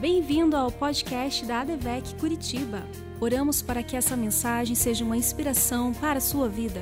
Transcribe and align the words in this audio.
Bem-vindo 0.00 0.56
ao 0.56 0.72
podcast 0.72 1.44
da 1.44 1.60
ADVEC 1.60 2.18
Curitiba. 2.18 2.88
Oramos 3.20 3.60
para 3.60 3.82
que 3.82 3.94
essa 3.94 4.16
mensagem 4.16 4.74
seja 4.74 5.04
uma 5.04 5.14
inspiração 5.14 5.92
para 5.92 6.16
a 6.16 6.22
sua 6.22 6.48
vida. 6.48 6.80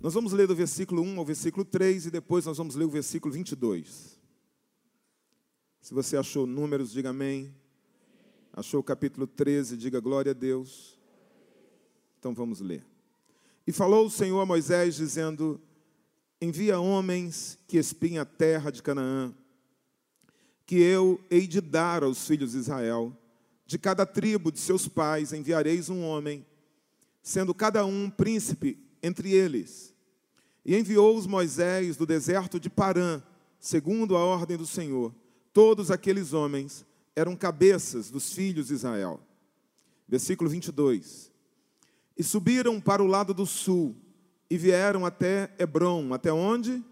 Nós 0.00 0.14
vamos 0.14 0.32
ler 0.32 0.46
do 0.46 0.54
versículo 0.54 1.02
1 1.02 1.18
ao 1.18 1.24
versículo 1.24 1.64
3 1.64 2.06
e 2.06 2.10
depois 2.12 2.46
nós 2.46 2.56
vamos 2.56 2.76
ler 2.76 2.84
o 2.84 2.88
versículo 2.88 3.34
22. 3.34 4.16
Se 5.80 5.92
você 5.92 6.16
achou 6.16 6.46
números, 6.46 6.92
diga 6.92 7.10
amém. 7.10 7.52
Achou 8.52 8.78
o 8.78 8.84
capítulo 8.84 9.26
13, 9.26 9.76
diga 9.76 9.98
glória 9.98 10.30
a 10.30 10.34
Deus. 10.34 10.96
Então 12.20 12.32
vamos 12.32 12.60
ler. 12.60 12.86
E 13.66 13.72
falou 13.72 14.06
o 14.06 14.10
Senhor 14.10 14.40
a 14.40 14.46
Moisés, 14.46 14.94
dizendo: 14.94 15.60
Envia 16.40 16.78
homens 16.78 17.58
que 17.66 17.76
espiem 17.76 18.20
a 18.20 18.24
terra 18.24 18.70
de 18.70 18.80
Canaã 18.84 19.34
que 20.66 20.80
eu 20.80 21.20
hei 21.30 21.46
de 21.46 21.60
dar 21.60 22.02
aos 22.02 22.26
filhos 22.26 22.52
de 22.52 22.58
Israel. 22.58 23.16
De 23.64 23.78
cada 23.78 24.04
tribo 24.04 24.50
de 24.50 24.58
seus 24.58 24.86
pais 24.86 25.32
enviareis 25.32 25.88
um 25.88 26.02
homem, 26.02 26.44
sendo 27.22 27.54
cada 27.54 27.84
um 27.84 28.10
príncipe 28.10 28.78
entre 29.02 29.32
eles. 29.32 29.94
E 30.64 30.76
enviou-os 30.76 31.26
Moisés 31.26 31.96
do 31.96 32.04
deserto 32.04 32.58
de 32.60 32.68
Parã, 32.68 33.22
segundo 33.58 34.16
a 34.16 34.24
ordem 34.24 34.56
do 34.56 34.66
Senhor. 34.66 35.14
Todos 35.52 35.90
aqueles 35.90 36.32
homens 36.32 36.84
eram 37.14 37.34
cabeças 37.36 38.10
dos 38.10 38.32
filhos 38.32 38.68
de 38.68 38.74
Israel. 38.74 39.20
Versículo 40.08 40.50
22. 40.50 41.32
E 42.16 42.22
subiram 42.22 42.80
para 42.80 43.02
o 43.02 43.06
lado 43.06 43.32
do 43.32 43.46
sul 43.46 43.96
e 44.48 44.56
vieram 44.56 45.04
até 45.04 45.52
Hebron. 45.58 46.12
Até 46.12 46.32
onde? 46.32 46.84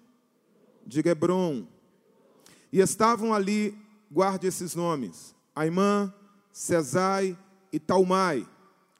Diga 0.86 1.10
Hebron 1.10 1.66
e 2.74 2.80
estavam 2.80 3.32
ali, 3.32 3.72
guarde 4.10 4.48
esses 4.48 4.74
nomes: 4.74 5.32
Aimã, 5.54 6.12
Cesai 6.50 7.38
e 7.72 7.78
Talmai. 7.78 8.44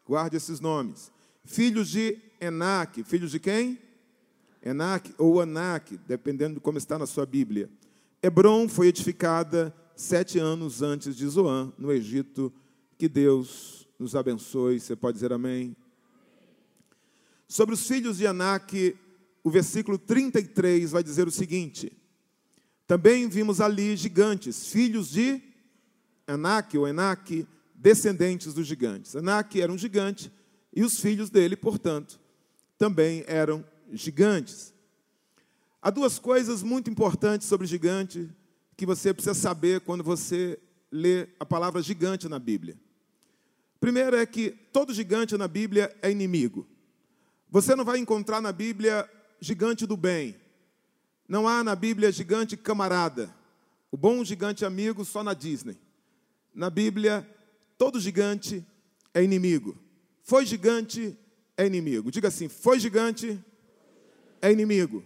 Guarde 0.07 0.37
esses 0.37 0.61
nomes. 0.61 1.11
Filhos 1.45 1.89
de 1.89 2.17
Enac. 2.41 3.03
Filhos 3.03 3.33
de 3.33 3.41
quem? 3.41 3.77
Enac 4.63 5.13
ou 5.19 5.41
Anak, 5.41 5.99
dependendo 6.07 6.55
de 6.55 6.61
como 6.61 6.79
está 6.79 6.97
na 6.97 7.05
sua 7.05 7.27
Bíblia. 7.27 7.69
Hebron 8.23 8.69
foi 8.69 8.87
edificada 8.87 9.75
sete 9.97 10.39
anos 10.39 10.81
antes 10.81 11.17
de 11.17 11.27
Zoan, 11.27 11.73
no 11.77 11.91
Egito. 11.91 12.53
Que 12.97 13.09
Deus 13.09 13.89
nos 13.99 14.15
abençoe. 14.15 14.79
Você 14.79 14.95
pode 14.95 15.17
dizer 15.17 15.33
amém? 15.33 15.77
Sobre 17.49 17.75
os 17.75 17.85
filhos 17.85 18.19
de 18.19 18.27
Anak, 18.29 18.97
o 19.43 19.51
versículo 19.51 19.99
33 19.99 20.93
vai 20.93 21.03
dizer 21.03 21.27
o 21.27 21.33
seguinte: 21.33 22.04
também 22.87 23.29
vimos 23.29 23.61
ali 23.61 23.97
gigantes, 23.97 24.69
filhos 24.69 25.11
de 25.11 25.41
Anak 26.27 26.77
ou 26.77 26.87
Enak, 26.87 27.47
descendentes 27.75 28.53
dos 28.55 28.67
gigantes. 28.67 29.17
Anak 29.17 29.61
era 29.61 29.73
um 29.73 29.79
gigante 29.79 30.31
e 30.73 30.83
os 30.83 30.99
filhos 30.99 31.31
dele, 31.31 31.57
portanto, 31.57 32.21
também 32.77 33.25
eram 33.27 33.65
gigantes. 33.93 34.75
Há 35.81 35.91
duas 35.91 36.19
coisas 36.19 36.63
muito 36.63 36.91
importantes 36.91 37.47
sobre 37.47 37.67
gigante 37.67 38.31
que 38.77 38.87
você 38.87 39.13
precisa 39.13 39.35
saber 39.35 39.81
quando 39.81 40.03
você 40.03 40.59
lê 40.91 41.29
a 41.39 41.47
palavra 41.47 41.83
gigante 41.83 42.29
na 42.29 42.39
Bíblia. 42.39 42.77
Primeiro 43.81 44.17
é 44.17 44.25
que 44.25 44.51
todo 44.73 44.95
gigante 44.95 45.37
na 45.37 45.47
Bíblia 45.47 45.95
é 46.01 46.11
inimigo. 46.11 46.67
Você 47.51 47.77
não 47.77 47.85
vai 47.85 47.99
encontrar 47.99 48.41
na 48.41 48.51
Bíblia 48.51 49.09
gigante 49.41 49.87
do 49.87 49.97
bem, 49.97 50.37
não 51.29 51.49
há 51.49 51.65
na 51.65 51.75
Bíblia 51.75 52.13
gigante 52.13 52.57
camarada. 52.57 53.35
O 53.91 53.97
bom 53.97 54.25
gigante 54.25 54.65
amigo 54.65 55.05
só 55.05 55.23
na 55.23 55.35
Disney. 55.35 55.79
Na 56.55 56.69
Bíblia, 56.69 57.29
todo 57.79 58.01
gigante 58.01 58.65
é 59.13 59.23
inimigo. 59.23 59.77
Foi 60.23 60.45
gigante 60.45 61.17
é 61.57 61.67
inimigo. 61.67 62.11
Diga 62.11 62.29
assim: 62.29 62.49
foi 62.49 62.79
gigante 62.79 63.43
é 64.43 64.53
inimigo. 64.53 65.03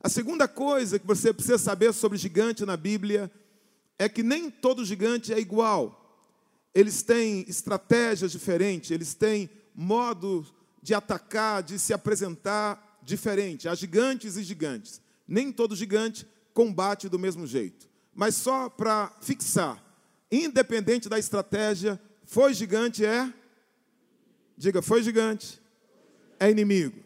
A 0.00 0.08
segunda 0.08 0.46
coisa 0.46 0.98
que 0.98 1.06
você 1.06 1.32
precisa 1.32 1.58
saber 1.58 1.92
sobre 1.92 2.18
gigante 2.18 2.64
na 2.64 2.76
Bíblia 2.76 3.30
é 3.98 4.08
que 4.08 4.22
nem 4.22 4.50
todo 4.50 4.84
gigante 4.84 5.32
é 5.32 5.38
igual. 5.38 6.00
Eles 6.74 7.02
têm 7.02 7.44
estratégias 7.48 8.32
diferentes, 8.32 8.90
eles 8.90 9.14
têm 9.14 9.48
modo 9.74 10.46
de 10.82 10.92
atacar, 10.92 11.62
de 11.62 11.78
se 11.78 11.92
apresentar 11.92 12.93
diferente. 13.04 13.68
Há 13.68 13.74
gigantes 13.74 14.36
e 14.36 14.42
gigantes. 14.42 15.00
Nem 15.26 15.52
todo 15.52 15.76
gigante 15.76 16.26
combate 16.52 17.08
do 17.08 17.18
mesmo 17.18 17.46
jeito. 17.46 17.88
Mas 18.14 18.36
só 18.36 18.68
para 18.68 19.14
fixar, 19.20 19.82
independente 20.30 21.08
da 21.08 21.18
estratégia, 21.18 22.00
foi 22.24 22.54
gigante 22.54 23.04
é. 23.04 23.32
Diga, 24.56 24.80
foi 24.80 25.02
gigante 25.02 25.62
é 26.38 26.50
inimigo. 26.50 27.02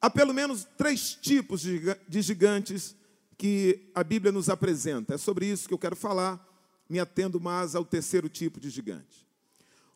Há 0.00 0.08
pelo 0.08 0.32
menos 0.32 0.66
três 0.76 1.14
tipos 1.14 1.62
de 1.62 2.22
gigantes 2.22 2.96
que 3.36 3.90
a 3.94 4.02
Bíblia 4.02 4.32
nos 4.32 4.48
apresenta. 4.48 5.14
É 5.14 5.18
sobre 5.18 5.46
isso 5.46 5.68
que 5.68 5.74
eu 5.74 5.78
quero 5.78 5.96
falar, 5.96 6.46
me 6.88 6.98
atendo 6.98 7.40
mais 7.40 7.74
ao 7.74 7.84
terceiro 7.84 8.28
tipo 8.28 8.60
de 8.60 8.70
gigante. 8.70 9.26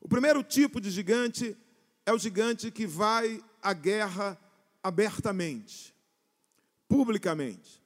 O 0.00 0.08
primeiro 0.08 0.42
tipo 0.42 0.80
de 0.80 0.90
gigante 0.90 1.56
é 2.04 2.12
o 2.12 2.18
gigante 2.18 2.70
que 2.70 2.86
vai 2.86 3.42
à 3.62 3.72
guerra 3.72 4.38
abertamente, 4.84 5.94
publicamente. 6.86 7.82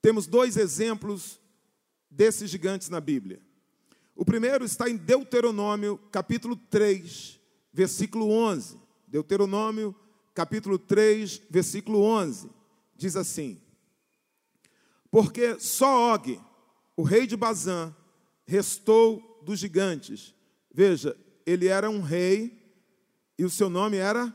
Temos 0.00 0.28
dois 0.28 0.56
exemplos 0.56 1.40
desses 2.08 2.48
gigantes 2.48 2.88
na 2.88 3.00
Bíblia. 3.00 3.42
O 4.14 4.24
primeiro 4.24 4.64
está 4.64 4.88
em 4.88 4.96
Deuteronômio, 4.96 5.98
capítulo 6.12 6.54
3, 6.56 7.40
versículo 7.72 8.30
11. 8.30 8.78
Deuteronômio, 9.08 9.94
capítulo 10.32 10.78
3, 10.78 11.42
versículo 11.50 12.02
11. 12.02 12.48
Diz 12.96 13.16
assim: 13.16 13.60
Porque 15.10 15.58
só 15.58 16.14
Og, 16.14 16.40
o 16.96 17.02
rei 17.02 17.26
de 17.26 17.36
Bazã, 17.36 17.94
restou 18.46 19.40
dos 19.42 19.58
gigantes. 19.58 20.34
Veja, 20.72 21.16
ele 21.44 21.66
era 21.66 21.90
um 21.90 22.00
rei 22.00 22.58
e 23.36 23.44
o 23.44 23.50
seu 23.50 23.68
nome 23.68 23.96
era 23.96 24.32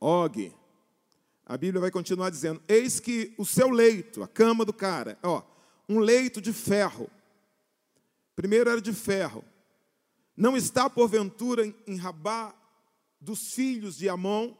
Og. 0.00 0.57
A 1.48 1.56
Bíblia 1.56 1.80
vai 1.80 1.90
continuar 1.90 2.28
dizendo: 2.28 2.62
Eis 2.68 3.00
que 3.00 3.34
o 3.38 3.46
seu 3.46 3.70
leito, 3.70 4.22
a 4.22 4.28
cama 4.28 4.66
do 4.66 4.72
cara, 4.72 5.18
ó, 5.22 5.42
um 5.88 5.98
leito 5.98 6.42
de 6.42 6.52
ferro. 6.52 7.10
Primeiro 8.36 8.68
era 8.68 8.82
de 8.82 8.92
ferro. 8.92 9.42
Não 10.36 10.56
está 10.56 10.88
porventura 10.90 11.66
em 11.86 11.96
Rabá 11.96 12.54
dos 13.18 13.54
filhos 13.54 13.96
de 13.96 14.08
Amon, 14.08 14.54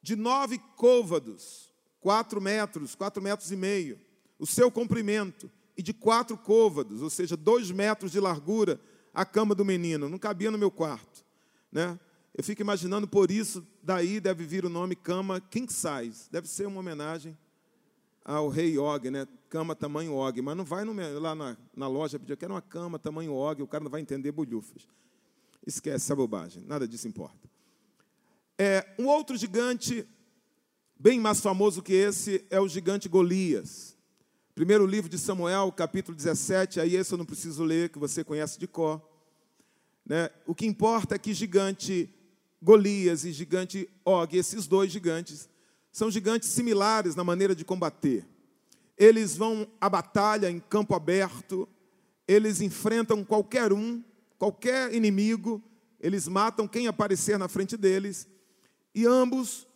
de 0.00 0.14
nove 0.14 0.58
côvados, 0.76 1.70
quatro 2.00 2.40
metros, 2.40 2.94
quatro 2.94 3.20
metros 3.20 3.50
e 3.50 3.56
meio, 3.56 4.00
o 4.38 4.46
seu 4.46 4.70
comprimento, 4.70 5.50
e 5.76 5.82
de 5.82 5.92
quatro 5.92 6.38
côvados, 6.38 7.02
ou 7.02 7.10
seja, 7.10 7.36
dois 7.36 7.70
metros 7.70 8.12
de 8.12 8.20
largura, 8.20 8.80
a 9.12 9.24
cama 9.24 9.54
do 9.54 9.64
menino. 9.64 10.08
Não 10.08 10.18
cabia 10.18 10.50
no 10.50 10.58
meu 10.58 10.70
quarto, 10.70 11.24
né? 11.70 11.98
Eu 12.34 12.42
fico 12.42 12.62
imaginando 12.62 13.06
por 13.06 13.30
isso, 13.30 13.66
daí 13.82 14.20
deve 14.20 14.44
vir 14.44 14.64
o 14.64 14.68
nome 14.68 14.94
cama 14.94 15.40
king 15.40 15.70
size. 15.72 16.30
Deve 16.30 16.48
ser 16.48 16.66
uma 16.66 16.80
homenagem 16.80 17.36
ao 18.24 18.48
rei 18.48 18.78
Og, 18.78 19.10
né? 19.10 19.26
Cama 19.48 19.74
tamanho 19.74 20.14
Og. 20.14 20.40
Mas 20.40 20.56
não 20.56 20.64
vai 20.64 20.84
no, 20.84 20.94
lá 21.20 21.34
na, 21.34 21.56
na 21.74 21.88
loja 21.88 22.18
pedir, 22.18 22.32
eu 22.32 22.36
quero 22.36 22.54
uma 22.54 22.62
cama 22.62 22.98
tamanho 22.98 23.32
Og, 23.32 23.62
o 23.62 23.66
cara 23.66 23.82
não 23.82 23.90
vai 23.90 24.00
entender 24.00 24.30
bolhufas. 24.32 24.86
Esquece 25.66 25.96
essa 25.96 26.16
bobagem, 26.16 26.62
nada 26.66 26.86
disso 26.86 27.08
importa. 27.08 27.50
É, 28.58 28.94
um 28.98 29.06
outro 29.06 29.36
gigante, 29.36 30.06
bem 30.98 31.18
mais 31.18 31.40
famoso 31.40 31.82
que 31.82 31.92
esse, 31.92 32.44
é 32.50 32.60
o 32.60 32.68
gigante 32.68 33.08
Golias. 33.08 33.96
Primeiro 34.54 34.86
livro 34.86 35.08
de 35.08 35.18
Samuel, 35.18 35.72
capítulo 35.72 36.16
17, 36.16 36.78
aí 36.78 36.94
esse 36.94 37.12
eu 37.12 37.18
não 37.18 37.24
preciso 37.24 37.64
ler, 37.64 37.88
que 37.88 37.98
você 37.98 38.22
conhece 38.22 38.58
de 38.58 38.66
cor. 38.66 39.00
Né? 40.04 40.30
O 40.46 40.54
que 40.54 40.66
importa 40.66 41.14
é 41.14 41.18
que 41.18 41.32
gigante 41.32 42.12
Golias 42.62 43.24
e 43.24 43.32
gigante 43.32 43.88
Og, 44.04 44.36
esses 44.36 44.68
dois 44.68 44.92
gigantes, 44.92 45.48
são 45.90 46.10
gigantes 46.10 46.48
similares 46.50 47.16
na 47.16 47.24
maneira 47.24 47.56
de 47.56 47.64
combater. 47.64 48.24
Eles 48.96 49.36
vão 49.36 49.66
à 49.80 49.90
batalha 49.90 50.48
em 50.48 50.60
campo 50.60 50.94
aberto, 50.94 51.68
eles 52.26 52.60
enfrentam 52.60 53.24
qualquer 53.24 53.72
um, 53.72 54.02
qualquer 54.38 54.94
inimigo, 54.94 55.60
eles 55.98 56.28
matam 56.28 56.68
quem 56.68 56.86
aparecer 56.86 57.36
na 57.36 57.48
frente 57.48 57.76
deles, 57.76 58.28
e 58.94 59.06
ambos 59.06 59.66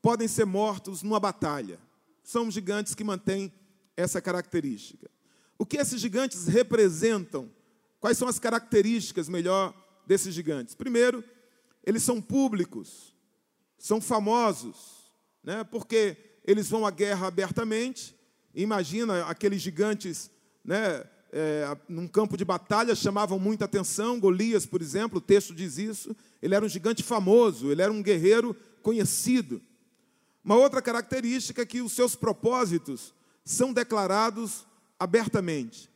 podem 0.00 0.26
ser 0.26 0.44
mortos 0.44 1.02
numa 1.02 1.20
batalha. 1.20 1.78
São 2.24 2.50
gigantes 2.50 2.94
que 2.94 3.04
mantêm 3.04 3.52
essa 3.96 4.20
característica. 4.20 5.08
O 5.56 5.64
que 5.64 5.76
esses 5.76 6.00
gigantes 6.00 6.48
representam? 6.48 7.48
Quais 8.00 8.18
são 8.18 8.26
as 8.26 8.40
características, 8.40 9.28
melhor, 9.28 9.72
desses 10.04 10.34
gigantes? 10.34 10.74
Primeiro, 10.74 11.22
eles 11.84 12.02
são 12.02 12.20
públicos, 12.20 13.14
são 13.78 14.00
famosos, 14.00 15.12
né? 15.42 15.64
porque 15.64 16.16
eles 16.44 16.68
vão 16.68 16.86
à 16.86 16.90
guerra 16.90 17.26
abertamente. 17.26 18.16
Imagina 18.54 19.24
aqueles 19.26 19.60
gigantes 19.60 20.30
né, 20.64 21.04
é, 21.32 21.76
num 21.88 22.06
campo 22.06 22.36
de 22.36 22.44
batalha 22.44 22.94
chamavam 22.94 23.38
muita 23.38 23.64
atenção. 23.64 24.20
Golias, 24.20 24.66
por 24.66 24.82
exemplo, 24.82 25.18
o 25.18 25.22
texto 25.22 25.54
diz 25.54 25.78
isso. 25.78 26.14
Ele 26.40 26.54
era 26.54 26.64
um 26.64 26.68
gigante 26.68 27.02
famoso, 27.02 27.70
ele 27.70 27.82
era 27.82 27.92
um 27.92 28.02
guerreiro 28.02 28.54
conhecido. 28.82 29.60
Uma 30.44 30.56
outra 30.56 30.82
característica 30.82 31.62
é 31.62 31.66
que 31.66 31.80
os 31.80 31.92
seus 31.92 32.14
propósitos 32.14 33.14
são 33.44 33.72
declarados 33.72 34.66
abertamente. 34.98 35.90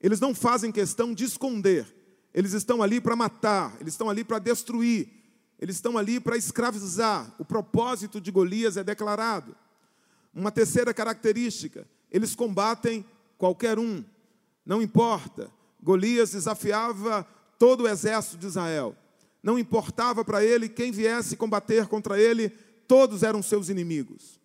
Eles 0.00 0.20
não 0.20 0.34
fazem 0.34 0.72
questão 0.72 1.14
de 1.14 1.24
esconder. 1.24 1.86
Eles 2.34 2.52
estão 2.52 2.82
ali 2.82 3.00
para 3.00 3.14
matar, 3.14 3.76
eles 3.80 3.94
estão 3.94 4.08
ali 4.08 4.24
para 4.24 4.38
destruir, 4.38 5.08
eles 5.62 5.76
estão 5.76 5.96
ali 5.96 6.18
para 6.18 6.36
escravizar. 6.36 7.32
O 7.38 7.44
propósito 7.44 8.20
de 8.20 8.32
Golias 8.32 8.76
é 8.76 8.82
declarado. 8.82 9.54
Uma 10.34 10.50
terceira 10.50 10.92
característica, 10.92 11.86
eles 12.10 12.34
combatem 12.34 13.04
qualquer 13.38 13.78
um, 13.78 14.04
não 14.66 14.82
importa. 14.82 15.52
Golias 15.80 16.32
desafiava 16.32 17.24
todo 17.60 17.84
o 17.84 17.88
exército 17.88 18.38
de 18.38 18.48
Israel. 18.48 18.96
Não 19.40 19.56
importava 19.56 20.24
para 20.24 20.44
ele 20.44 20.68
quem 20.68 20.90
viesse 20.90 21.36
combater 21.36 21.86
contra 21.86 22.20
ele, 22.20 22.48
todos 22.88 23.22
eram 23.22 23.40
seus 23.40 23.68
inimigos. 23.68 24.40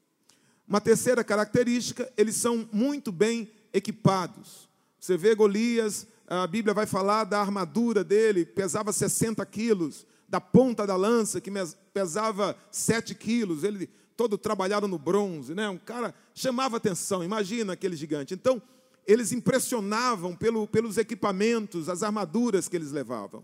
Uma 0.68 0.80
terceira 0.80 1.24
característica, 1.24 2.14
eles 2.16 2.36
são 2.36 2.70
muito 2.72 3.12
bem 3.12 3.50
equipados. 3.74 4.70
Você 5.00 5.18
vê 5.18 5.34
Golias, 5.34 6.06
a 6.28 6.46
Bíblia 6.46 6.76
vai 6.76 6.86
falar 6.86 7.24
da 7.24 7.42
armadura 7.42 8.04
dele, 8.04 8.46
pesava 8.46 8.94
60 8.94 9.44
quilos, 9.48 10.06
da 10.28 10.42
ponta 10.42 10.86
da 10.86 10.96
lança, 10.96 11.40
que 11.40 11.52
pesava 11.94 12.58
7 12.72 13.16
quilos, 13.16 13.64
ele 13.64 13.90
todo 14.16 14.38
trabalhado 14.38 14.88
no 14.88 14.98
bronze, 14.98 15.54
né? 15.54 15.70
um 15.70 15.78
cara 15.78 16.14
chamava 16.34 16.78
atenção, 16.78 17.24
imagina 17.24 17.74
aquele 17.74 17.96
gigante. 17.96 18.34
Então, 18.34 18.62
eles 19.06 19.32
impressionavam 19.32 20.36
pelo, 20.36 20.68
pelos 20.68 20.98
equipamentos, 20.98 21.88
as 21.88 22.04
armaduras 22.04 22.68
que 22.68 22.76
eles 22.76 22.92
levavam. 22.92 23.44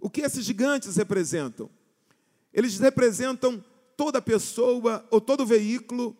O 0.00 0.08
que 0.08 0.22
esses 0.22 0.44
gigantes 0.44 0.96
representam? 0.96 1.70
Eles 2.52 2.78
representam 2.78 3.62
toda 3.96 4.22
pessoa 4.22 5.06
ou 5.10 5.20
todo 5.20 5.46
veículo 5.46 6.16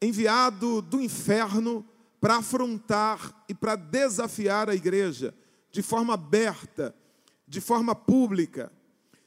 enviado 0.00 0.80
do 0.80 1.00
inferno 1.00 1.84
para 2.20 2.36
afrontar 2.36 3.44
e 3.48 3.54
para 3.54 3.76
desafiar 3.76 4.70
a 4.70 4.74
igreja 4.74 5.34
de 5.70 5.82
forma 5.82 6.14
aberta, 6.14 6.94
de 7.46 7.60
forma 7.60 7.94
pública. 7.94 8.72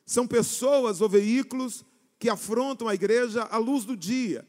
São 0.10 0.26
pessoas 0.26 1.02
ou 1.02 1.08
veículos 1.08 1.86
que 2.18 2.32
afrontam 2.32 2.88
a 2.88 2.96
igreja 2.96 3.44
à 3.44 3.58
luz 3.60 3.86
do 3.86 3.96
dia. 3.96 4.44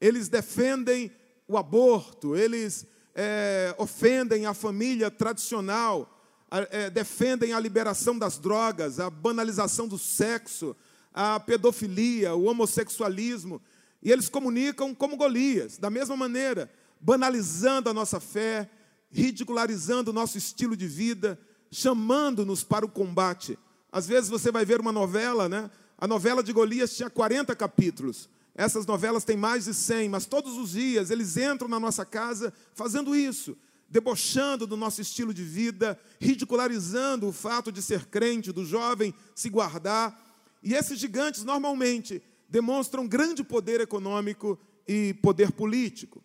Eles 0.00 0.28
defendem 0.28 1.12
o 1.46 1.56
aborto, 1.56 2.34
eles 2.34 2.84
é, 3.14 3.72
ofendem 3.78 4.44
a 4.44 4.52
família 4.52 5.08
tradicional, 5.08 6.20
é, 6.50 6.90
defendem 6.90 7.52
a 7.52 7.60
liberação 7.60 8.18
das 8.18 8.38
drogas, 8.38 8.98
a 8.98 9.08
banalização 9.08 9.86
do 9.86 9.96
sexo, 9.96 10.74
a 11.14 11.38
pedofilia, 11.38 12.34
o 12.34 12.46
homossexualismo. 12.46 13.62
E 14.02 14.10
eles 14.10 14.28
comunicam 14.28 14.92
como 14.96 15.16
Golias, 15.16 15.78
da 15.78 15.90
mesma 15.90 16.16
maneira, 16.16 16.68
banalizando 17.00 17.88
a 17.88 17.94
nossa 17.94 18.18
fé, 18.18 18.68
ridicularizando 19.12 20.10
o 20.10 20.14
nosso 20.14 20.36
estilo 20.36 20.76
de 20.76 20.88
vida, 20.88 21.38
chamando-nos 21.70 22.64
para 22.64 22.84
o 22.84 22.90
combate. 22.90 23.56
Às 23.90 24.06
vezes 24.06 24.28
você 24.28 24.52
vai 24.52 24.64
ver 24.64 24.80
uma 24.80 24.92
novela, 24.92 25.48
né? 25.48 25.70
A 25.96 26.06
novela 26.06 26.42
de 26.42 26.52
Golias 26.52 26.96
tinha 26.96 27.10
40 27.10 27.54
capítulos. 27.56 28.28
Essas 28.54 28.86
novelas 28.86 29.24
têm 29.24 29.36
mais 29.36 29.64
de 29.64 29.74
100, 29.74 30.08
mas 30.08 30.26
todos 30.26 30.56
os 30.56 30.72
dias 30.72 31.10
eles 31.10 31.36
entram 31.36 31.68
na 31.68 31.78
nossa 31.78 32.04
casa 32.04 32.52
fazendo 32.74 33.14
isso, 33.14 33.56
debochando 33.88 34.66
do 34.66 34.76
nosso 34.76 35.00
estilo 35.00 35.32
de 35.32 35.42
vida, 35.42 35.98
ridicularizando 36.20 37.28
o 37.28 37.32
fato 37.32 37.70
de 37.70 37.80
ser 37.80 38.06
crente, 38.06 38.52
do 38.52 38.64
jovem 38.64 39.14
se 39.34 39.48
guardar. 39.48 40.20
E 40.62 40.74
esses 40.74 40.98
gigantes 40.98 41.44
normalmente 41.44 42.22
demonstram 42.48 43.06
grande 43.06 43.44
poder 43.44 43.80
econômico 43.80 44.58
e 44.86 45.14
poder 45.14 45.52
político. 45.52 46.22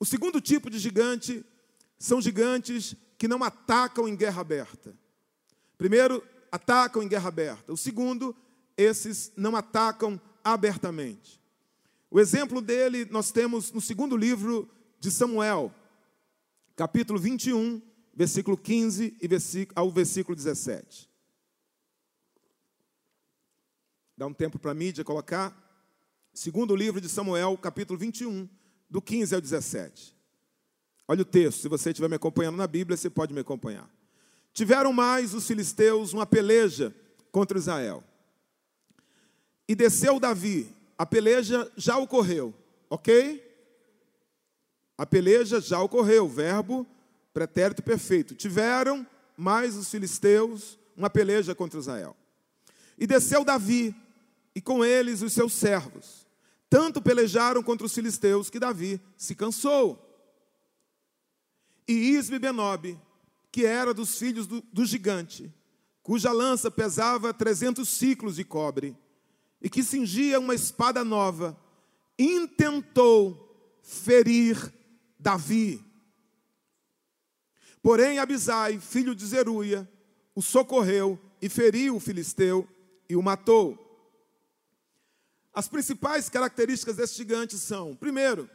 O 0.00 0.04
segundo 0.04 0.40
tipo 0.40 0.70
de 0.70 0.78
gigante 0.78 1.44
são 1.98 2.20
gigantes 2.20 2.94
que 3.16 3.28
não 3.28 3.42
atacam 3.42 4.08
em 4.08 4.16
guerra 4.16 4.40
aberta. 4.40 4.94
Primeiro, 5.76 6.22
atacam 6.50 7.02
em 7.02 7.08
guerra 7.08 7.28
aberta. 7.28 7.72
O 7.72 7.76
segundo, 7.76 8.34
esses 8.76 9.32
não 9.36 9.56
atacam 9.56 10.20
abertamente. 10.42 11.40
O 12.10 12.18
exemplo 12.18 12.60
dele 12.60 13.04
nós 13.10 13.30
temos 13.30 13.70
no 13.72 13.80
segundo 13.80 14.16
livro 14.16 14.68
de 14.98 15.10
Samuel, 15.10 15.72
capítulo 16.74 17.18
21, 17.18 17.82
versículo 18.14 18.56
15 18.56 19.16
e 19.20 19.68
ao 19.74 19.90
versículo 19.90 20.34
17. 20.34 21.08
Dá 24.16 24.26
um 24.26 24.34
tempo 24.34 24.58
para 24.58 24.72
a 24.72 24.74
mídia 24.74 25.04
colocar. 25.04 25.56
Segundo 26.32 26.74
livro 26.74 27.00
de 27.00 27.08
Samuel, 27.08 27.56
capítulo 27.58 27.98
21, 27.98 28.48
do 28.88 29.00
15 29.00 29.34
ao 29.34 29.40
17. 29.40 30.16
Olha 31.06 31.22
o 31.22 31.24
texto, 31.24 31.62
se 31.62 31.68
você 31.68 31.90
estiver 31.90 32.08
me 32.08 32.16
acompanhando 32.16 32.56
na 32.56 32.66
Bíblia, 32.66 32.96
você 32.96 33.08
pode 33.08 33.32
me 33.32 33.40
acompanhar. 33.40 33.88
Tiveram 34.58 34.92
mais 34.92 35.34
os 35.34 35.46
filisteus 35.46 36.12
uma 36.12 36.26
peleja 36.26 36.92
contra 37.30 37.56
Israel. 37.56 38.02
E 39.68 39.74
desceu 39.76 40.18
Davi, 40.18 40.74
a 40.98 41.06
peleja 41.06 41.70
já 41.76 41.96
ocorreu, 41.96 42.52
ok? 42.90 43.40
A 44.98 45.06
peleja 45.06 45.60
já 45.60 45.80
ocorreu, 45.80 46.28
verbo 46.28 46.84
pretérito 47.32 47.84
perfeito. 47.84 48.34
Tiveram 48.34 49.06
mais 49.36 49.76
os 49.76 49.88
filisteus 49.88 50.76
uma 50.96 51.08
peleja 51.08 51.54
contra 51.54 51.78
Israel. 51.78 52.16
E 52.98 53.06
desceu 53.06 53.44
Davi, 53.44 53.94
e 54.56 54.60
com 54.60 54.84
eles 54.84 55.22
os 55.22 55.32
seus 55.32 55.52
servos. 55.52 56.26
Tanto 56.68 57.00
pelejaram 57.00 57.62
contra 57.62 57.86
os 57.86 57.94
filisteus 57.94 58.50
que 58.50 58.58
Davi 58.58 59.00
se 59.16 59.36
cansou. 59.36 60.04
E 61.86 61.92
Isbe 61.92 62.40
Benob, 62.40 62.98
que 63.58 63.66
era 63.66 63.92
dos 63.92 64.16
filhos 64.16 64.46
do, 64.46 64.60
do 64.72 64.86
gigante, 64.86 65.52
cuja 66.00 66.30
lança 66.30 66.70
pesava 66.70 67.34
trezentos 67.34 67.88
ciclos 67.88 68.36
de 68.36 68.44
cobre, 68.44 68.96
e 69.60 69.68
que 69.68 69.82
cingia 69.82 70.38
uma 70.38 70.54
espada 70.54 71.04
nova, 71.04 71.58
intentou 72.16 73.76
ferir 73.82 74.72
Davi. 75.18 75.84
Porém, 77.82 78.20
Abisai, 78.20 78.78
filho 78.78 79.12
de 79.12 79.26
Zeruia, 79.26 79.90
o 80.36 80.40
socorreu 80.40 81.18
e 81.42 81.48
feriu 81.48 81.96
o 81.96 82.00
filisteu 82.00 82.64
e 83.08 83.16
o 83.16 83.22
matou. 83.22 83.76
As 85.52 85.66
principais 85.66 86.28
características 86.28 86.94
desse 86.94 87.16
gigante 87.16 87.58
são, 87.58 87.96
primeiro, 87.96 88.48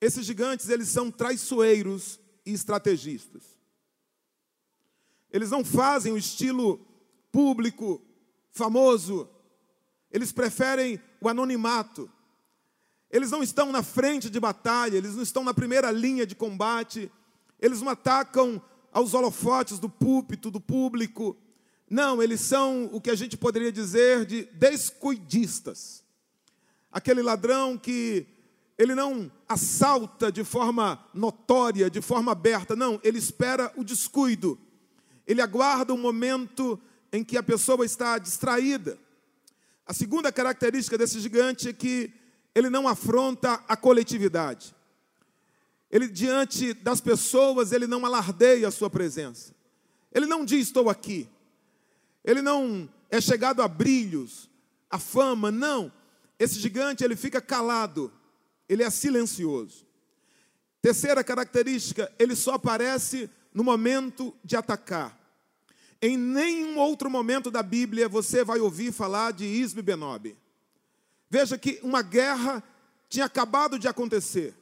esses 0.00 0.24
gigantes 0.24 0.70
eles 0.70 0.88
são 0.88 1.10
traiçoeiros 1.10 2.18
e 2.44 2.52
estrategistas. 2.52 3.42
Eles 5.30 5.50
não 5.50 5.64
fazem 5.64 6.12
o 6.12 6.18
estilo 6.18 6.78
público, 7.30 8.02
famoso. 8.50 9.28
Eles 10.10 10.30
preferem 10.30 11.00
o 11.20 11.28
anonimato. 11.28 12.10
Eles 13.10 13.30
não 13.30 13.42
estão 13.42 13.72
na 13.72 13.82
frente 13.82 14.28
de 14.30 14.38
batalha, 14.38 14.96
eles 14.96 15.14
não 15.14 15.22
estão 15.22 15.44
na 15.44 15.54
primeira 15.54 15.90
linha 15.90 16.26
de 16.26 16.34
combate. 16.34 17.10
Eles 17.60 17.80
não 17.80 17.88
atacam 17.88 18.62
aos 18.92 19.14
holofotes 19.14 19.78
do 19.78 19.88
púlpito, 19.88 20.50
do 20.50 20.60
público. 20.60 21.36
Não, 21.88 22.22
eles 22.22 22.40
são 22.40 22.88
o 22.92 23.00
que 23.00 23.10
a 23.10 23.14
gente 23.14 23.36
poderia 23.36 23.72
dizer 23.72 24.24
de 24.26 24.44
descuidistas. 24.52 26.04
Aquele 26.90 27.22
ladrão 27.22 27.78
que 27.78 28.26
ele 28.82 28.96
não 28.96 29.30
assalta 29.48 30.32
de 30.32 30.42
forma 30.42 30.98
notória, 31.14 31.88
de 31.88 32.00
forma 32.00 32.32
aberta, 32.32 32.74
não, 32.74 33.00
ele 33.04 33.16
espera 33.16 33.72
o 33.76 33.84
descuido. 33.84 34.58
Ele 35.24 35.40
aguarda 35.40 35.94
um 35.94 35.98
momento 35.98 36.80
em 37.12 37.22
que 37.22 37.36
a 37.36 37.44
pessoa 37.44 37.84
está 37.84 38.18
distraída. 38.18 38.98
A 39.86 39.94
segunda 39.94 40.32
característica 40.32 40.98
desse 40.98 41.20
gigante 41.20 41.68
é 41.68 41.72
que 41.72 42.12
ele 42.52 42.68
não 42.68 42.88
afronta 42.88 43.62
a 43.68 43.76
coletividade. 43.76 44.74
Ele 45.88 46.08
diante 46.08 46.74
das 46.74 47.00
pessoas, 47.00 47.70
ele 47.70 47.86
não 47.86 48.04
alardeia 48.04 48.66
a 48.66 48.72
sua 48.72 48.90
presença. 48.90 49.54
Ele 50.12 50.26
não 50.26 50.44
diz 50.44 50.66
estou 50.66 50.90
aqui. 50.90 51.28
Ele 52.24 52.42
não 52.42 52.90
é 53.08 53.20
chegado 53.20 53.62
a 53.62 53.68
brilhos, 53.68 54.50
a 54.90 54.98
fama, 54.98 55.52
não. 55.52 55.92
Esse 56.36 56.58
gigante, 56.58 57.04
ele 57.04 57.14
fica 57.14 57.40
calado, 57.40 58.12
ele 58.72 58.82
é 58.82 58.88
silencioso. 58.88 59.86
Terceira 60.80 61.22
característica, 61.22 62.10
ele 62.18 62.34
só 62.34 62.54
aparece 62.54 63.28
no 63.52 63.62
momento 63.62 64.34
de 64.42 64.56
atacar. 64.56 65.18
Em 66.00 66.16
nenhum 66.16 66.78
outro 66.78 67.10
momento 67.10 67.50
da 67.50 67.62
Bíblia 67.62 68.08
você 68.08 68.42
vai 68.42 68.60
ouvir 68.60 68.90
falar 68.90 69.32
de 69.32 69.44
Isbe 69.44 69.82
Benob. 69.82 70.34
Veja 71.28 71.58
que 71.58 71.78
uma 71.82 72.00
guerra 72.00 72.62
tinha 73.10 73.26
acabado 73.26 73.78
de 73.78 73.86
acontecer. 73.86 74.54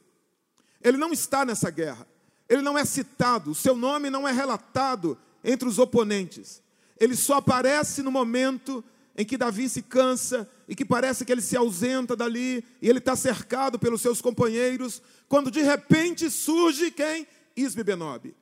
Ele 0.83 0.97
não 0.97 1.13
está 1.13 1.45
nessa 1.45 1.69
guerra. 1.69 2.05
ele 2.49 2.61
não 2.61 2.77
é 2.77 2.83
citado, 2.83 3.55
seu 3.55 3.77
nome 3.77 4.09
não 4.09 4.27
é 4.27 4.31
relatado 4.33 5.17
entre 5.41 5.69
os 5.69 5.79
oponentes. 5.79 6.61
Ele 6.99 7.15
só 7.15 7.35
aparece 7.35 8.03
no 8.03 8.11
momento 8.11 8.83
em 9.15 9.23
que 9.23 9.37
Davi 9.37 9.69
se 9.69 9.81
cansa 9.81 10.49
e 10.71 10.75
que 10.75 10.85
parece 10.85 11.25
que 11.25 11.31
ele 11.33 11.41
se 11.41 11.57
ausenta 11.57 12.15
dali 12.15 12.63
e 12.81 12.87
ele 12.87 12.99
está 12.99 13.13
cercado 13.13 13.77
pelos 13.77 14.01
seus 14.01 14.21
companheiros, 14.21 15.01
quando 15.27 15.51
de 15.51 15.61
repente 15.61 16.31
surge 16.31 16.91
quem? 16.91 17.27
Isbe 17.57 17.83
Benob. 17.83 18.33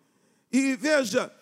E 0.52 0.76
veja, 0.76 1.34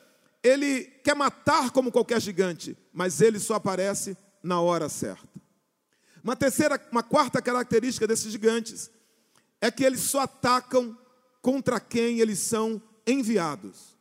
ele 0.42 0.86
quer 1.04 1.14
matar 1.14 1.72
como 1.72 1.92
qualquer 1.92 2.22
gigante, 2.22 2.78
mas 2.94 3.20
ele 3.20 3.38
só 3.38 3.56
aparece 3.56 4.16
na 4.42 4.62
hora 4.62 4.88
certa. 4.88 5.28
Uma 6.24 6.38
terceira, 6.38 6.82
uma 6.90 7.04
quarta 7.04 7.42
característica 7.42 8.08
desses 8.08 8.32
gigantes 8.32 8.90
é 9.60 9.70
que 9.70 9.84
eles 9.84 10.00
só 10.00 10.22
atacam 10.22 10.98
contra 11.42 11.82
quem 11.82 12.22
eles 12.22 12.40
são 12.40 12.82
enviados. 13.06 13.98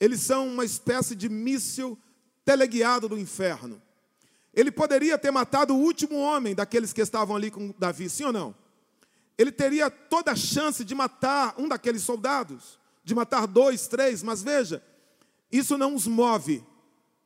Eles 0.00 0.22
são 0.22 0.48
uma 0.48 0.64
espécie 0.64 1.14
de 1.14 1.28
míssil 1.28 1.98
teleguiado 2.46 3.10
do 3.10 3.18
inferno. 3.18 3.82
Ele 4.52 4.70
poderia 4.70 5.16
ter 5.16 5.30
matado 5.30 5.74
o 5.74 5.78
último 5.78 6.16
homem 6.16 6.54
daqueles 6.54 6.92
que 6.92 7.00
estavam 7.00 7.36
ali 7.36 7.50
com 7.50 7.74
Davi, 7.78 8.08
sim 8.08 8.24
ou 8.24 8.32
não? 8.32 8.54
Ele 9.38 9.52
teria 9.52 9.90
toda 9.90 10.32
a 10.32 10.36
chance 10.36 10.84
de 10.84 10.94
matar 10.94 11.54
um 11.56 11.68
daqueles 11.68 12.02
soldados, 12.02 12.78
de 13.04 13.14
matar 13.14 13.46
dois, 13.46 13.86
três, 13.86 14.22
mas 14.22 14.42
veja, 14.42 14.82
isso 15.50 15.78
não 15.78 15.94
os 15.94 16.06
move. 16.06 16.64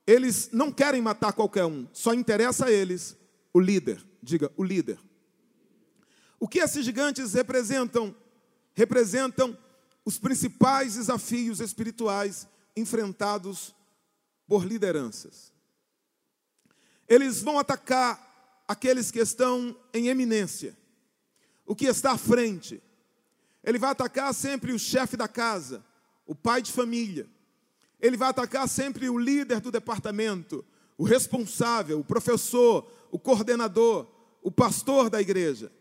Eles 0.07 0.51
não 0.53 0.71
querem 0.71 1.01
matar 1.01 1.33
qualquer 1.33 1.65
um, 1.65 1.89
só 1.93 2.13
interessa 2.13 2.67
a 2.67 2.71
eles 2.71 3.17
o 3.53 3.61
líder. 3.61 4.05
Diga, 4.23 4.53
o 4.57 4.63
líder. 4.63 4.99
O 6.39 6.47
que 6.47 6.59
esses 6.59 6.85
gigantes 6.85 7.33
representam? 7.33 8.15
Representam 8.75 9.57
os 10.05 10.19
principais 10.19 10.95
desafios 10.95 11.61
espirituais 11.61 12.47
enfrentados 12.77 13.75
por 14.47 14.67
lideranças. 14.67 15.54
Eles 17.09 17.43
vão 17.43 17.59
atacar 17.59 18.63
aqueles 18.67 19.11
que 19.11 19.19
estão 19.19 19.77
em 19.93 20.09
eminência, 20.09 20.77
o 21.67 21.75
que 21.75 21.87
está 21.87 22.13
à 22.13 22.19
frente. 22.19 22.83
Ele 23.63 23.79
vai 23.79 23.91
atacar 23.91 24.33
sempre 24.35 24.73
o 24.73 24.79
chefe 24.79 25.17
da 25.17 25.29
casa, 25.29 25.85
o 26.27 26.35
pai 26.35 26.63
de 26.63 26.73
família. 26.73 27.27
Ele 28.01 28.17
vai 28.17 28.29
atacar 28.29 28.69
sempre 28.69 29.09
o 29.09 29.19
líder 29.19 29.61
do 29.61 29.71
departamento, 29.71 30.65
o 30.97 31.05
responsável, 31.05 31.99
o 31.99 32.05
professor, 32.05 32.91
o 33.11 33.19
coordenador, 33.19 34.07
o 34.43 34.51
pastor 34.51 35.09
da 35.09 35.21
igreja. 35.21 35.73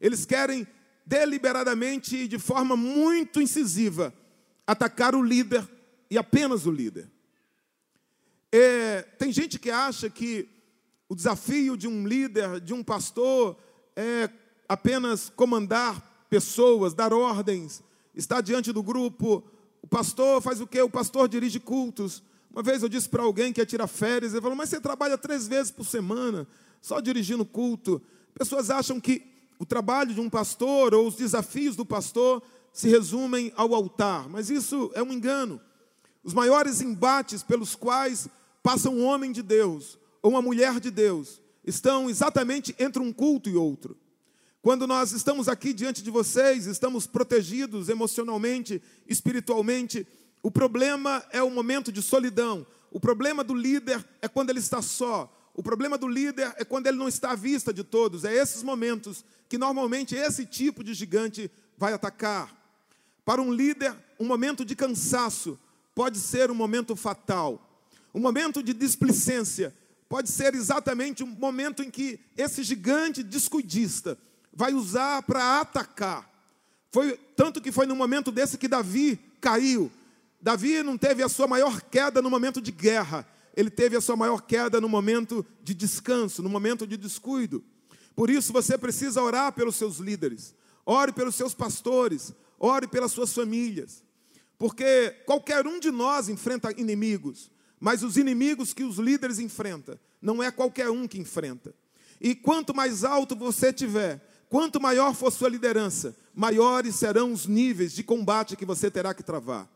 Eles 0.00 0.24
querem 0.24 0.66
deliberadamente 1.06 2.16
e 2.16 2.28
de 2.28 2.38
forma 2.38 2.76
muito 2.76 3.40
incisiva 3.40 4.12
atacar 4.66 5.14
o 5.14 5.22
líder 5.22 5.66
e 6.10 6.18
apenas 6.18 6.66
o 6.66 6.70
líder. 6.70 7.10
É, 8.50 9.02
tem 9.02 9.32
gente 9.32 9.58
que 9.58 9.70
acha 9.70 10.10
que 10.10 10.48
o 11.08 11.14
desafio 11.14 11.76
de 11.76 11.88
um 11.88 12.06
líder, 12.06 12.60
de 12.60 12.74
um 12.74 12.84
pastor, 12.84 13.56
é 13.96 14.28
apenas 14.68 15.30
comandar 15.30 16.26
pessoas, 16.28 16.92
dar 16.92 17.12
ordens, 17.12 17.82
estar 18.14 18.42
diante 18.42 18.72
do 18.72 18.82
grupo. 18.82 19.42
O 19.80 19.86
pastor 19.86 20.42
faz 20.42 20.60
o 20.60 20.66
quê? 20.66 20.82
O 20.82 20.90
pastor 20.90 21.28
dirige 21.28 21.58
cultos. 21.58 22.22
Uma 22.50 22.62
vez 22.62 22.82
eu 22.82 22.88
disse 22.88 23.08
para 23.08 23.22
alguém 23.22 23.52
que 23.52 23.60
ia 23.60 23.66
tirar 23.66 23.86
férias, 23.86 24.32
ele 24.32 24.42
falou: 24.42 24.56
Mas 24.56 24.68
você 24.68 24.80
trabalha 24.80 25.16
três 25.16 25.48
vezes 25.48 25.70
por 25.70 25.84
semana, 25.84 26.46
só 26.80 27.00
dirigindo 27.00 27.44
culto. 27.44 28.02
Pessoas 28.34 28.68
acham 28.68 29.00
que 29.00 29.22
o 29.58 29.64
trabalho 29.64 30.14
de 30.14 30.20
um 30.20 30.28
pastor 30.28 30.94
ou 30.94 31.06
os 31.06 31.16
desafios 31.16 31.74
do 31.74 31.86
pastor 31.86 32.42
se 32.72 32.88
resumem 32.88 33.52
ao 33.56 33.74
altar, 33.74 34.28
mas 34.28 34.50
isso 34.50 34.90
é 34.94 35.02
um 35.02 35.12
engano. 35.12 35.60
Os 36.22 36.34
maiores 36.34 36.82
embates 36.82 37.42
pelos 37.42 37.74
quais 37.74 38.28
passa 38.62 38.90
um 38.90 39.02
homem 39.04 39.32
de 39.32 39.42
Deus 39.42 39.97
ou 40.22 40.30
uma 40.30 40.42
mulher 40.42 40.80
de 40.80 40.90
Deus 40.90 41.40
estão 41.64 42.08
exatamente 42.08 42.74
entre 42.78 43.02
um 43.02 43.12
culto 43.12 43.48
e 43.48 43.56
outro. 43.56 43.96
Quando 44.60 44.86
nós 44.86 45.12
estamos 45.12 45.48
aqui 45.48 45.72
diante 45.72 46.02
de 46.02 46.10
vocês, 46.10 46.66
estamos 46.66 47.06
protegidos 47.06 47.88
emocionalmente, 47.88 48.82
espiritualmente, 49.06 50.06
o 50.42 50.50
problema 50.50 51.24
é 51.30 51.42
o 51.42 51.50
momento 51.50 51.92
de 51.92 52.02
solidão. 52.02 52.66
O 52.90 52.98
problema 52.98 53.44
do 53.44 53.54
líder 53.54 54.04
é 54.20 54.28
quando 54.28 54.50
ele 54.50 54.58
está 54.58 54.80
só. 54.80 55.32
O 55.54 55.62
problema 55.62 55.98
do 55.98 56.08
líder 56.08 56.54
é 56.56 56.64
quando 56.64 56.86
ele 56.86 56.96
não 56.96 57.08
está 57.08 57.32
à 57.32 57.34
vista 57.34 57.72
de 57.72 57.84
todos. 57.84 58.24
É 58.24 58.34
esses 58.34 58.62
momentos 58.62 59.24
que 59.48 59.58
normalmente 59.58 60.14
esse 60.14 60.46
tipo 60.46 60.84
de 60.84 60.94
gigante 60.94 61.50
vai 61.76 61.92
atacar. 61.92 62.56
Para 63.24 63.42
um 63.42 63.52
líder, 63.52 63.94
um 64.18 64.24
momento 64.24 64.64
de 64.64 64.74
cansaço 64.74 65.58
pode 65.94 66.18
ser 66.18 66.50
um 66.50 66.54
momento 66.54 66.94
fatal. 66.94 67.60
Um 68.14 68.20
momento 68.20 68.62
de 68.62 68.72
displicência 68.72 69.74
pode 70.08 70.30
ser 70.30 70.54
exatamente 70.54 71.22
um 71.22 71.26
momento 71.26 71.82
em 71.82 71.90
que 71.90 72.18
esse 72.36 72.62
gigante 72.62 73.22
descuidista 73.22 74.18
vai 74.52 74.72
usar 74.72 75.22
para 75.22 75.60
atacar. 75.60 76.28
Foi 76.90 77.18
tanto 77.36 77.60
que 77.60 77.70
foi 77.70 77.86
no 77.86 77.94
momento 77.94 78.32
desse 78.32 78.56
que 78.56 78.66
Davi 78.66 79.18
caiu. 79.40 79.92
Davi 80.40 80.82
não 80.82 80.96
teve 80.96 81.22
a 81.22 81.28
sua 81.28 81.46
maior 81.46 81.80
queda 81.82 82.22
no 82.22 82.30
momento 82.30 82.60
de 82.60 82.72
guerra 82.72 83.26
ele 83.58 83.70
teve 83.70 83.96
a 83.96 84.00
sua 84.00 84.14
maior 84.14 84.42
queda 84.42 84.80
no 84.80 84.88
momento 84.88 85.44
de 85.64 85.74
descanso, 85.74 86.44
no 86.44 86.48
momento 86.48 86.86
de 86.86 86.96
descuido. 86.96 87.60
Por 88.14 88.30
isso 88.30 88.52
você 88.52 88.78
precisa 88.78 89.20
orar 89.20 89.52
pelos 89.52 89.74
seus 89.74 89.96
líderes, 89.96 90.54
ore 90.86 91.12
pelos 91.12 91.34
seus 91.34 91.54
pastores, 91.54 92.32
ore 92.56 92.86
pelas 92.86 93.10
suas 93.10 93.32
famílias. 93.32 94.00
Porque 94.56 95.10
qualquer 95.26 95.66
um 95.66 95.80
de 95.80 95.90
nós 95.90 96.28
enfrenta 96.28 96.70
inimigos, 96.80 97.50
mas 97.80 98.02
os 98.02 98.16
inimigos 98.16 98.72
que 98.72 98.84
os 98.84 98.98
líderes 98.98 99.38
enfrentam, 99.38 99.98
não 100.20 100.42
é 100.42 100.50
qualquer 100.50 100.90
um 100.90 101.06
que 101.06 101.18
enfrenta. 101.18 101.74
E 102.20 102.34
quanto 102.34 102.74
mais 102.74 103.04
alto 103.04 103.36
você 103.36 103.72
tiver, 103.72 104.20
quanto 104.48 104.80
maior 104.80 105.14
for 105.14 105.30
sua 105.30 105.48
liderança, 105.48 106.16
maiores 106.34 106.96
serão 106.96 107.32
os 107.32 107.46
níveis 107.46 107.92
de 107.92 108.02
combate 108.02 108.56
que 108.56 108.64
você 108.64 108.90
terá 108.90 109.14
que 109.14 109.22
travar. 109.22 109.68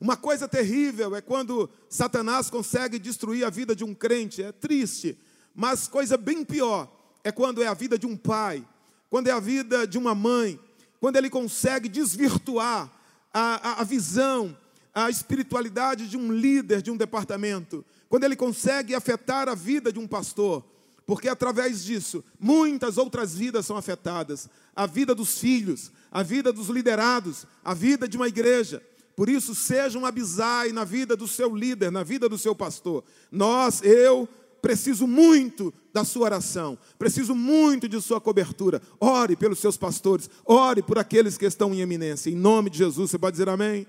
Uma 0.00 0.16
coisa 0.16 0.46
terrível 0.48 1.14
é 1.14 1.20
quando 1.20 1.70
Satanás 1.88 2.50
consegue 2.50 2.98
destruir 2.98 3.44
a 3.44 3.50
vida 3.50 3.74
de 3.74 3.84
um 3.84 3.94
crente, 3.94 4.42
é 4.42 4.52
triste, 4.52 5.18
mas 5.54 5.88
coisa 5.88 6.16
bem 6.16 6.44
pior 6.44 6.90
é 7.22 7.32
quando 7.32 7.62
é 7.62 7.66
a 7.66 7.74
vida 7.74 7.98
de 7.98 8.06
um 8.06 8.16
pai, 8.16 8.64
quando 9.08 9.28
é 9.28 9.30
a 9.30 9.40
vida 9.40 9.86
de 9.86 9.96
uma 9.96 10.14
mãe, 10.14 10.60
quando 11.00 11.16
ele 11.16 11.30
consegue 11.30 11.88
desvirtuar 11.88 12.92
a, 13.32 13.70
a, 13.70 13.80
a 13.80 13.84
visão, 13.84 14.56
a 14.94 15.10
espiritualidade 15.10 16.08
de 16.08 16.16
um 16.16 16.32
líder 16.32 16.80
de 16.80 16.90
um 16.90 16.96
departamento, 16.96 17.84
quando 18.08 18.24
ele 18.24 18.36
consegue 18.36 18.94
afetar 18.94 19.48
a 19.48 19.54
vida 19.54 19.92
de 19.92 19.98
um 19.98 20.06
pastor, 20.06 20.64
porque 21.04 21.28
através 21.28 21.84
disso 21.84 22.24
muitas 22.38 22.96
outras 22.96 23.34
vidas 23.34 23.66
são 23.66 23.76
afetadas 23.76 24.48
a 24.74 24.86
vida 24.86 25.14
dos 25.14 25.38
filhos, 25.38 25.90
a 26.10 26.22
vida 26.22 26.52
dos 26.52 26.68
liderados, 26.68 27.46
a 27.64 27.74
vida 27.74 28.08
de 28.08 28.16
uma 28.16 28.28
igreja. 28.28 28.82
Por 29.16 29.28
isso, 29.28 29.54
seja 29.54 29.98
um 29.98 30.06
abisai 30.06 30.72
na 30.72 30.84
vida 30.84 31.16
do 31.16 31.28
seu 31.28 31.54
líder, 31.54 31.90
na 31.92 32.02
vida 32.02 32.28
do 32.28 32.36
seu 32.36 32.54
pastor. 32.54 33.04
Nós, 33.30 33.80
eu, 33.82 34.28
preciso 34.60 35.06
muito 35.06 35.72
da 35.92 36.04
sua 36.04 36.24
oração, 36.24 36.78
preciso 36.98 37.34
muito 37.34 37.88
de 37.88 38.00
sua 38.00 38.20
cobertura. 38.20 38.80
Ore 38.98 39.36
pelos 39.36 39.58
seus 39.58 39.76
pastores, 39.76 40.28
ore 40.44 40.82
por 40.82 40.98
aqueles 40.98 41.36
que 41.36 41.44
estão 41.44 41.74
em 41.74 41.80
eminência. 41.80 42.30
Em 42.30 42.34
nome 42.34 42.70
de 42.70 42.78
Jesus, 42.78 43.10
você 43.10 43.18
pode 43.18 43.34
dizer 43.34 43.48
amém? 43.48 43.86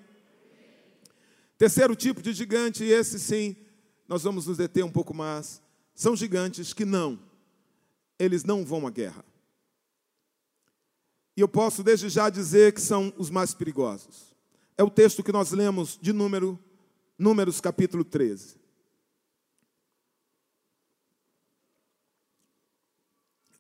Terceiro 1.58 1.96
tipo 1.96 2.22
de 2.22 2.34
gigante, 2.34 2.84
esse 2.84 3.20
sim, 3.20 3.56
nós 4.08 4.24
vamos 4.24 4.48
nos 4.48 4.58
deter 4.58 4.84
um 4.84 4.92
pouco 4.92 5.14
mais. 5.14 5.62
São 5.94 6.16
gigantes 6.16 6.74
que 6.74 6.86
não, 6.86 7.20
eles 8.20 8.44
não 8.44 8.66
vão 8.66 8.86
à 8.86 8.90
guerra. 8.90 9.24
E 11.38 11.42
eu 11.42 11.48
posso 11.48 11.84
desde 11.84 12.10
já 12.10 12.30
dizer 12.30 12.74
que 12.74 12.82
são 12.82 13.14
os 13.18 13.30
mais 13.30 13.54
perigosos 13.54 14.36
é 14.78 14.84
o 14.84 14.90
texto 14.90 15.24
que 15.24 15.32
nós 15.32 15.52
lemos 15.52 15.98
de 16.02 16.12
número, 16.12 16.60
Números 17.18 17.62
capítulo 17.62 18.04
13. 18.04 18.58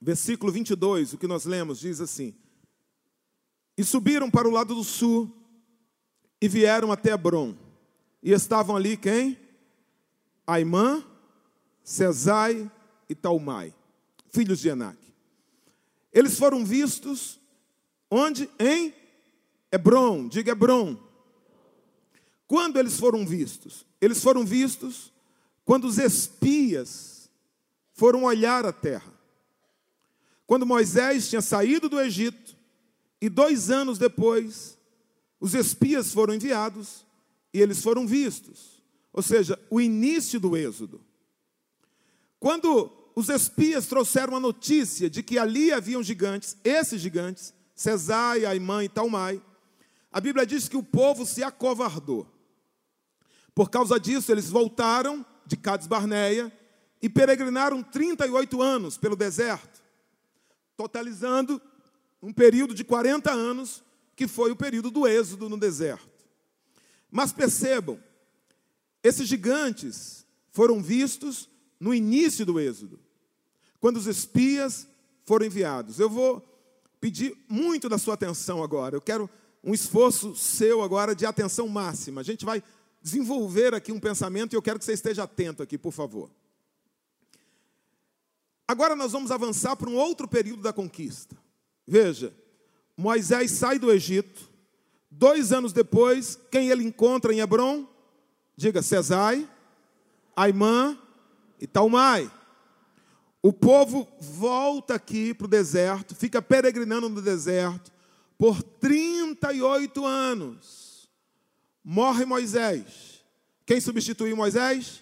Versículo 0.01 0.51
22, 0.51 1.13
o 1.13 1.17
que 1.17 1.25
nós 1.25 1.45
lemos, 1.45 1.79
diz 1.79 2.01
assim: 2.01 2.35
E 3.77 3.83
subiram 3.83 4.29
para 4.29 4.47
o 4.47 4.51
lado 4.51 4.75
do 4.75 4.83
sul 4.83 5.33
e 6.41 6.49
vieram 6.49 6.91
até 6.91 7.13
Hebron. 7.13 7.55
E 8.25 8.31
estavam 8.31 8.75
ali 8.75 8.97
quem? 8.97 9.37
Aimã, 10.47 11.05
Cesai 11.83 12.71
e 13.07 13.13
Talmai, 13.13 13.71
filhos 14.31 14.59
de 14.59 14.69
Enac. 14.69 14.97
Eles 16.11 16.39
foram 16.39 16.65
vistos 16.65 17.39
onde? 18.09 18.49
Em 18.57 18.95
Hebron, 19.71 20.27
diga 20.27 20.53
Hebron. 20.53 20.97
Quando 22.47 22.79
eles 22.79 22.99
foram 22.99 23.27
vistos? 23.27 23.85
Eles 24.01 24.23
foram 24.23 24.43
vistos 24.43 25.13
quando 25.63 25.85
os 25.85 25.99
espias 25.99 27.29
foram 27.93 28.23
olhar 28.23 28.65
a 28.65 28.73
terra. 28.73 29.13
Quando 30.47 30.65
Moisés 30.65 31.29
tinha 31.29 31.43
saído 31.43 31.87
do 31.87 32.01
Egito 32.01 32.57
e 33.21 33.29
dois 33.29 33.69
anos 33.69 33.99
depois, 33.99 34.79
os 35.39 35.53
espias 35.53 36.11
foram 36.11 36.33
enviados 36.33 37.04
e 37.55 37.61
eles 37.61 37.81
foram 37.81 38.05
vistos. 38.05 38.83
Ou 39.13 39.23
seja, 39.23 39.57
o 39.69 39.79
início 39.79 40.41
do 40.41 40.57
êxodo. 40.57 41.01
Quando 42.37 42.91
os 43.15 43.29
espias 43.29 43.87
trouxeram 43.87 44.35
a 44.35 44.41
notícia 44.41 45.09
de 45.09 45.23
que 45.23 45.39
ali 45.39 45.71
haviam 45.71 46.03
gigantes, 46.03 46.57
esses 46.65 46.99
gigantes, 46.99 47.53
Cesai, 47.73 48.45
Aimã 48.45 48.83
e 48.83 48.89
Talmai, 48.89 49.41
a 50.11 50.19
Bíblia 50.19 50.45
diz 50.45 50.67
que 50.67 50.75
o 50.75 50.83
povo 50.83 51.25
se 51.25 51.43
acovardou. 51.43 52.27
Por 53.53 53.69
causa 53.69 53.97
disso, 53.97 54.33
eles 54.33 54.49
voltaram 54.49 55.25
de 55.45 55.55
Cades 55.55 55.87
Barneia 55.87 56.51
e 57.01 57.07
peregrinaram 57.07 57.81
38 57.81 58.61
anos 58.61 58.97
pelo 58.97 59.15
deserto, 59.15 59.81
totalizando 60.75 61.61
um 62.21 62.33
período 62.33 62.75
de 62.75 62.83
40 62.83 63.31
anos, 63.31 63.81
que 64.13 64.27
foi 64.27 64.51
o 64.51 64.57
período 64.57 64.91
do 64.91 65.07
êxodo 65.07 65.47
no 65.47 65.57
deserto. 65.57 66.14
Mas 67.15 67.31
percebam, 67.31 67.97
esses 69.01 69.25
gigantes 69.25 70.25
foram 70.51 70.83
vistos 70.83 71.49
no 71.79 71.93
início 71.93 72.45
do 72.45 72.59
êxodo, 72.59 72.99
quando 73.79 73.95
os 73.95 74.05
espias 74.05 74.85
foram 75.23 75.45
enviados. 75.45 75.97
Eu 75.97 76.09
vou 76.09 76.41
pedir 76.99 77.33
muito 77.47 77.87
da 77.87 77.97
sua 77.97 78.15
atenção 78.15 78.61
agora. 78.61 78.97
Eu 78.97 79.01
quero 79.01 79.29
um 79.63 79.73
esforço 79.73 80.35
seu 80.35 80.83
agora 80.83 81.15
de 81.15 81.25
atenção 81.25 81.69
máxima. 81.69 82.19
A 82.19 82.23
gente 82.23 82.43
vai 82.43 82.61
desenvolver 83.01 83.73
aqui 83.73 83.93
um 83.93 83.99
pensamento 83.99 84.51
e 84.51 84.57
eu 84.57 84.61
quero 84.61 84.77
que 84.77 84.83
você 84.83 84.91
esteja 84.91 85.23
atento 85.23 85.63
aqui, 85.63 85.77
por 85.77 85.93
favor. 85.93 86.29
Agora 88.67 88.93
nós 88.93 89.13
vamos 89.13 89.31
avançar 89.31 89.77
para 89.77 89.89
um 89.89 89.95
outro 89.95 90.27
período 90.27 90.63
da 90.63 90.73
conquista. 90.73 91.37
Veja, 91.87 92.35
Moisés 92.97 93.51
sai 93.51 93.79
do 93.79 93.89
Egito. 93.89 94.53
Dois 95.17 95.53
anos 95.53 95.71
depois, 95.71 96.37
quem 96.51 96.69
ele 96.69 96.83
encontra 96.83 97.33
em 97.33 97.39
Hebron? 97.39 97.87
Diga, 98.57 98.81
Cesai, 98.81 99.47
Aimã 100.35 100.99
e 101.57 101.65
Talmai. 101.65 102.29
O 103.41 103.53
povo 103.53 104.05
volta 104.19 104.95
aqui 104.95 105.33
para 105.33 105.45
o 105.45 105.49
deserto, 105.49 106.13
fica 106.13 106.41
peregrinando 106.41 107.07
no 107.07 107.21
deserto 107.21 107.93
por 108.37 108.61
38 108.61 110.05
anos. 110.05 111.09
Morre 111.81 112.25
Moisés. 112.25 113.23
Quem 113.65 113.79
substituiu 113.79 114.35
Moisés? 114.35 115.01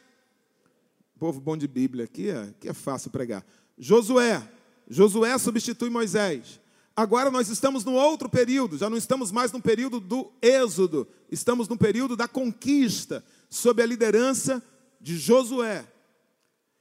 Povo 1.18 1.42
bom 1.42 1.58
de 1.58 1.68
Bíblia, 1.68 2.06
aqui 2.06 2.30
é, 2.30 2.42
aqui 2.42 2.70
é 2.70 2.74
fácil 2.74 3.10
pregar. 3.10 3.44
Josué. 3.80 4.48
Josué 4.88 5.36
substitui 5.40 5.90
Moisés. 5.90 6.62
Agora 6.96 7.32
nós 7.32 7.50
estamos 7.50 7.84
no 7.84 7.94
outro 7.94 8.30
período, 8.30 8.78
já 8.78 8.88
não 8.88 8.98
estamos 8.98 9.32
mais 9.32 9.52
no 9.52 9.60
período 9.60 10.00
do 10.00 10.32
êxodo, 10.40 11.08
estamos 11.32 11.68
no 11.68 11.76
período 11.76 12.16
da 12.16 12.28
conquista, 12.28 13.24
sob 13.50 13.82
a 13.82 13.86
liderança 13.86 14.62
de 15.02 15.18
Josué. 15.18 15.88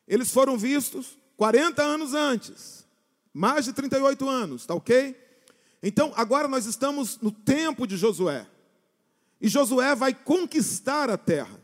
Eles 0.07 0.31
foram 0.31 0.59
vistos 0.59 1.19
40 1.38 1.83
anos 1.83 2.12
antes, 2.12 2.87
mais 3.33 3.64
de 3.64 3.73
38 3.73 4.28
anos, 4.28 4.66
tá 4.66 4.75
ok? 4.75 5.16
Então, 5.83 6.12
agora 6.14 6.47
nós 6.47 6.66
estamos 6.66 7.19
no 7.21 7.33
tempo 7.33 7.87
de 7.87 7.97
Josué. 7.97 8.47
E 9.40 9.49
Josué 9.49 9.95
vai 9.97 10.14
conquistar 10.14 11.11
a 11.11 11.16
terra. 11.16 11.59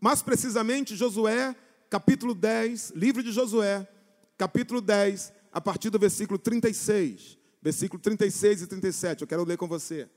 Mais 0.00 0.22
precisamente, 0.22 0.96
Josué, 0.96 1.54
capítulo 1.88 2.34
10, 2.34 2.92
livro 2.96 3.22
de 3.22 3.30
Josué, 3.30 3.88
capítulo 4.36 4.80
10, 4.80 5.32
a 5.52 5.60
partir 5.60 5.88
do 5.88 5.98
versículo 5.98 6.38
36. 6.38 7.39
Versículo 7.62 8.00
36 8.00 8.62
e 8.62 8.66
37, 8.66 9.22
eu 9.22 9.28
quero 9.28 9.44
ler 9.44 9.58
com 9.58 9.68
você. 9.68 10.08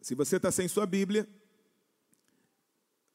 Se 0.00 0.14
você 0.14 0.36
está 0.36 0.52
sem 0.52 0.68
sua 0.68 0.86
Bíblia, 0.86 1.28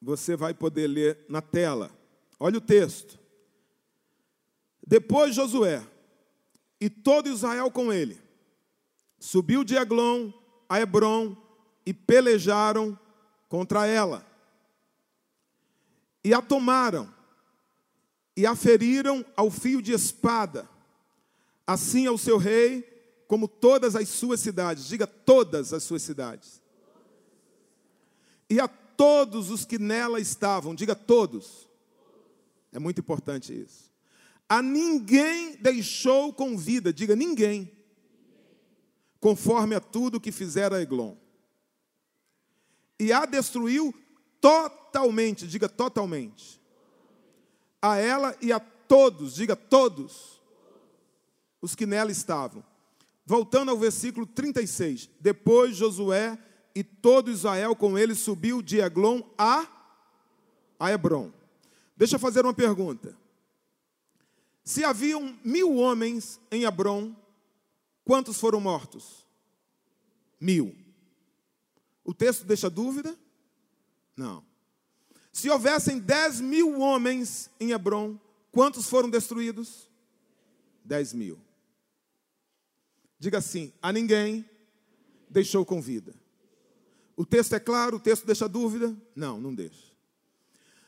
você 0.02 0.36
vai 0.36 0.54
poder 0.54 0.88
ler 0.88 1.26
na 1.30 1.42
tela. 1.42 1.92
Olha 2.40 2.58
o 2.58 2.62
texto. 2.62 3.20
Depois 4.86 5.36
Josué 5.36 5.86
e 6.82 6.90
todo 6.90 7.30
Israel 7.30 7.70
com 7.70 7.94
ele 7.94 8.20
subiu 9.20 9.64
de 9.64 9.76
Eglon 9.76 10.32
a 10.68 10.80
Hebron 10.80 11.36
e 11.86 11.94
pelejaram 11.94 12.98
contra 13.48 13.86
ela. 13.86 14.26
E 16.24 16.34
a 16.34 16.42
tomaram 16.42 17.14
e 18.36 18.46
a 18.46 18.56
feriram 18.56 19.26
ao 19.36 19.52
fio 19.52 19.82
de 19.82 19.92
espada, 19.92 20.70
assim 21.70 22.08
ao 22.08 22.18
seu 22.18 22.40
rei, 22.40 22.82
como 23.28 23.48
todas 23.48 23.96
as 23.96 24.10
suas 24.10 24.40
cidades. 24.40 24.88
Diga 24.88 25.06
todas 25.06 25.72
as 25.72 25.84
suas 25.84 26.02
cidades. 26.02 26.60
E 28.50 28.60
a 28.60 28.68
todos 28.68 29.52
os 29.52 29.66
que 29.66 29.78
nela 29.78 30.20
estavam, 30.20 30.74
diga 30.74 30.96
todos. 30.96 31.70
É 32.72 32.80
muito 32.80 33.02
importante 33.02 33.54
isso. 33.54 33.92
A 34.48 34.64
ninguém 34.64 35.58
deixou 35.58 36.34
com 36.34 36.58
vida, 36.58 36.92
diga 36.92 37.16
ninguém 37.16 37.72
conforme 39.20 39.76
a 39.76 39.80
tudo 39.80 40.20
que 40.20 40.32
fizera 40.32 40.82
Eglon. 40.82 41.16
E 43.00 43.14
a 43.14 43.28
destruiu 43.28 43.94
totalmente, 44.42 45.46
diga 45.46 45.70
totalmente. 45.70 46.60
A 47.80 47.98
ela 47.98 48.36
e 48.42 48.52
a 48.52 48.60
todos, 48.60 49.36
diga 49.36 49.56
todos, 49.56 50.39
os 51.62 51.76
que 51.76 51.86
nela 51.86 52.12
estavam. 52.12 52.64
Voltando 53.26 53.70
ao 53.70 53.78
versículo 53.78 54.26
36. 54.26 55.10
Depois 55.20 55.76
Josué 55.76 56.38
e 56.74 56.84
todo 56.84 57.32
Israel 57.32 57.76
com 57.76 57.98
ele 57.98 58.16
subiu 58.16 58.62
de 58.62 58.80
Eglon 58.80 59.22
a, 59.38 59.68
a 60.80 60.92
Hebron. 60.92 61.32
Deixa 61.96 62.16
eu 62.16 62.20
fazer 62.20 62.46
uma 62.46 62.54
pergunta. 62.54 63.18
Se 64.64 64.84
haviam 64.84 65.38
mil 65.44 65.76
homens 65.76 66.40
em 66.52 66.64
Hebron, 66.64 67.16
Quantos 68.10 68.40
foram 68.40 68.60
mortos? 68.60 69.24
Mil. 70.42 70.76
O 72.04 72.12
texto 72.12 72.44
deixa 72.44 72.68
dúvida? 72.68 73.16
Não. 74.18 74.44
Se 75.32 75.48
houvessem 75.48 76.00
dez 76.00 76.42
mil 76.42 76.80
homens 76.80 77.52
em 77.60 77.70
Hebron, 77.70 78.20
quantos 78.52 78.88
foram 78.88 79.12
destruídos? 79.12 79.88
Dez 80.84 81.14
mil. 81.14 81.40
Diga 83.20 83.40
assim: 83.40 83.74
a 83.82 83.92
ninguém 83.92 84.46
deixou 85.30 85.66
com 85.66 85.82
vida. 85.82 86.14
O 87.16 87.26
texto 87.26 87.54
é 87.54 87.60
claro, 87.60 87.98
o 87.98 88.00
texto 88.00 88.26
deixa 88.26 88.48
dúvida? 88.48 88.96
Não, 89.16 89.40
não 89.40 89.54
deixa. 89.54 89.90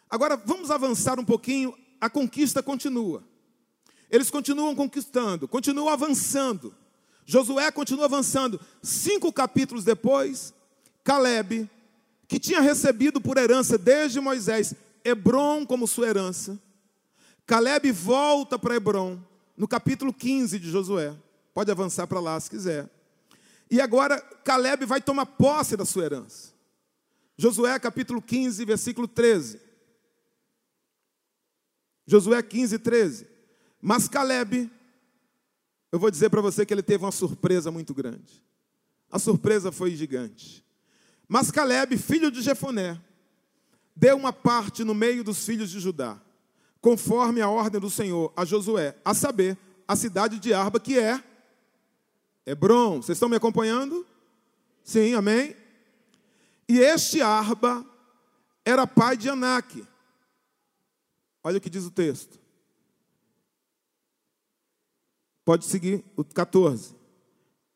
Agora 0.09 0.37
vamos 0.37 0.71
avançar 0.71 1.19
um 1.19 1.25
pouquinho, 1.25 1.77
a 1.99 2.09
conquista 2.09 2.63
continua. 2.63 3.23
Eles 4.09 4.29
continuam 4.29 4.75
conquistando, 4.75 5.47
continuam 5.47 5.89
avançando. 5.89 6.73
Josué 7.25 7.71
continua 7.71 8.05
avançando. 8.05 8.59
Cinco 8.81 9.31
capítulos 9.31 9.83
depois, 9.83 10.53
Caleb, 11.03 11.69
que 12.27 12.39
tinha 12.39 12.61
recebido 12.61 13.21
por 13.21 13.37
herança 13.37 13.77
desde 13.77 14.19
Moisés 14.19 14.73
Hebron 15.03 15.65
como 15.65 15.87
sua 15.87 16.07
herança, 16.07 16.59
Caleb 17.45 17.91
volta 17.91 18.57
para 18.57 18.75
Hebron, 18.75 19.19
no 19.57 19.67
capítulo 19.67 20.13
15 20.13 20.59
de 20.59 20.69
Josué. 20.69 21.15
Pode 21.53 21.71
avançar 21.71 22.07
para 22.07 22.19
lá 22.19 22.39
se 22.39 22.49
quiser. 22.49 22.89
E 23.69 23.79
agora 23.79 24.19
Caleb 24.43 24.85
vai 24.85 25.01
tomar 25.01 25.25
posse 25.25 25.77
da 25.77 25.85
sua 25.85 26.05
herança. 26.05 26.51
Josué 27.37 27.77
capítulo 27.79 28.21
15, 28.21 28.63
versículo 28.65 29.07
13. 29.07 29.59
Josué 32.05 32.41
15, 32.41 32.79
13. 32.79 33.27
Mas 33.81 34.07
Caleb 34.07 34.69
eu 35.91 35.99
vou 35.99 36.09
dizer 36.09 36.29
para 36.29 36.39
você 36.39 36.65
que 36.65 36.73
ele 36.73 36.81
teve 36.81 37.03
uma 37.03 37.11
surpresa 37.11 37.69
muito 37.69 37.93
grande. 37.93 38.41
A 39.11 39.19
surpresa 39.19 39.71
foi 39.71 39.93
gigante. 39.93 40.65
Mas 41.27 41.51
Caleb, 41.51 41.97
filho 41.97 42.31
de 42.31 42.41
Jefoné, 42.41 42.99
deu 43.93 44.15
uma 44.15 44.31
parte 44.31 44.85
no 44.85 44.95
meio 44.95 45.23
dos 45.23 45.45
filhos 45.45 45.69
de 45.69 45.81
Judá, 45.81 46.19
conforme 46.79 47.41
a 47.41 47.49
ordem 47.49 47.79
do 47.79 47.89
Senhor 47.89 48.31
a 48.37 48.45
Josué, 48.45 48.95
a 49.03 49.13
saber, 49.13 49.57
a 49.85 49.95
cidade 49.97 50.39
de 50.39 50.53
Arba, 50.53 50.79
que 50.79 50.97
é 50.97 51.21
Hebron. 52.45 53.01
Vocês 53.01 53.15
estão 53.15 53.29
me 53.29 53.35
acompanhando? 53.35 54.05
Sim, 54.83 55.13
amém? 55.13 55.55
E 56.67 56.79
este 56.79 57.21
Arba 57.21 57.85
era 58.63 58.87
pai 58.87 59.17
de 59.17 59.29
Anak. 59.29 59.85
Olha 61.43 61.57
o 61.57 61.61
que 61.61 61.69
diz 61.69 61.85
o 61.85 61.91
texto. 61.91 62.39
Pode 65.43 65.65
seguir 65.65 66.03
o 66.15 66.23
14. 66.23 66.95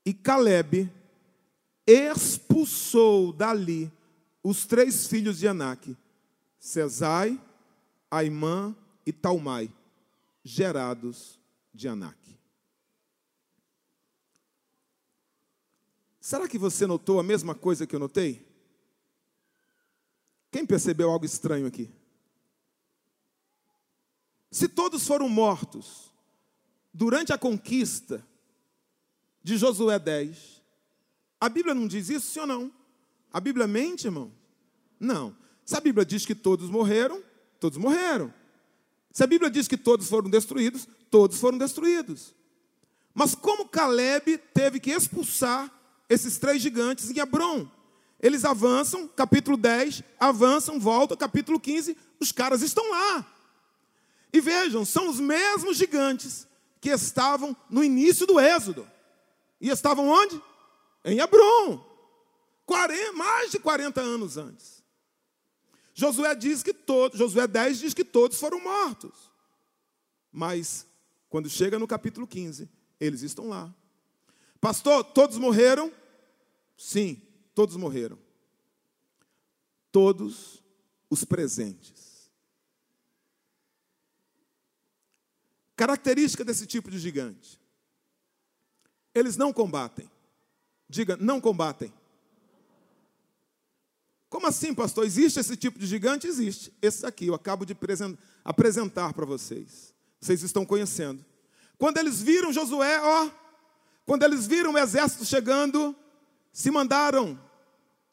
E 0.05 0.13
Caleb 0.13 0.91
expulsou 1.87 3.33
dali 3.33 3.91
os 4.43 4.65
três 4.65 5.07
filhos 5.07 5.39
de 5.39 5.47
Anak, 5.47 5.97
Cesai, 6.59 7.41
Aimã 8.09 8.75
e 9.05 9.11
Talmai, 9.11 9.71
gerados 10.43 11.39
de 11.73 11.87
Anak. 11.87 12.24
Será 16.25 16.47
que 16.47 16.57
você 16.57 16.87
notou 16.87 17.19
a 17.19 17.23
mesma 17.23 17.53
coisa 17.53 17.85
que 17.85 17.95
eu 17.95 17.99
notei? 17.99 18.43
Quem 20.49 20.65
percebeu 20.65 21.11
algo 21.11 21.23
estranho 21.23 21.67
aqui? 21.67 21.87
Se 24.49 24.67
todos 24.67 25.05
foram 25.05 25.29
mortos 25.29 26.11
durante 26.91 27.31
a 27.31 27.37
conquista 27.37 28.25
de 29.43 29.55
Josué 29.55 29.99
10, 29.99 30.63
a 31.39 31.47
Bíblia 31.47 31.75
não 31.75 31.87
diz 31.87 32.09
isso, 32.09 32.31
sim 32.31 32.39
ou 32.39 32.47
não? 32.47 32.73
A 33.31 33.39
Bíblia 33.39 33.67
mente, 33.67 34.05
irmão? 34.07 34.31
Não. 34.99 35.37
Se 35.63 35.77
a 35.77 35.79
Bíblia 35.79 36.03
diz 36.03 36.25
que 36.25 36.33
todos 36.33 36.71
morreram, 36.71 37.23
todos 37.59 37.77
morreram. 37.77 38.33
Se 39.11 39.23
a 39.23 39.27
Bíblia 39.27 39.51
diz 39.51 39.67
que 39.67 39.77
todos 39.77 40.09
foram 40.09 40.27
destruídos, 40.27 40.87
todos 41.11 41.39
foram 41.39 41.59
destruídos. 41.59 42.33
Mas 43.13 43.35
como 43.35 43.69
Caleb 43.69 44.39
teve 44.55 44.79
que 44.79 44.89
expulsar 44.89 45.71
esses 46.09 46.37
três 46.37 46.61
gigantes 46.61 47.09
em 47.09 47.19
Hebron? 47.19 47.67
Eles 48.19 48.45
avançam, 48.45 49.07
capítulo 49.07 49.57
10, 49.57 50.03
avançam, 50.19 50.79
voltam, 50.79 51.17
capítulo 51.17 51.59
15, 51.59 51.97
os 52.19 52.31
caras 52.31 52.61
estão 52.61 52.89
lá. 52.89 53.25
E 54.31 54.41
vejam, 54.41 54.83
são 54.83 55.09
os 55.09 55.19
mesmos 55.19 55.77
gigantes 55.77 56.47
que 56.81 56.89
estavam 56.89 57.55
no 57.69 57.83
início 57.83 58.25
do 58.25 58.39
Êxodo. 58.39 58.87
E 59.59 59.69
estavam 59.69 60.07
onde? 60.07 60.41
Em 61.03 61.19
Hebron. 61.19 61.83
40, 62.65 63.13
mais 63.13 63.51
de 63.51 63.59
40 63.59 64.01
anos 64.01 64.37
antes. 64.37 64.83
Josué 65.93 66.35
diz 66.35 66.61
que 66.61 66.73
todos, 66.73 67.17
Josué 67.17 67.47
10 67.47 67.79
diz 67.79 67.93
que 67.93 68.03
todos 68.03 68.37
foram 68.37 68.59
mortos. 68.59 69.31
Mas 70.31 70.85
quando 71.29 71.49
chega 71.49 71.79
no 71.79 71.87
capítulo 71.87 72.27
15, 72.27 72.69
eles 72.99 73.21
estão 73.21 73.47
lá. 73.47 73.73
Pastor, 74.65 75.03
todos 75.03 75.37
morreram? 75.37 75.93
Sim, 76.75 77.21
todos 77.53 77.75
morreram. 77.75 78.17
Todos 79.91 80.59
os 81.07 81.23
presentes. 81.23 82.31
Característica 85.75 86.43
desse 86.43 86.65
tipo 86.65 86.89
de 86.89 86.97
gigante: 86.97 87.61
eles 89.13 89.37
não 89.37 89.53
combatem. 89.53 90.09
Diga, 90.89 91.15
não 91.15 91.39
combatem. 91.39 91.93
Como 94.27 94.47
assim, 94.47 94.73
pastor? 94.73 95.05
Existe 95.05 95.39
esse 95.39 95.55
tipo 95.55 95.77
de 95.77 95.85
gigante? 95.85 96.25
Existe. 96.25 96.73
Esse 96.81 97.05
aqui 97.05 97.27
eu 97.27 97.35
acabo 97.35 97.67
de 97.67 97.77
apresentar 98.43 99.13
para 99.13 99.25
vocês. 99.27 99.93
Vocês 100.19 100.41
estão 100.41 100.65
conhecendo. 100.65 101.23
Quando 101.77 101.99
eles 101.99 102.19
viram 102.19 102.51
Josué, 102.51 102.99
ó, 102.99 103.44
quando 104.05 104.23
eles 104.23 104.45
viram 104.45 104.73
o 104.73 104.77
exército 104.77 105.25
chegando, 105.25 105.95
se 106.53 106.69
mandaram, 106.69 107.39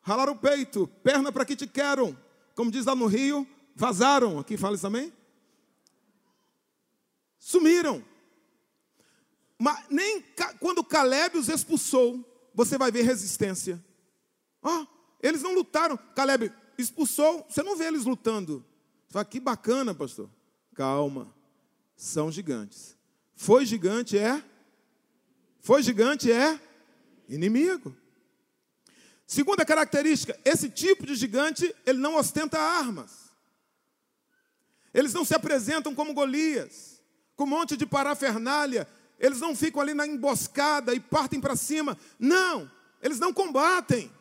ralaram 0.01 0.33
o 0.33 0.39
peito, 0.39 0.87
perna 1.03 1.31
para 1.31 1.45
que 1.45 1.55
te 1.55 1.67
quero, 1.67 2.19
como 2.55 2.71
diz 2.71 2.87
lá 2.87 2.95
no 2.95 3.07
Rio, 3.07 3.47
vazaram. 3.75 4.39
Aqui 4.39 4.57
fala 4.57 4.75
isso 4.75 4.83
também? 4.83 5.13
Sumiram. 7.39 8.05
Mas 9.59 9.85
nem 9.91 10.25
quando 10.59 10.83
Caleb 10.83 11.39
os 11.39 11.49
expulsou, 11.49 12.25
você 12.55 12.79
vai 12.79 12.91
ver 12.91 13.03
resistência. 13.03 13.83
Ó, 14.63 14.87
eles 15.23 15.43
não 15.43 15.55
lutaram. 15.55 15.97
Caleb 16.17 16.53
expulsou, 16.79 17.47
você 17.49 17.63
não 17.63 17.77
vê 17.77 17.87
eles 17.87 18.05
lutando. 18.05 18.65
Você 19.07 19.13
fala, 19.13 19.25
que 19.25 19.39
bacana, 19.39 19.95
pastor. 19.95 20.29
Calma, 20.75 21.33
são 21.95 22.33
gigantes. 22.33 22.97
Foi 23.35 23.67
gigante, 23.67 24.17
é? 24.17 24.43
Foi 25.63 25.83
gigante, 25.83 26.31
é? 26.31 26.61
Inimigo. 27.29 27.97
Segunda 29.27 29.65
característica, 29.65 30.39
esse 30.45 30.69
tipo 30.69 31.07
de 31.07 31.15
gigante, 31.15 31.75
ele 31.87 31.99
não 31.99 32.17
ostenta 32.17 32.59
armas. 32.59 33.31
Eles 34.93 35.15
não 35.15 35.25
se 35.25 35.35
apresentam 35.35 35.95
como 35.95 36.13
Golias 36.13 37.01
com 37.37 37.45
um 37.45 37.47
monte 37.47 37.77
de 37.77 37.87
parafernália. 37.87 38.87
Eles 39.19 39.41
não 39.41 39.57
ficam 39.57 39.81
ali 39.81 39.95
na 39.95 40.07
emboscada 40.07 40.93
e 40.95 41.01
partem 41.01 41.41
para 41.41 41.57
cima. 41.57 41.97
Não, 42.19 42.71
eles 43.01 43.19
não 43.19 43.33
combatem. 43.33 44.13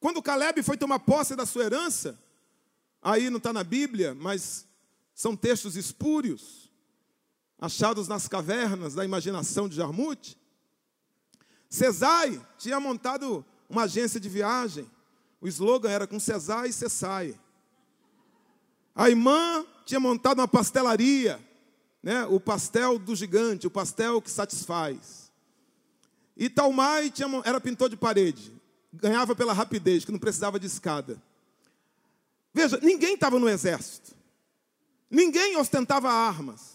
Quando 0.00 0.20
Caleb 0.20 0.62
foi 0.62 0.76
tomar 0.76 0.98
posse 0.98 1.36
da 1.36 1.46
sua 1.46 1.64
herança, 1.64 2.18
aí 3.00 3.30
não 3.30 3.38
está 3.38 3.52
na 3.52 3.62
Bíblia, 3.62 4.14
mas 4.14 4.66
são 5.14 5.36
textos 5.36 5.76
espúrios, 5.76 6.61
achados 7.62 8.08
nas 8.08 8.26
cavernas 8.26 8.94
da 8.94 9.04
imaginação 9.04 9.68
de 9.68 9.76
Jarmute. 9.76 10.36
Cesai 11.70 12.44
tinha 12.58 12.80
montado 12.80 13.44
uma 13.70 13.84
agência 13.84 14.18
de 14.18 14.28
viagem. 14.28 14.90
O 15.40 15.46
slogan 15.46 15.88
era 15.88 16.04
com 16.04 16.18
Cesai 16.18 16.70
e 16.70 16.72
Cessai. 16.72 17.38
A 18.92 19.08
irmã 19.08 19.64
tinha 19.86 20.00
montado 20.00 20.40
uma 20.40 20.48
pastelaria 20.48 21.40
né, 22.02 22.26
o 22.26 22.40
pastel 22.40 22.98
do 22.98 23.14
gigante, 23.14 23.68
o 23.68 23.70
pastel 23.70 24.20
que 24.20 24.28
satisfaz. 24.28 25.30
E 26.36 26.50
Talmai 26.50 27.12
tinha, 27.12 27.28
era 27.44 27.60
pintor 27.60 27.88
de 27.88 27.96
parede, 27.96 28.52
ganhava 28.92 29.36
pela 29.36 29.52
rapidez, 29.52 30.04
que 30.04 30.10
não 30.10 30.18
precisava 30.18 30.58
de 30.58 30.66
escada. 30.66 31.22
Veja, 32.52 32.76
ninguém 32.82 33.14
estava 33.14 33.38
no 33.38 33.48
exército, 33.48 34.16
ninguém 35.08 35.56
ostentava 35.56 36.10
armas. 36.10 36.71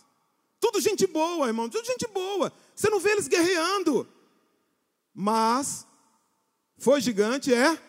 Tudo 0.59 0.81
gente 0.81 1.05
boa, 1.05 1.47
irmão, 1.47 1.69
tudo 1.69 1.85
gente 1.85 2.07
boa. 2.07 2.51
Você 2.75 2.89
não 2.89 2.99
vê 2.99 3.11
eles 3.11 3.27
guerreando. 3.27 4.07
Mas 5.13 5.85
foi 6.77 7.01
gigante, 7.01 7.53
é 7.53 7.79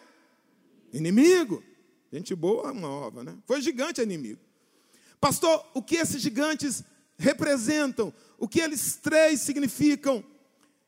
inimigo. 0.92 1.62
Gente 2.12 2.35
boa, 2.35 2.72
uma 2.72 2.88
ova, 2.88 3.22
né? 3.22 3.37
Foi 3.46 3.61
gigante, 3.61 4.00
é 4.00 4.04
inimigo. 4.04 4.40
Pastor, 5.20 5.64
o 5.74 5.83
que 5.83 5.96
esses 5.96 6.22
gigantes 6.22 6.83
representam, 7.18 8.14
o 8.38 8.48
que 8.48 8.61
eles 8.61 8.96
três 8.96 9.40
significam. 9.40 10.24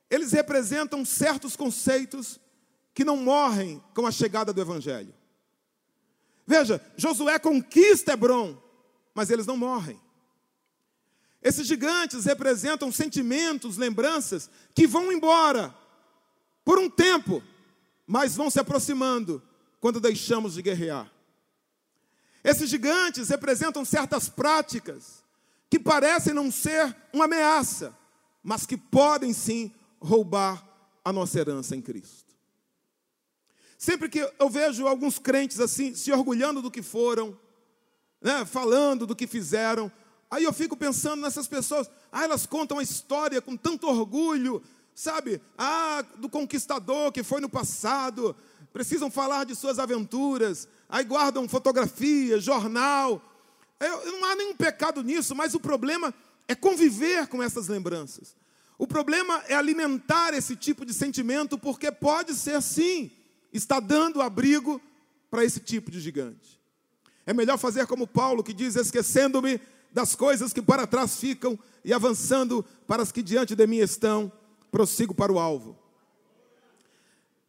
Eles 0.08 0.32
representam 0.32 1.04
certos 1.04 1.56
conceitos 1.56 2.40
que 2.94 3.04
não 3.04 3.16
morrem 3.16 3.82
com 3.94 4.06
a 4.06 4.10
chegada 4.10 4.52
do 4.52 4.60
Evangelho. 4.60 5.14
Veja, 6.46 6.84
Josué 6.96 7.38
conquista 7.38 8.12
Hebron, 8.12 8.60
mas 9.14 9.30
eles 9.30 9.46
não 9.46 9.56
morrem. 9.56 10.00
Esses 11.42 11.66
gigantes 11.66 12.26
representam 12.26 12.92
sentimentos, 12.92 13.76
lembranças 13.76 14.50
que 14.74 14.86
vão 14.86 15.10
embora 15.10 15.74
por 16.64 16.78
um 16.78 16.88
tempo, 16.88 17.42
mas 18.06 18.36
vão 18.36 18.50
se 18.50 18.60
aproximando 18.60 19.42
quando 19.80 20.00
deixamos 20.00 20.54
de 20.54 20.62
guerrear. 20.62 21.10
Esses 22.44 22.68
gigantes 22.68 23.28
representam 23.28 23.84
certas 23.84 24.28
práticas 24.28 25.24
que 25.68 25.78
parecem 25.78 26.34
não 26.34 26.50
ser 26.50 26.94
uma 27.12 27.24
ameaça, 27.24 27.96
mas 28.42 28.66
que 28.66 28.76
podem 28.76 29.32
sim 29.32 29.72
roubar 30.00 30.66
a 31.04 31.12
nossa 31.12 31.38
herança 31.38 31.76
em 31.76 31.80
Cristo. 31.80 32.34
Sempre 33.78 34.08
que 34.10 34.30
eu 34.38 34.50
vejo 34.50 34.86
alguns 34.86 35.18
crentes 35.18 35.58
assim, 35.58 35.94
se 35.94 36.12
orgulhando 36.12 36.60
do 36.60 36.70
que 36.70 36.82
foram, 36.82 37.38
né, 38.20 38.44
falando 38.44 39.06
do 39.06 39.16
que 39.16 39.26
fizeram, 39.26 39.90
aí 40.30 40.44
eu 40.44 40.52
fico 40.52 40.76
pensando 40.76 41.22
nessas 41.22 41.48
pessoas, 41.48 41.90
ah, 42.12 42.24
elas 42.24 42.46
contam 42.46 42.78
a 42.78 42.82
história 42.82 43.40
com 43.40 43.56
tanto 43.56 43.86
orgulho, 43.88 44.62
sabe? 44.94 45.40
Ah, 45.58 46.04
do 46.16 46.28
conquistador 46.28 47.10
que 47.12 47.22
foi 47.22 47.40
no 47.40 47.48
passado, 47.48 48.36
precisam 48.72 49.10
falar 49.10 49.44
de 49.44 49.56
suas 49.56 49.78
aventuras, 49.78 50.68
aí 50.88 51.04
guardam 51.04 51.48
fotografia, 51.48 52.38
jornal, 52.38 53.22
eu, 53.80 54.12
não 54.12 54.24
há 54.26 54.36
nenhum 54.36 54.54
pecado 54.54 55.02
nisso, 55.02 55.34
mas 55.34 55.54
o 55.54 55.60
problema 55.60 56.14
é 56.46 56.54
conviver 56.54 57.26
com 57.28 57.42
essas 57.42 57.66
lembranças. 57.66 58.36
O 58.76 58.86
problema 58.86 59.42
é 59.48 59.54
alimentar 59.54 60.34
esse 60.34 60.54
tipo 60.54 60.84
de 60.84 60.92
sentimento, 60.92 61.58
porque 61.58 61.90
pode 61.90 62.34
ser 62.34 62.60
sim, 62.60 63.10
está 63.52 63.80
dando 63.80 64.20
abrigo 64.20 64.80
para 65.30 65.44
esse 65.44 65.60
tipo 65.60 65.90
de 65.90 66.00
gigante. 66.00 66.60
É 67.24 67.32
melhor 67.32 67.56
fazer 67.56 67.86
como 67.86 68.06
Paulo, 68.06 68.42
que 68.42 68.52
diz: 68.52 68.76
esquecendo-me 68.76 69.60
das 69.92 70.14
coisas 70.14 70.52
que 70.52 70.62
para 70.62 70.86
trás 70.86 71.16
ficam 71.16 71.58
e 71.84 71.92
avançando 71.92 72.64
para 72.86 73.02
as 73.02 73.10
que 73.10 73.22
diante 73.22 73.54
de 73.54 73.66
mim 73.66 73.78
estão, 73.78 74.30
prossigo 74.70 75.14
para 75.14 75.32
o 75.32 75.38
alvo. 75.38 75.78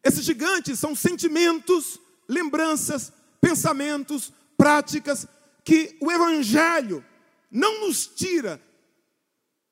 Esses 0.02 0.24
gigantes 0.24 0.78
são 0.78 0.94
sentimentos, 0.94 2.00
lembranças, 2.28 3.12
pensamentos, 3.40 4.32
práticas 4.56 5.26
que 5.64 5.96
o 6.00 6.10
Evangelho 6.10 7.04
não 7.50 7.86
nos 7.86 8.06
tira, 8.06 8.60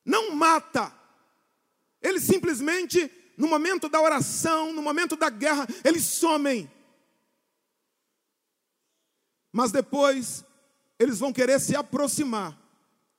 não 0.05 0.35
mata, 0.35 0.95
ele 2.01 2.21
simplesmente, 2.21 3.11
no 3.37 3.49
momento 3.49 3.89
da 3.89 4.01
oração, 4.01 4.73
no 4.73 4.83
momento 4.83 5.17
da 5.17 5.29
guerra, 5.29 5.67
eles 5.85 6.05
somem. 6.05 6.71
Mas 9.53 9.73
depois, 9.73 10.45
eles 10.99 11.19
vão 11.19 11.33
querer 11.33 11.61
se 11.61 11.75
aproximar 11.75 12.60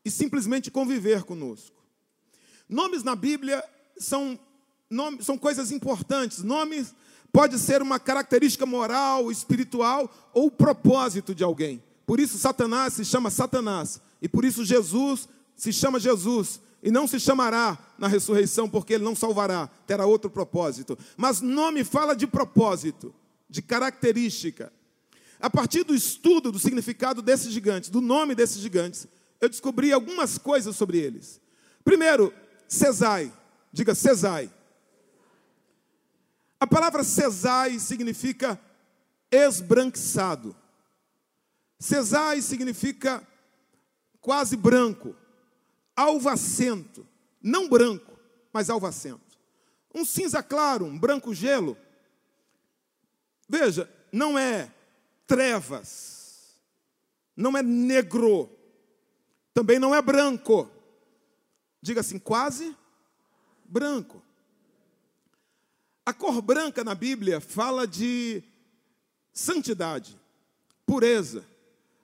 e 0.04 0.12
simplesmente 0.12 0.72
conviver 0.72 1.24
conosco. 1.24 1.82
Nomes 2.68 3.04
na 3.04 3.16
Bíblia 3.16 3.64
são 3.98 4.40
nome, 4.90 5.24
são 5.24 5.38
coisas 5.38 5.72
importantes. 5.72 6.44
Nomes 6.44 6.94
pode 7.32 7.58
ser 7.60 7.82
uma 7.82 8.00
característica 8.00 8.66
moral, 8.66 9.32
espiritual 9.32 10.12
ou 10.34 10.52
propósito 10.52 11.34
de 11.34 11.44
alguém. 11.44 11.84
Por 12.06 12.20
isso 12.20 12.38
Satanás 12.38 12.94
se 12.94 13.06
chama 13.06 13.30
Satanás 13.30 14.02
e 14.22 14.28
por 14.28 14.44
isso 14.44 14.66
Jesus 14.66 15.30
se 15.56 15.72
chama 15.72 16.00
Jesus 16.00 16.60
e 16.84 16.90
não 16.90 17.08
se 17.08 17.20
chamará 17.20 17.78
na 17.98 18.08
ressurreição 18.08 18.68
porque 18.68 18.94
ele 18.94 19.04
não 19.04 19.16
salvará, 19.16 19.70
terá 19.86 20.06
outro 20.06 20.30
propósito. 20.30 20.98
Mas 21.16 21.42
nome 21.42 21.84
fala 21.84 22.16
de 22.16 22.26
propósito, 22.26 23.14
de 23.50 23.62
característica. 23.62 24.74
A 25.40 25.50
partir 25.50 25.84
do 25.84 25.96
estudo 25.96 26.52
do 26.52 26.60
significado 26.60 27.22
desses 27.22 27.52
gigantes, 27.52 27.90
do 27.90 28.02
nome 28.02 28.36
desses 28.36 28.62
gigantes, 28.62 29.08
eu 29.42 29.50
descobri 29.50 29.92
algumas 29.92 30.38
coisas 30.38 30.76
sobre 30.76 31.00
eles. 31.00 31.42
Primeiro, 31.84 32.34
Cesai. 32.68 33.34
Diga 33.74 33.96
Cesai. 33.96 34.52
A 36.60 36.68
palavra 36.68 37.04
Cesai 37.04 37.80
significa 37.80 38.60
esbranquiçado. 39.32 40.56
Cesai 41.80 42.42
significa 42.44 43.28
quase 44.20 44.56
branco, 44.56 45.16
alvacento, 45.96 47.08
não 47.42 47.68
branco, 47.68 48.16
mas 48.54 48.70
alvacento. 48.70 49.40
Um 49.94 50.06
cinza 50.06 50.44
claro, 50.44 50.86
um 50.86 51.00
branco 51.00 51.34
gelo. 51.34 51.76
Veja, 53.50 53.90
não 54.12 54.38
é 54.38 54.72
trevas, 55.26 56.62
não 57.36 57.58
é 57.58 57.64
negro, 57.64 58.50
também 59.54 59.80
não 59.80 59.94
é 59.94 60.02
branco. 60.02 60.70
Diga 61.82 62.02
assim, 62.02 62.20
quase 62.20 62.76
branco. 63.66 64.22
A 66.06 66.14
cor 66.14 66.42
branca 66.42 66.84
na 66.84 66.96
Bíblia 66.96 67.40
fala 67.40 67.88
de 67.88 68.44
santidade, 69.34 70.18
pureza. 70.86 71.46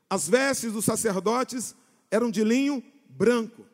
As 0.09 0.29
vestes 0.29 0.71
dos 0.71 0.85
sacerdotes 0.85 1.75
eram 2.09 2.31
de 2.31 2.43
linho 2.43 2.83
branco. 3.09 3.65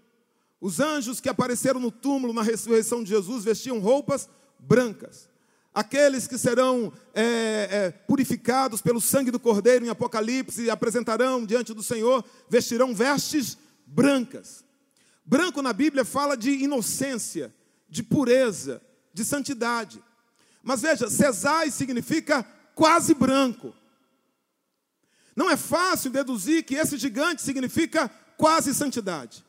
Os 0.60 0.80
anjos 0.80 1.20
que 1.20 1.30
apareceram 1.30 1.80
no 1.80 1.92
túmulo 1.92 2.34
na 2.34 2.42
ressurreição 2.42 3.04
de 3.04 3.10
Jesus 3.10 3.44
vestiam 3.44 3.80
roupas 3.80 4.30
brancas. 4.58 5.30
Aqueles 5.74 6.28
que 6.28 6.38
serão 6.38 6.94
é, 7.16 7.68
é, 7.72 7.92
purificados 7.92 8.82
pelo 8.82 9.02
sangue 9.02 9.32
do 9.32 9.40
Cordeiro 9.40 9.84
em 9.86 9.90
Apocalipse 9.90 10.64
e 10.64 10.70
apresentarão 10.70 11.46
diante 11.46 11.74
do 11.74 11.82
Senhor, 11.82 12.24
vestirão 12.48 12.94
vestes 12.94 13.58
brancas. 13.86 14.64
Branco 15.26 15.62
na 15.62 15.74
Bíblia 15.74 16.06
fala 16.06 16.38
de 16.38 16.52
inocência, 16.52 17.54
de 17.90 18.04
pureza, 18.04 18.82
de 19.14 19.26
santidade. 19.26 20.04
Mas 20.62 20.82
veja, 20.82 21.10
Cesai 21.10 21.72
significa 21.72 22.44
quase 22.76 23.14
branco. 23.14 23.74
Não 25.36 25.50
é 25.50 25.58
fácil 25.58 26.12
deduzir 26.12 26.64
que 26.64 26.76
esse 26.76 26.98
gigante 26.98 27.42
significa 27.42 28.10
quase 28.38 28.74
santidade. 28.74 29.44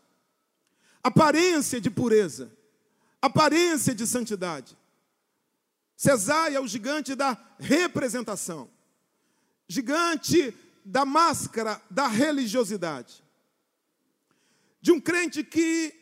Aparência 1.03 1.81
de 1.81 1.91
pureza, 1.91 2.51
aparência 3.21 3.95
de 3.95 4.07
santidade. 4.07 4.77
Cesai 6.05 6.55
é 6.55 6.61
o 6.61 6.67
gigante 6.67 7.15
da 7.15 7.35
representação, 7.59 8.71
gigante 9.67 10.55
da 10.85 11.07
máscara 11.07 11.81
da 11.91 12.07
religiosidade. 12.07 13.25
De 14.83 14.93
um 14.93 15.01
crente 15.01 15.43
que 15.43 15.95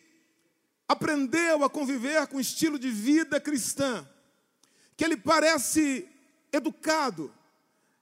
aprendeu 0.89 1.63
a 1.63 1.71
conviver 1.71 2.27
com 2.27 2.39
o 2.39 2.41
estilo 2.41 2.81
de 2.81 2.91
vida 2.91 3.41
cristã, 3.41 4.05
que 4.97 5.05
ele 5.05 5.17
parece 5.17 6.09
educado, 6.51 7.33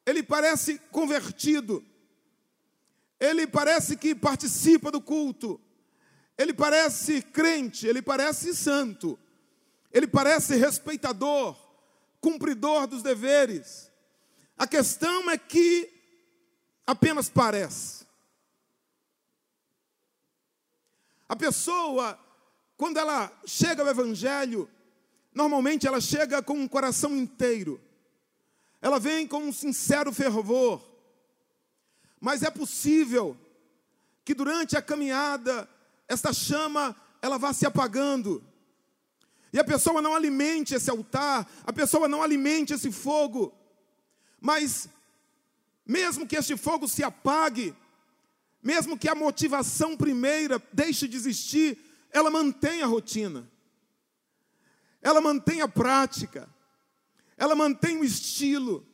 ele 0.06 0.22
parece 0.22 0.78
convertido, 0.90 1.84
ele 3.20 3.46
parece 3.46 3.94
que 3.94 4.14
participa 4.14 4.90
do 4.90 5.02
culto, 5.02 5.60
ele 6.38 6.54
parece 6.54 7.20
crente, 7.20 7.86
ele 7.86 8.00
parece 8.00 8.54
santo, 8.54 9.18
ele 9.92 10.06
parece 10.06 10.56
respeitador, 10.56 11.68
cumpridor 12.20 12.86
dos 12.86 13.02
deveres. 13.02 13.90
A 14.56 14.66
questão 14.66 15.30
é 15.30 15.38
que 15.38 15.90
apenas 16.86 17.28
parece. 17.28 18.06
A 21.28 21.36
pessoa, 21.36 22.18
quando 22.76 22.98
ela 22.98 23.32
chega 23.46 23.82
ao 23.82 23.88
Evangelho, 23.88 24.68
Normalmente 25.34 25.86
ela 25.86 26.00
chega 26.00 26.42
com 26.42 26.54
um 26.54 26.68
coração 26.68 27.16
inteiro. 27.16 27.80
Ela 28.82 28.98
vem 28.98 29.26
com 29.26 29.38
um 29.38 29.52
sincero 29.52 30.12
fervor. 30.12 30.84
Mas 32.20 32.42
é 32.42 32.50
possível 32.50 33.36
que 34.24 34.34
durante 34.34 34.76
a 34.76 34.82
caminhada 34.82 35.68
esta 36.08 36.32
chama 36.32 36.96
ela 37.22 37.38
vá 37.38 37.52
se 37.52 37.64
apagando. 37.64 38.44
E 39.52 39.58
a 39.58 39.64
pessoa 39.64 40.00
não 40.00 40.14
alimente 40.14 40.74
esse 40.74 40.90
altar, 40.90 41.50
a 41.64 41.72
pessoa 41.72 42.08
não 42.08 42.22
alimente 42.22 42.72
esse 42.72 42.90
fogo. 42.92 43.52
Mas 44.40 44.88
mesmo 45.84 46.26
que 46.26 46.36
este 46.36 46.56
fogo 46.56 46.86
se 46.86 47.02
apague, 47.02 47.74
mesmo 48.62 48.98
que 48.98 49.08
a 49.08 49.14
motivação 49.14 49.96
primeira 49.96 50.62
deixe 50.72 51.08
de 51.08 51.16
existir, 51.16 51.78
ela 52.12 52.30
mantém 52.30 52.82
a 52.82 52.86
rotina 52.86 53.50
ela 55.02 55.20
mantém 55.20 55.60
a 55.60 55.68
prática, 55.68 56.48
ela 57.36 57.54
mantém 57.54 57.98
o 57.98 58.04
estilo. 58.04 58.86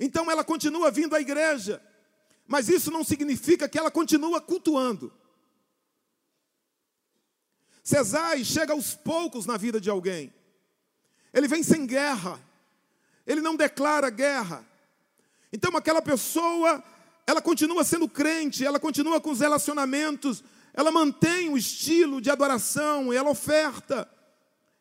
Então 0.00 0.30
ela 0.30 0.42
continua 0.42 0.90
vindo 0.90 1.14
à 1.14 1.20
igreja, 1.20 1.82
mas 2.46 2.68
isso 2.68 2.90
não 2.90 3.04
significa 3.04 3.68
que 3.68 3.78
ela 3.78 3.90
continua 3.90 4.40
cultuando. 4.40 5.12
Cesai 7.82 8.44
chega 8.44 8.72
aos 8.72 8.94
poucos 8.94 9.46
na 9.46 9.56
vida 9.56 9.80
de 9.80 9.90
alguém. 9.90 10.32
Ele 11.32 11.48
vem 11.48 11.62
sem 11.62 11.86
guerra. 11.86 12.40
Ele 13.26 13.40
não 13.40 13.56
declara 13.56 14.10
guerra. 14.10 14.64
Então 15.52 15.76
aquela 15.76 16.02
pessoa, 16.02 16.82
ela 17.26 17.40
continua 17.40 17.84
sendo 17.84 18.08
crente, 18.08 18.64
ela 18.64 18.80
continua 18.80 19.20
com 19.20 19.30
os 19.30 19.40
relacionamentos, 19.40 20.42
ela 20.72 20.90
mantém 20.90 21.48
o 21.48 21.58
estilo 21.58 22.20
de 22.20 22.30
adoração, 22.30 23.12
ela 23.12 23.30
oferta 23.30 24.08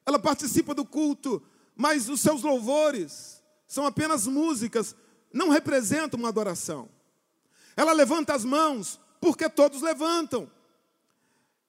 ela 0.06 0.20
participa 0.20 0.74
do 0.74 0.86
culto, 0.86 1.42
mas 1.76 2.10
os 2.10 2.22
seus 2.22 2.42
louvores 2.42 3.42
são 3.68 3.86
apenas 3.86 4.28
músicas, 4.28 4.96
não 5.32 5.50
representam 5.50 6.20
uma 6.20 6.30
adoração. 6.30 6.90
Ela 7.76 7.94
levanta 7.94 8.34
as 8.34 8.44
mãos, 8.44 9.00
porque 9.20 9.50
todos 9.50 9.82
levantam. 9.82 10.50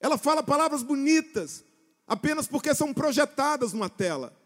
Ela 0.02 0.18
fala 0.18 0.42
palavras 0.42 0.82
bonitas, 0.82 1.64
apenas 2.06 2.46
porque 2.46 2.74
são 2.74 2.92
projetadas 2.92 3.72
numa 3.72 3.88
tela. 3.88 4.36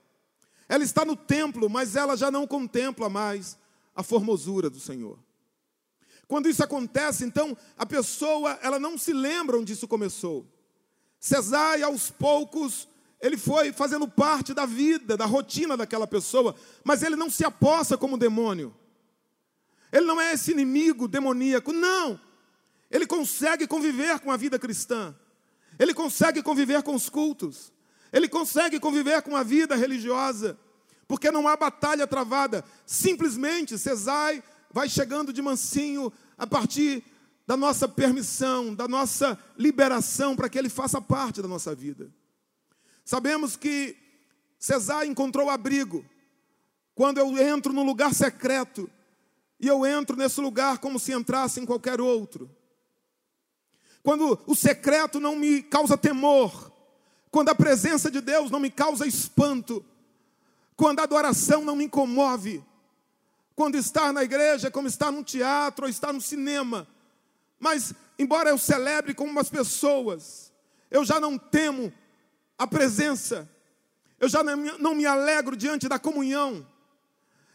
Ela 0.69 0.85
está 0.85 1.05
no 1.05 1.17
templo, 1.17 1.69
mas 1.69 1.97
ela 1.97 2.17
já 2.17 2.31
não 2.31 2.47
contempla 2.47 3.09
mais 3.09 3.59
a 3.95 4.05
formosura 4.05 4.71
do 4.71 4.79
Senhor. 4.79 5.19
Quando 6.29 6.49
isso 6.49 6.63
acontece, 6.63 7.25
então 7.25 7.57
a 7.77 7.85
pessoa, 7.85 8.59
ela 8.63 8.79
não 8.79 8.97
se 8.97 9.13
lembra 9.13 9.59
onde 9.59 9.73
isso 9.73 9.89
começou. 9.89 10.47
Cesai 11.19 11.83
aos 11.83 12.11
poucos 12.11 12.87
ele 13.21 13.37
foi 13.37 13.73
fazendo 13.73 14.07
parte 14.07 14.53
da 14.53 14.67
vida, 14.67 15.17
da 15.17 15.25
rotina 15.25 15.77
daquela 15.77 16.07
pessoa, 16.07 16.55
mas 16.85 17.03
ele 17.03 17.17
não 17.17 17.31
se 17.31 17.45
aposta 17.45 17.97
como 17.97 18.19
demônio. 18.19 18.75
Ele 19.91 20.05
não 20.05 20.21
é 20.21 20.35
esse 20.35 20.53
inimigo 20.53 21.09
demoníaco, 21.09 21.73
não. 21.73 22.21
Ele 22.91 23.07
consegue 23.07 23.67
conviver 23.67 24.21
com 24.21 24.31
a 24.31 24.37
vida 24.37 24.59
cristã. 24.59 25.15
Ele 25.79 25.95
consegue 25.95 26.43
conviver 26.43 26.83
com 26.83 26.95
os 26.95 27.09
cultos. 27.09 27.73
Ele 28.13 28.29
consegue 28.29 28.81
conviver 28.81 29.23
com 29.23 29.37
a 29.37 29.43
vida 29.43 29.75
religiosa, 29.75 30.59
porque 31.07 31.31
não 31.31 31.47
há 31.47 31.57
batalha 31.57 32.07
travada. 32.07 32.65
Simplesmente 32.85 33.79
Cesai 33.79 34.43
vai 34.73 34.89
chegando 34.89 35.33
de 35.33 35.43
mansinho 35.43 36.13
a 36.37 36.47
partir 36.47 37.03
da 37.47 37.57
nossa 37.57 37.89
permissão, 37.89 38.75
da 38.75 38.89
nossa 38.89 39.39
liberação 39.57 40.35
para 40.35 40.49
que 40.49 40.59
ele 40.59 40.69
faça 40.69 41.01
parte 41.01 41.41
da 41.41 41.49
nossa 41.49 41.75
vida. 41.75 42.11
Sabemos 43.05 43.57
que 43.57 43.97
Cesar 44.59 45.07
encontrou 45.07 45.49
abrigo 45.49 46.05
quando 46.95 47.19
eu 47.19 47.39
entro 47.39 47.73
no 47.73 47.85
lugar 47.85 48.13
secreto 48.13 48.91
e 49.61 49.69
eu 49.69 49.87
entro 49.87 50.17
nesse 50.17 50.41
lugar 50.41 50.79
como 50.79 50.99
se 50.99 51.13
entrasse 51.13 51.61
em 51.61 51.67
qualquer 51.67 52.01
outro. 52.01 52.51
Quando 54.07 54.39
o 54.47 54.55
secreto 54.55 55.19
não 55.19 55.35
me 55.35 55.65
causa 55.65 55.99
temor, 55.99 56.71
quando 57.29 57.49
a 57.49 57.57
presença 57.57 58.09
de 58.09 58.21
Deus 58.21 58.53
não 58.53 58.61
me 58.61 58.71
causa 58.71 59.05
espanto, 59.05 59.85
quando 60.77 61.01
a 61.01 61.03
adoração 61.03 61.65
não 61.65 61.75
me 61.75 61.89
comove, 61.89 62.65
quando 63.57 63.75
estar 63.75 64.13
na 64.13 64.23
igreja 64.23 64.69
é 64.69 64.71
como 64.71 64.87
estar 64.87 65.11
num 65.11 65.25
teatro 65.25 65.87
ou 65.87 65.91
estar 65.91 66.13
no 66.13 66.21
cinema. 66.21 66.87
Mas, 67.59 67.93
embora 68.17 68.49
eu 68.49 68.59
celebre 68.59 69.13
com 69.13 69.25
umas 69.25 69.51
pessoas, 69.51 70.53
eu 70.89 71.05
já 71.05 71.19
não 71.19 71.37
temo 71.37 71.93
a 72.57 72.65
presença. 72.65 73.51
Eu 74.21 74.29
já 74.29 74.45
não 74.45 74.95
me 74.95 75.05
alegro 75.05 75.57
diante 75.57 75.89
da 75.89 75.99
comunhão. 75.99 76.65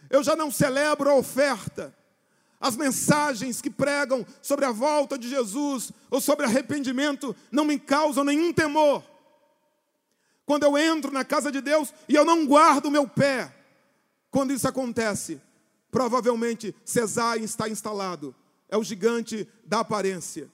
Eu 0.09 0.21
já 0.21 0.35
não 0.35 0.51
celebro 0.51 1.09
a 1.09 1.15
oferta. 1.15 1.95
As 2.61 2.77
mensagens 2.77 3.59
que 3.59 3.71
pregam 3.71 4.23
sobre 4.39 4.65
a 4.65 4.71
volta 4.71 5.17
de 5.17 5.27
Jesus 5.27 5.91
ou 6.11 6.21
sobre 6.21 6.45
arrependimento 6.45 7.35
não 7.51 7.65
me 7.65 7.79
causam 7.79 8.23
nenhum 8.23 8.53
temor. 8.53 9.03
Quando 10.45 10.63
eu 10.63 10.77
entro 10.77 11.11
na 11.11 11.25
casa 11.25 11.51
de 11.51 11.59
Deus 11.59 11.91
e 12.07 12.13
eu 12.13 12.23
não 12.23 12.45
guardo 12.45 12.85
o 12.85 12.91
meu 12.91 13.07
pé, 13.07 13.51
quando 14.29 14.53
isso 14.53 14.67
acontece, 14.67 15.41
provavelmente 15.89 16.75
Cesai 16.85 17.39
está 17.39 17.67
instalado. 17.67 18.35
É 18.69 18.77
o 18.77 18.83
gigante 18.83 19.47
da 19.65 19.79
aparência. 19.79 20.47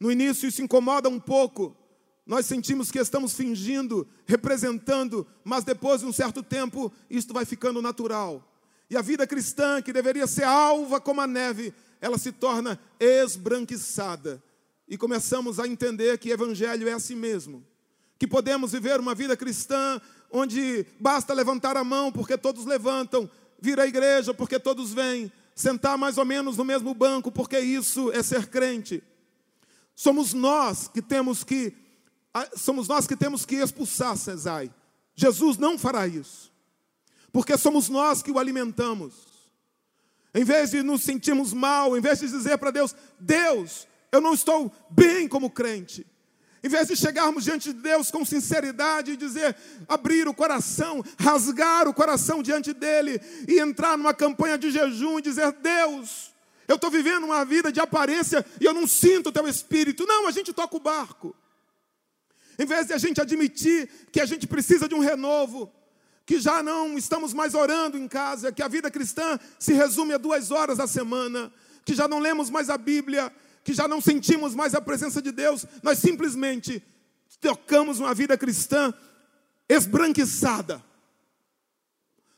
No 0.00 0.10
início 0.10 0.48
isso 0.48 0.62
incomoda 0.62 1.08
um 1.10 1.20
pouco, 1.20 1.76
nós 2.24 2.46
sentimos 2.46 2.90
que 2.90 2.98
estamos 2.98 3.34
fingindo, 3.34 4.08
representando, 4.24 5.26
mas 5.44 5.62
depois 5.62 6.00
de 6.00 6.06
um 6.06 6.12
certo 6.12 6.42
tempo, 6.42 6.90
isto 7.10 7.34
vai 7.34 7.44
ficando 7.44 7.82
natural. 7.82 8.51
E 8.90 8.96
a 8.96 9.02
vida 9.02 9.26
cristã, 9.26 9.80
que 9.80 9.92
deveria 9.92 10.26
ser 10.26 10.44
alva 10.44 11.00
como 11.00 11.20
a 11.20 11.26
neve, 11.26 11.72
ela 12.00 12.18
se 12.18 12.32
torna 12.32 12.78
esbranquiçada. 13.00 14.42
E 14.88 14.98
começamos 14.98 15.58
a 15.58 15.66
entender 15.66 16.18
que 16.18 16.30
evangelho 16.30 16.88
é 16.88 16.92
assim 16.92 17.14
mesmo. 17.14 17.64
Que 18.18 18.26
podemos 18.26 18.72
viver 18.72 19.00
uma 19.00 19.14
vida 19.14 19.36
cristã 19.36 20.00
onde 20.30 20.86
basta 20.98 21.32
levantar 21.32 21.76
a 21.76 21.84
mão 21.84 22.12
porque 22.12 22.36
todos 22.36 22.64
levantam, 22.64 23.30
vir 23.60 23.78
à 23.78 23.86
igreja 23.86 24.34
porque 24.34 24.58
todos 24.58 24.92
vêm, 24.92 25.32
sentar 25.54 25.96
mais 25.96 26.18
ou 26.18 26.24
menos 26.24 26.56
no 26.56 26.64
mesmo 26.64 26.92
banco 26.94 27.32
porque 27.32 27.58
isso 27.58 28.10
é 28.12 28.22
ser 28.22 28.48
crente. 28.48 29.02
Somos 29.94 30.34
nós 30.34 30.88
que 30.88 31.00
temos 31.00 31.42
que 31.42 31.74
somos 32.56 32.88
nós 32.88 33.06
que 33.06 33.16
temos 33.16 33.46
que 33.46 33.56
expulsar 33.56 34.16
Cesai. 34.16 34.70
Jesus 35.14 35.58
não 35.58 35.78
fará 35.78 36.06
isso, 36.06 36.51
porque 37.32 37.56
somos 37.56 37.88
nós 37.88 38.22
que 38.22 38.30
o 38.30 38.38
alimentamos. 38.38 39.14
Em 40.34 40.44
vez 40.44 40.70
de 40.70 40.82
nos 40.82 41.02
sentirmos 41.02 41.52
mal, 41.52 41.96
em 41.96 42.00
vez 42.00 42.20
de 42.20 42.28
dizer 42.28 42.58
para 42.58 42.70
Deus: 42.70 42.94
Deus, 43.18 43.86
eu 44.10 44.20
não 44.20 44.34
estou 44.34 44.72
bem 44.90 45.26
como 45.26 45.50
crente. 45.50 46.06
Em 46.64 46.68
vez 46.68 46.86
de 46.86 46.96
chegarmos 46.96 47.42
diante 47.42 47.72
de 47.72 47.80
Deus 47.80 48.10
com 48.10 48.24
sinceridade 48.24 49.12
e 49.12 49.16
dizer, 49.16 49.56
abrir 49.88 50.28
o 50.28 50.34
coração, 50.34 51.02
rasgar 51.18 51.88
o 51.88 51.94
coração 51.94 52.40
diante 52.40 52.72
dele 52.72 53.20
e 53.48 53.58
entrar 53.58 53.98
numa 53.98 54.14
campanha 54.14 54.56
de 54.56 54.70
jejum 54.70 55.18
e 55.18 55.22
dizer: 55.22 55.50
Deus, 55.52 56.32
eu 56.68 56.76
estou 56.76 56.90
vivendo 56.90 57.24
uma 57.24 57.44
vida 57.44 57.72
de 57.72 57.80
aparência 57.80 58.46
e 58.60 58.64
eu 58.64 58.72
não 58.72 58.86
sinto 58.86 59.28
o 59.28 59.32
teu 59.32 59.48
espírito. 59.48 60.06
Não, 60.06 60.28
a 60.28 60.30
gente 60.30 60.52
toca 60.52 60.76
o 60.76 60.80
barco. 60.80 61.34
Em 62.58 62.64
vez 62.64 62.86
de 62.86 62.92
a 62.92 62.98
gente 62.98 63.20
admitir 63.20 63.88
que 64.12 64.20
a 64.20 64.26
gente 64.26 64.46
precisa 64.46 64.86
de 64.86 64.94
um 64.94 65.00
renovo, 65.00 65.72
que 66.24 66.38
já 66.38 66.62
não 66.62 66.96
estamos 66.96 67.32
mais 67.32 67.54
orando 67.54 67.98
em 67.98 68.06
casa, 68.06 68.52
que 68.52 68.62
a 68.62 68.68
vida 68.68 68.90
cristã 68.90 69.38
se 69.58 69.72
resume 69.72 70.14
a 70.14 70.18
duas 70.18 70.50
horas 70.50 70.78
a 70.78 70.86
semana, 70.86 71.52
que 71.84 71.94
já 71.94 72.06
não 72.06 72.18
lemos 72.18 72.48
mais 72.48 72.70
a 72.70 72.78
Bíblia, 72.78 73.32
que 73.64 73.72
já 73.72 73.86
não 73.86 74.00
sentimos 74.00 74.54
mais 74.54 74.74
a 74.74 74.80
presença 74.80 75.20
de 75.20 75.32
Deus, 75.32 75.66
nós 75.82 75.98
simplesmente 75.98 76.82
tocamos 77.40 77.98
uma 77.98 78.14
vida 78.14 78.36
cristã 78.38 78.94
esbranquiçada. 79.68 80.82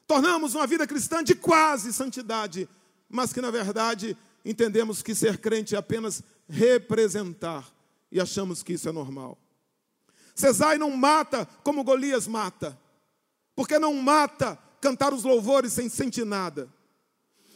Tornamos 0.06 0.54
uma 0.54 0.66
vida 0.66 0.86
cristã 0.86 1.22
de 1.22 1.34
quase 1.34 1.92
santidade, 1.92 2.68
mas 3.08 3.32
que 3.32 3.40
na 3.40 3.50
verdade 3.50 4.16
entendemos 4.44 5.02
que 5.02 5.14
ser 5.14 5.38
crente 5.38 5.74
é 5.74 5.78
apenas 5.78 6.22
representar 6.48 7.66
e 8.12 8.20
achamos 8.20 8.62
que 8.62 8.74
isso 8.74 8.88
é 8.88 8.92
normal. 8.92 9.38
Cesai 10.34 10.78
não 10.78 10.90
mata 10.90 11.46
como 11.62 11.84
Golias 11.84 12.26
mata, 12.26 12.78
porque 13.54 13.78
não 13.78 13.94
mata 13.94 14.58
cantar 14.80 15.14
os 15.14 15.24
louvores 15.24 15.72
sem 15.72 15.88
sentir 15.88 16.24
nada. 16.24 16.68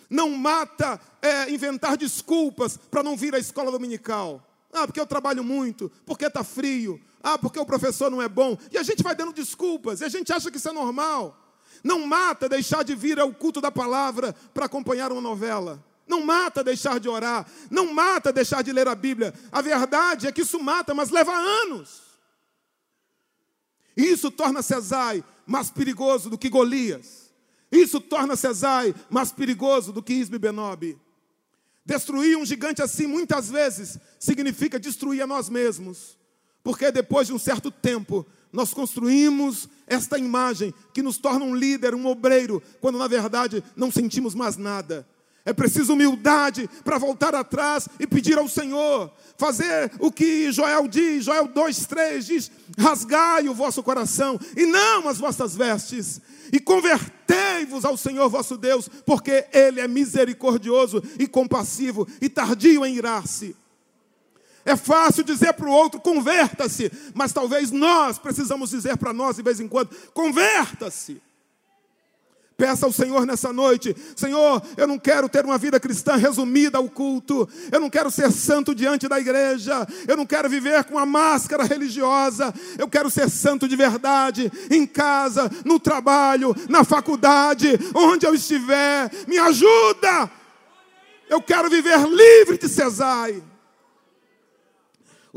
Não 0.08 0.30
mata 0.30 0.98
é, 1.20 1.50
inventar 1.50 1.96
desculpas 1.96 2.76
para 2.76 3.02
não 3.02 3.16
vir 3.16 3.34
à 3.34 3.38
escola 3.38 3.70
dominical. 3.70 4.42
Ah, 4.72 4.87
porque 4.87 5.00
eu 5.00 5.06
trabalho 5.06 5.44
muito, 5.44 5.90
porque 6.06 6.26
está 6.26 6.44
frio, 6.44 7.00
ah, 7.22 7.38
porque 7.38 7.58
o 7.58 7.66
professor 7.66 8.11
não 8.11 8.22
é 8.22 8.28
bom. 8.28 8.56
E 8.70 8.78
a 8.78 8.82
gente 8.82 9.02
vai 9.02 9.14
dando 9.14 9.32
desculpas, 9.32 10.00
e 10.00 10.04
a 10.04 10.08
gente 10.08 10.32
acha 10.32 10.50
que 10.50 10.56
isso 10.56 10.68
é 10.68 10.72
normal. 10.72 11.37
Não 11.82 12.06
mata 12.06 12.48
deixar 12.48 12.82
de 12.82 12.94
vir 12.94 13.18
ao 13.18 13.32
culto 13.32 13.61
da 13.61 13.70
palavra 13.70 14.34
para 14.52 14.66
acompanhar 14.66 15.12
uma 15.12 15.20
novela. 15.20 15.84
Não 16.06 16.24
mata 16.24 16.64
deixar 16.64 16.98
de 16.98 17.08
orar. 17.08 17.46
Não 17.70 17.92
mata 17.92 18.32
deixar 18.32 18.62
de 18.62 18.72
ler 18.72 18.88
a 18.88 18.94
Bíblia. 18.94 19.34
A 19.52 19.61
verdade 19.61 20.26
é 20.26 20.32
que 20.32 20.40
isso 20.40 20.58
mata, 20.58 20.94
mas 20.94 21.11
leva 21.11 21.32
anos. 21.32 22.02
Isso 23.96 24.30
torna 24.30 24.62
Cesai 24.62 25.22
mais 25.48 25.70
perigoso 25.70 26.28
do 26.28 26.37
que 26.37 26.50
Golias. 26.50 27.32
Isso 27.72 28.00
torna 28.00 28.37
Cesai 28.37 28.94
mais 29.08 29.32
perigoso 29.32 29.92
do 29.92 30.02
que 30.02 30.12
Isbe 30.12 30.38
Benob. 30.38 30.96
Destruir 31.84 32.37
um 32.37 32.44
gigante 32.44 32.82
assim, 32.82 33.06
muitas 33.06 33.48
vezes, 33.48 33.98
significa 34.20 34.78
destruir 34.78 35.22
a 35.22 35.26
nós 35.26 35.48
mesmos. 35.48 36.18
Porque 36.62 36.92
depois 36.92 37.28
de 37.28 37.32
um 37.32 37.38
certo 37.38 37.70
tempo, 37.70 38.26
nós 38.52 38.74
construímos 38.74 39.68
esta 39.87 40.18
imagem 40.18 40.74
que 40.92 41.00
nos 41.02 41.16
torna 41.16 41.46
um 41.46 41.54
líder, 41.54 41.94
um 41.94 42.06
obreiro, 42.06 42.62
quando 42.78 42.98
na 42.98 43.08
verdade 43.08 43.64
não 43.74 43.90
sentimos 43.90 44.34
mais 44.34 44.58
nada. 44.58 45.08
É 45.48 45.52
preciso 45.54 45.94
humildade 45.94 46.68
para 46.84 46.98
voltar 46.98 47.34
atrás 47.34 47.88
e 47.98 48.06
pedir 48.06 48.37
ao 48.37 48.46
Senhor. 48.50 49.11
Fazer 49.38 49.90
o 49.98 50.12
que 50.12 50.52
Joel 50.52 50.87
diz, 50.87 51.24
Joel 51.24 51.48
2,3 51.48 52.18
diz: 52.20 52.50
rasgai 52.76 53.48
o 53.48 53.54
vosso 53.54 53.82
coração 53.82 54.38
e 54.54 54.66
não 54.66 55.08
as 55.08 55.16
vossas 55.16 55.56
vestes, 55.56 56.20
e 56.52 56.61
convertei-vos 56.61 57.87
ao 57.87 57.96
Senhor 57.96 58.28
vosso 58.28 58.58
Deus, 58.58 58.90
porque 59.06 59.46
Ele 59.50 59.80
é 59.80 59.88
misericordioso 59.88 61.02
e 61.18 61.26
compassivo 61.26 62.06
e 62.20 62.28
tardio 62.28 62.84
em 62.84 62.96
irar-se. 62.96 63.56
É 64.66 64.76
fácil 64.76 65.24
dizer 65.24 65.54
para 65.54 65.66
o 65.66 65.72
outro, 65.72 65.98
converta-se, 65.98 66.92
mas 67.14 67.32
talvez 67.32 67.70
nós 67.70 68.18
precisamos 68.18 68.68
dizer 68.68 68.98
para 68.98 69.14
nós 69.14 69.37
de 69.37 69.42
vez 69.42 69.61
em 69.61 69.66
quando: 69.66 69.96
converta-se. 70.12 71.22
Peça 72.59 72.87
ao 72.87 72.92
Senhor 72.92 73.25
nessa 73.25 73.53
noite: 73.53 73.94
Senhor, 74.16 74.61
eu 74.77 74.85
não 74.85 74.99
quero 74.99 75.29
ter 75.29 75.44
uma 75.44 75.57
vida 75.57 75.79
cristã 75.79 76.16
resumida 76.16 76.77
ao 76.77 76.88
culto, 76.88 77.49
eu 77.71 77.79
não 77.79 77.88
quero 77.88 78.11
ser 78.11 78.33
santo 78.33 78.75
diante 78.75 79.07
da 79.07 79.21
igreja, 79.21 79.87
eu 80.09 80.16
não 80.16 80.27
quero 80.27 80.49
viver 80.49 80.83
com 80.83 80.99
a 80.99 81.07
máscara 81.07 81.62
religiosa, 81.62 82.53
eu 82.77 82.88
quero 82.88 83.09
ser 83.11 83.31
santo 83.31 83.68
de 83.68 83.77
verdade, 83.77 84.51
em 84.73 84.85
casa, 84.88 85.49
no 85.64 85.79
trabalho, 85.79 86.53
na 86.68 86.83
faculdade, 86.83 87.79
onde 87.94 88.27
eu 88.27 88.35
estiver, 88.35 89.09
me 89.29 89.38
ajuda. 89.38 90.29
Eu 91.31 91.40
quero 91.40 91.71
viver 91.71 92.09
livre 92.09 92.59
de 92.59 92.68
Cesai. 92.68 93.40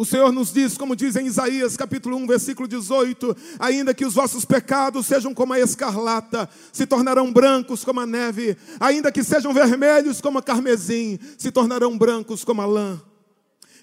O 0.02 0.06
Senhor 0.06 0.32
nos 0.32 0.52
diz, 0.52 0.80
como 0.80 0.96
diz 0.96 1.16
em 1.16 1.28
Isaías 1.28 1.78
capítulo 1.78 2.18
1, 2.18 2.26
versículo 2.26 2.68
18: 2.68 3.38
Ainda 3.60 3.94
que 3.94 4.04
os 4.04 4.16
vossos 4.16 4.44
pecados 4.44 5.06
sejam 5.06 5.32
como 5.32 5.54
a 5.54 5.60
escarlata, 5.60 6.50
se 6.74 6.88
tornarão 6.88 7.32
brancos 7.32 7.84
como 7.84 8.00
a 8.00 8.06
neve, 8.08 8.58
ainda 8.80 9.12
que 9.12 9.24
sejam 9.24 9.54
vermelhos 9.54 10.20
como 10.20 10.40
a 10.40 10.42
carmesim, 10.42 11.20
se 11.38 11.52
tornarão 11.52 11.96
brancos 12.00 12.44
como 12.44 12.64
a 12.64 12.66
lã. 12.66 13.00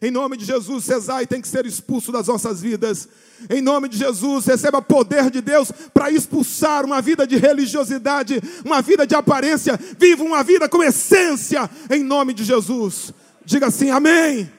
Em 0.03 0.11
nome 0.11 0.37
de 0.37 0.45
Jesus, 0.45 0.87
Cesai 0.87 1.25
tem 1.25 1.41
que 1.41 1.47
ser 1.47 1.65
expulso 1.67 2.11
das 2.11 2.27
nossas 2.27 2.61
vidas. 2.61 3.09
Em 3.49 3.63
nome 3.63 3.89
de 3.89 3.97
Jesus, 3.97 4.45
receba 4.45 4.83
poder 4.83 5.31
de 5.31 5.41
Deus 5.41 5.71
para 5.95 6.11
expulsar 6.11 6.85
uma 6.85 7.01
vida 7.01 7.29
de 7.29 7.37
religiosidade, 7.37 8.43
uma 8.65 8.83
vida 8.83 9.07
de 9.07 9.15
aparência. 9.15 9.79
Viva 9.97 10.25
uma 10.25 10.43
vida 10.43 10.69
com 10.69 10.83
essência, 10.83 11.71
em 11.89 12.03
nome 12.03 12.35
de 12.35 12.43
Jesus. 12.43 13.15
Diga 13.45 13.69
assim: 13.69 13.91
Amém. 13.91 14.58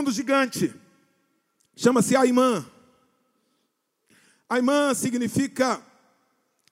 Segundo 0.00 0.14
gigante, 0.14 0.74
chama-se 1.76 2.16
Aimã. 2.16 2.64
Aimã 4.48 4.94
significa 4.94 5.84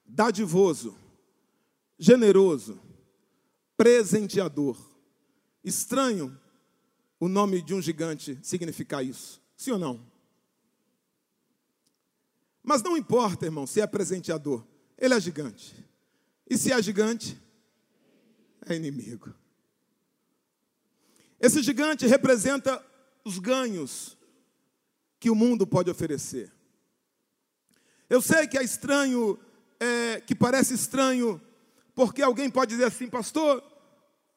dadivoso, 0.07 0.97
generoso, 1.99 2.81
presenteador. 3.77 4.79
Estranho 5.63 6.41
o 7.21 7.29
nome 7.29 7.61
de 7.61 7.75
um 7.75 7.83
gigante 7.83 8.39
significar 8.43 9.05
isso, 9.05 9.43
sim 9.55 9.73
ou 9.73 9.79
não? 9.79 10.01
Mas 12.63 12.83
não 12.83 12.97
importa, 12.97 13.45
irmão, 13.45 13.67
se 13.67 13.79
é 13.79 13.87
presenteador, 13.87 14.67
ele 14.97 15.13
é 15.13 15.21
gigante. 15.21 15.85
E 16.49 16.57
se 16.57 16.73
é 16.73 16.81
gigante, 16.81 17.39
é 18.65 18.75
inimigo. 18.75 19.35
Esse 21.39 21.63
gigante 21.63 22.07
representa 22.07 22.83
os 23.29 23.39
ganhos 23.39 24.17
que 25.21 25.31
o 25.31 25.35
mundo 25.35 25.67
pode 25.67 25.91
oferecer. 25.91 26.51
Eu 28.09 28.23
sei 28.23 28.49
que 28.49 28.57
é 28.57 28.65
estranho, 28.65 29.39
é, 29.79 30.21
que 30.21 30.35
parece 30.35 30.75
estranho, 30.75 31.41
porque 31.95 32.23
alguém 32.23 32.49
pode 32.49 32.71
dizer 32.71 32.85
assim, 32.85 33.09
pastor, 33.09 33.63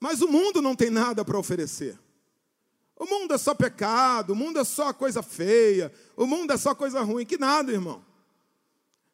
Mas 0.03 0.19
o 0.19 0.27
mundo 0.27 0.63
não 0.63 0.75
tem 0.75 0.89
nada 0.89 1.23
para 1.23 1.37
oferecer. 1.37 1.97
O 2.97 3.05
mundo 3.05 3.35
é 3.35 3.37
só 3.37 3.53
pecado, 3.53 4.33
o 4.33 4.35
mundo 4.35 4.59
é 4.59 4.63
só 4.63 4.91
coisa 4.91 5.21
feia, 5.21 5.93
o 6.17 6.25
mundo 6.25 6.51
é 6.53 6.57
só 6.57 6.73
coisa 6.73 7.01
ruim. 7.01 7.23
Que 7.23 7.37
nada, 7.37 7.71
irmão. 7.71 8.03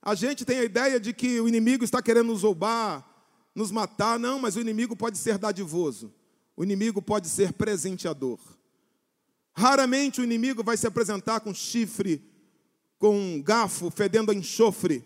A 0.01 0.15
gente 0.15 0.45
tem 0.45 0.59
a 0.59 0.63
ideia 0.63 0.97
de 0.97 1.13
que 1.13 1.41
o 1.41 1.47
inimigo 1.47 1.83
está 1.83 2.01
querendo 2.01 2.27
nos 2.27 2.43
roubar, 2.43 3.05
nos 3.53 3.69
matar. 3.69 4.17
Não, 4.17 4.39
mas 4.39 4.55
o 4.55 4.61
inimigo 4.61 4.95
pode 4.95 5.17
ser 5.17 5.37
dadivoso. 5.37 6.13
O 6.55 6.63
inimigo 6.63 7.01
pode 7.01 7.27
ser 7.27 7.51
presenteador. 7.51 8.39
Raramente 9.57 10.21
o 10.21 10.23
inimigo 10.23 10.63
vai 10.63 10.77
se 10.77 10.85
apresentar 10.85 11.39
com 11.39 11.51
chifre, 11.51 12.23
com 12.99 13.41
garfo 13.41 13.89
fedendo 13.89 14.31
a 14.31 14.35
enxofre. 14.35 15.03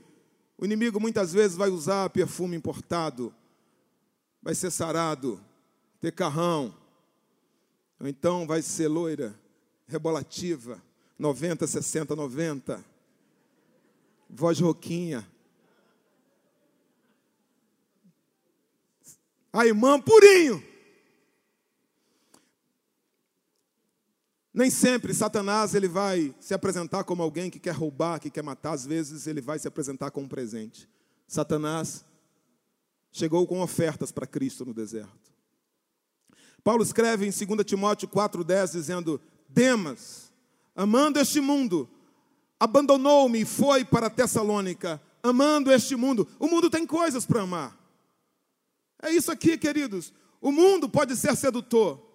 O 0.57 0.65
inimigo 0.65 0.99
muitas 0.99 1.31
vezes 1.31 1.55
vai 1.55 1.69
usar 1.69 2.09
perfume 2.09 2.57
importado, 2.57 3.33
vai 4.43 4.53
ser 4.53 4.69
sarado, 4.69 5.41
ter 6.01 6.11
carrão, 6.11 6.75
ou 7.97 8.09
então 8.09 8.45
vai 8.45 8.61
ser 8.61 8.89
loira, 8.89 9.39
rebolativa, 9.87 10.83
90, 11.17 11.65
60, 11.65 12.13
90, 12.13 12.83
voz 14.29 14.59
roquinha. 14.59 15.25
A 19.53 19.65
irmã 19.65 19.97
purinho. 19.97 20.70
Nem 24.53 24.69
sempre 24.69 25.13
Satanás 25.13 25.73
ele 25.73 25.87
vai 25.87 26.35
se 26.39 26.53
apresentar 26.53 27.03
como 27.05 27.23
alguém 27.23 27.49
que 27.49 27.59
quer 27.59 27.73
roubar, 27.73 28.19
que 28.19 28.29
quer 28.29 28.43
matar, 28.43 28.73
às 28.73 28.85
vezes 28.85 29.25
ele 29.25 29.39
vai 29.39 29.57
se 29.57 29.67
apresentar 29.67 30.11
como 30.11 30.25
um 30.25 30.29
presente. 30.29 30.89
Satanás 31.25 32.03
chegou 33.11 33.47
com 33.47 33.61
ofertas 33.61 34.11
para 34.11 34.27
Cristo 34.27 34.65
no 34.65 34.73
deserto. 34.73 35.31
Paulo 36.63 36.83
escreve 36.83 37.25
em 37.25 37.31
2 37.31 37.65
Timóteo 37.65 38.07
4,10 38.09 38.73
dizendo: 38.73 39.21
Demas, 39.47 40.31
amando 40.75 41.19
este 41.19 41.39
mundo, 41.39 41.89
abandonou-me 42.59 43.41
e 43.41 43.45
foi 43.45 43.85
para 43.85 44.09
Tessalônica, 44.09 45.01
amando 45.23 45.71
este 45.71 45.95
mundo. 45.95 46.27
O 46.37 46.47
mundo 46.47 46.69
tem 46.69 46.85
coisas 46.85 47.25
para 47.25 47.41
amar. 47.41 47.77
É 49.01 49.11
isso 49.11 49.31
aqui, 49.31 49.57
queridos. 49.57 50.13
O 50.41 50.51
mundo 50.51 50.89
pode 50.89 51.15
ser 51.15 51.35
sedutor. 51.35 52.10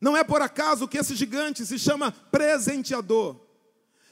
Não 0.00 0.16
é 0.16 0.22
por 0.24 0.42
acaso 0.42 0.88
que 0.88 0.98
esse 0.98 1.14
gigante 1.14 1.64
se 1.64 1.78
chama 1.78 2.12
presenteador. 2.12 3.40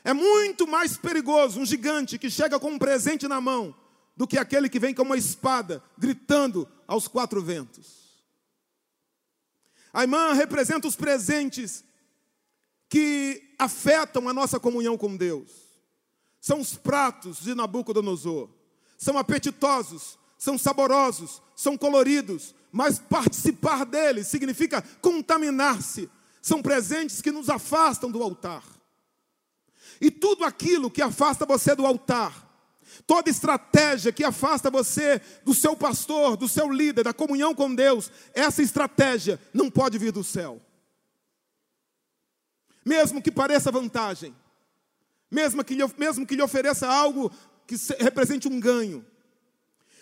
É 0.04 0.12
muito 0.12 0.66
mais 0.66 0.96
perigoso 0.96 1.60
um 1.60 1.66
gigante 1.66 2.18
que 2.18 2.30
chega 2.30 2.58
com 2.58 2.72
um 2.72 2.78
presente 2.78 3.28
na 3.28 3.40
mão 3.40 3.74
do 4.16 4.26
que 4.26 4.38
aquele 4.38 4.68
que 4.68 4.78
vem 4.78 4.94
com 4.94 5.02
uma 5.02 5.16
espada 5.16 5.82
gritando 5.96 6.68
aos 6.86 7.06
quatro 7.06 7.42
ventos. 7.42 8.02
A 9.92 10.02
irmã 10.02 10.32
representa 10.32 10.88
os 10.88 10.96
presentes 10.96 11.84
que 12.88 13.54
afetam 13.58 14.28
a 14.28 14.32
nossa 14.32 14.58
comunhão 14.58 14.96
com 14.96 15.16
Deus. 15.16 15.50
São 16.40 16.60
os 16.60 16.74
pratos 16.74 17.40
de 17.40 17.54
Nabucodonosor. 17.54 18.48
São 18.98 19.16
apetitosos, 19.18 20.18
são 20.38 20.58
saborosos, 20.58 21.42
são 21.54 21.76
coloridos, 21.76 22.54
mas 22.72 22.98
participar 22.98 23.84
dele 23.84 24.24
significa 24.24 24.82
contaminar-se. 25.02 26.08
São 26.40 26.62
presentes 26.62 27.20
que 27.20 27.30
nos 27.30 27.50
afastam 27.50 28.10
do 28.10 28.22
altar. 28.22 28.64
E 30.00 30.10
tudo 30.10 30.44
aquilo 30.44 30.90
que 30.90 31.02
afasta 31.02 31.44
você 31.44 31.76
do 31.76 31.86
altar, 31.86 32.50
toda 33.06 33.30
estratégia 33.30 34.10
que 34.10 34.24
afasta 34.24 34.70
você 34.70 35.20
do 35.44 35.54
seu 35.54 35.76
pastor, 35.76 36.36
do 36.36 36.48
seu 36.48 36.72
líder, 36.72 37.04
da 37.04 37.12
comunhão 37.12 37.54
com 37.54 37.72
Deus, 37.72 38.10
essa 38.32 38.62
estratégia 38.62 39.38
não 39.52 39.70
pode 39.70 39.98
vir 39.98 40.10
do 40.10 40.24
céu. 40.24 40.60
Mesmo 42.84 43.22
que 43.22 43.30
pareça 43.30 43.70
vantagem, 43.70 44.34
mesmo 45.30 45.62
que 45.62 45.74
lhe, 45.74 45.84
mesmo 45.96 46.26
que 46.26 46.34
lhe 46.34 46.42
ofereça 46.42 46.88
algo 46.88 47.30
que 47.66 47.76
represente 48.00 48.48
um 48.48 48.58
ganho, 48.58 49.06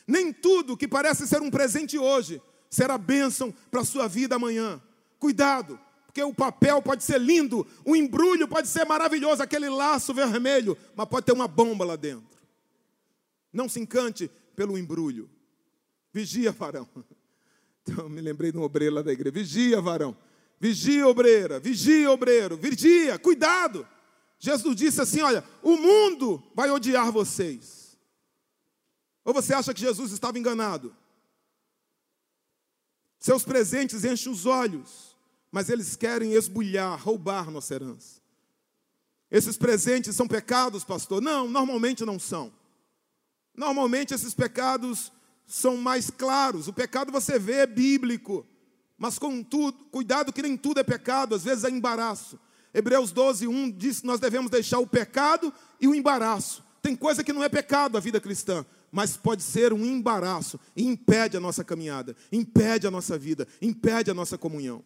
nem 0.07 0.33
tudo 0.33 0.77
que 0.77 0.89
parece 0.89 1.27
ser 1.27 1.43
um 1.43 1.51
presente 1.51 1.99
hoje 1.99 2.41
será 2.71 2.97
bênção 2.97 3.53
para 3.71 3.81
a 3.81 3.85
sua 3.85 4.09
vida 4.09 4.37
amanhã. 4.37 4.81
Cuidado, 5.19 5.79
porque 6.07 6.23
o 6.23 6.33
papel 6.33 6.81
pode 6.81 7.05
ser 7.05 7.21
lindo, 7.21 7.67
o 7.85 7.95
embrulho 7.95 8.49
pode 8.49 8.69
ser 8.69 8.87
maravilhoso, 8.87 9.43
aquele 9.43 9.69
laço 9.69 10.15
vermelho, 10.15 10.79
mas 10.97 11.09
pode 11.09 11.27
ter 11.27 11.33
uma 11.33 11.49
bomba 11.49 11.85
lá 11.85 11.97
dentro. 11.97 12.39
Não 13.53 13.69
se 13.69 13.81
encante 13.81 14.31
pelo 14.55 14.79
embrulho. 14.79 15.29
Vigia, 16.13 16.53
varão. 16.53 16.89
Então, 17.83 18.11
me 18.11 18.21
lembrei 18.21 18.53
de 18.53 18.59
um 18.59 18.63
obreiro 18.63 18.97
lá 18.97 19.03
da 19.03 19.11
igreja. 19.11 19.33
Vigia, 19.33 19.81
varão. 19.81 20.17
Vigia, 20.61 21.09
obreira. 21.09 21.59
Vigia, 21.59 22.11
obreiro. 22.11 22.57
Vigia, 22.57 23.19
cuidado. 23.19 23.89
Jesus 24.39 24.77
disse 24.77 25.01
assim: 25.01 25.23
Olha, 25.23 25.43
o 25.63 25.77
mundo 25.77 26.41
vai 26.55 26.71
odiar 26.71 27.11
vocês. 27.11 27.99
Ou 29.25 29.33
você 29.33 29.55
acha 29.55 29.73
que 29.75 29.81
Jesus 29.81 30.13
estava 30.13 30.39
enganado? 30.39 30.95
Seus 33.21 33.45
presentes 33.45 34.03
enchem 34.03 34.33
os 34.33 34.47
olhos, 34.47 35.15
mas 35.53 35.69
eles 35.69 35.95
querem 35.95 36.33
esbulhar, 36.33 36.99
roubar 36.99 37.51
nossa 37.51 37.75
herança. 37.75 38.21
Esses 39.31 39.59
presentes 39.59 40.17
são 40.17 40.27
pecados, 40.27 40.83
pastor? 40.85 41.21
Não, 41.21 41.47
normalmente 41.47 42.05
não 42.05 42.19
são. 42.19 42.51
Normalmente 43.55 44.15
esses 44.15 44.33
pecados 44.33 45.13
são 45.47 45.77
mais 45.77 46.11
claros. 46.11 46.67
O 46.67 46.73
pecado 46.73 47.13
você 47.13 47.39
vê 47.39 47.57
é 47.57 47.67
bíblico, 47.67 48.47
mas 48.97 49.19
contudo, 49.19 49.85
cuidado 49.91 50.33
que 50.33 50.43
nem 50.43 50.57
tudo 50.57 50.81
é 50.81 50.83
pecado, 50.83 51.35
às 51.35 51.45
vezes 51.45 51.65
é 51.65 51.71
embaraço. 51.71 52.41
Hebreus 52.73 53.13
12, 53.13 53.47
1 53.47 53.71
diz 53.73 54.01
que 54.01 54.07
nós 54.07 54.19
devemos 54.19 54.51
deixar 54.51 54.79
o 54.79 54.87
pecado 54.87 55.53
e 55.79 55.87
o 55.87 55.95
embaraço. 55.95 56.65
Tem 56.81 56.97
coisa 56.97 57.23
que 57.23 57.33
não 57.33 57.45
é 57.45 57.49
pecado 57.49 57.99
a 57.99 58.01
vida 58.01 58.21
cristã, 58.21 58.65
mas 58.91 59.17
pode 59.17 59.43
ser 59.43 59.73
um 59.73 59.85
embaraço 59.85 60.59
e 60.75 60.85
impede 60.85 61.37
a 61.37 61.41
nossa 61.41 61.63
caminhada, 61.63 62.17
impede 62.33 62.87
a 62.87 62.91
nossa 62.91 63.17
vida, 63.19 63.47
impede 63.63 64.11
a 64.11 64.15
nossa 64.15 64.37
comunhão. 64.37 64.83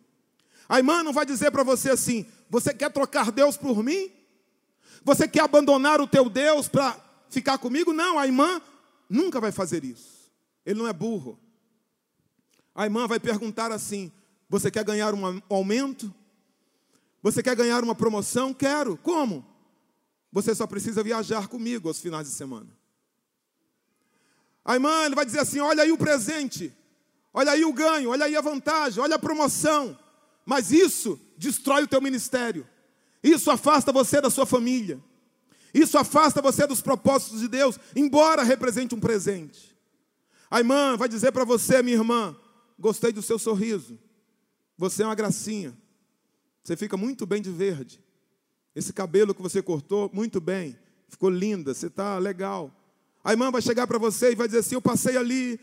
A 0.69 0.79
irmã 0.79 1.03
não 1.03 1.13
vai 1.13 1.25
dizer 1.25 1.51
para 1.51 1.63
você 1.63 1.91
assim: 1.91 2.27
você 2.49 2.75
quer 2.75 2.91
trocar 2.91 3.31
Deus 3.31 3.57
por 3.57 3.83
mim? 3.83 4.11
Você 5.05 5.29
quer 5.29 5.43
abandonar 5.43 6.01
o 6.01 6.07
teu 6.07 6.29
Deus 6.29 6.69
para 6.69 6.97
ficar 7.29 7.59
comigo? 7.59 7.93
Não, 7.93 8.19
a 8.19 8.27
irmã 8.27 8.61
nunca 9.09 9.41
vai 9.41 9.53
fazer 9.53 9.85
isso. 9.85 10.31
Ele 10.65 10.79
não 10.79 10.89
é 10.89 10.93
burro. 10.93 11.39
A 12.75 12.85
irmã 12.85 13.07
vai 13.07 13.21
perguntar 13.21 13.71
assim: 13.73 14.11
você 14.49 14.71
quer 14.71 14.85
ganhar 14.85 15.15
um 15.15 15.43
aumento? 15.49 16.13
Você 17.23 17.43
quer 17.43 17.57
ganhar 17.57 17.83
uma 17.83 17.95
promoção? 17.95 18.53
Quero. 18.53 18.99
Como? 18.99 19.47
Você 20.31 20.55
só 20.55 20.67
precisa 20.67 21.03
viajar 21.03 21.49
comigo 21.49 21.89
aos 21.89 22.01
finais 22.01 22.27
de 22.29 22.35
semana. 22.35 22.69
A 24.65 24.75
irmã 24.75 25.05
ele 25.05 25.15
vai 25.15 25.27
dizer 25.27 25.41
assim: 25.41 25.61
olha 25.61 25.83
aí 25.83 25.93
o 25.93 25.99
presente, 25.99 26.73
olha 27.33 27.53
aí 27.53 27.65
o 27.65 27.73
ganho, 27.73 28.11
olha 28.11 28.25
aí 28.25 28.35
a 28.35 28.41
vantagem, 28.41 29.03
olha 29.03 29.17
a 29.17 29.19
promoção. 29.19 29.99
Mas 30.47 30.73
isso 30.73 31.21
destrói 31.37 31.83
o 31.83 31.89
teu 31.89 32.01
ministério, 32.01 32.67
isso 33.23 33.51
afasta 33.51 33.93
você 33.93 34.21
da 34.21 34.31
sua 34.31 34.47
família, 34.47 34.99
isso 35.73 35.99
afasta 35.99 36.41
você 36.41 36.67
dos 36.67 36.81
propósitos 36.81 37.41
de 37.41 37.49
Deus, 37.49 37.79
embora 37.95 38.43
represente 38.43 38.95
um 38.95 39.01
presente. 39.01 39.75
A 40.51 40.59
irmã 40.59 40.97
vai 40.97 41.09
dizer 41.09 41.33
para 41.33 41.45
você, 41.45 41.83
minha 41.83 41.97
irmã: 41.97 42.35
gostei 42.79 43.13
do 43.13 43.23
seu 43.23 43.39
sorriso, 43.39 43.99
você 44.79 45.03
é 45.03 45.07
uma 45.07 45.15
gracinha, 45.15 45.77
você 46.63 46.77
fica 46.77 46.97
muito 46.97 47.27
bem 47.27 47.43
de 47.43 47.51
verde. 47.51 48.03
Esse 48.75 48.93
cabelo 48.93 49.35
que 49.35 49.43
você 49.43 49.63
cortou, 49.63 50.11
muito 50.13 50.41
bem, 50.41 50.77
ficou 51.09 51.31
linda, 51.31 51.73
você 51.73 51.87
está 51.87 52.19
legal. 52.19 52.75
A 53.25 53.33
irmã 53.33 53.51
vai 53.51 53.63
chegar 53.63 53.87
para 53.87 53.99
você 53.99 54.33
e 54.33 54.35
vai 54.35 54.47
dizer 54.47 54.61
assim: 54.61 54.75
Eu 54.75 54.83
passei 54.83 55.17
ali 55.17 55.59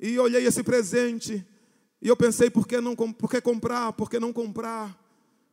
e 0.00 0.18
olhei 0.18 0.44
esse 0.44 0.62
presente. 0.62 1.46
E 2.02 2.08
eu 2.08 2.16
pensei, 2.16 2.50
por 2.50 2.66
que, 2.66 2.80
não, 2.80 2.96
por 2.96 3.30
que 3.30 3.40
comprar? 3.40 3.92
Por 3.92 4.10
que 4.10 4.18
não 4.18 4.32
comprar? 4.32 4.98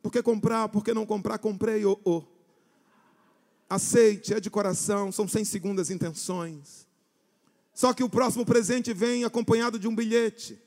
Por 0.02 0.10
que 0.10 0.20
comprar? 0.20 0.68
Por 0.68 0.82
que 0.82 0.92
não 0.92 1.06
comprar? 1.06 1.38
Comprei, 1.38 1.84
oh, 1.86 1.96
oh. 2.04 2.24
Aceite, 3.68 4.34
é 4.34 4.40
de 4.40 4.50
coração, 4.50 5.12
são 5.12 5.28
sem 5.28 5.44
segundas 5.44 5.90
intenções. 5.90 6.88
Só 7.72 7.92
que 7.94 8.02
o 8.02 8.10
próximo 8.10 8.44
presente 8.44 8.92
vem 8.92 9.22
acompanhado 9.22 9.78
de 9.78 9.86
um 9.86 9.94
bilhete 9.94 10.60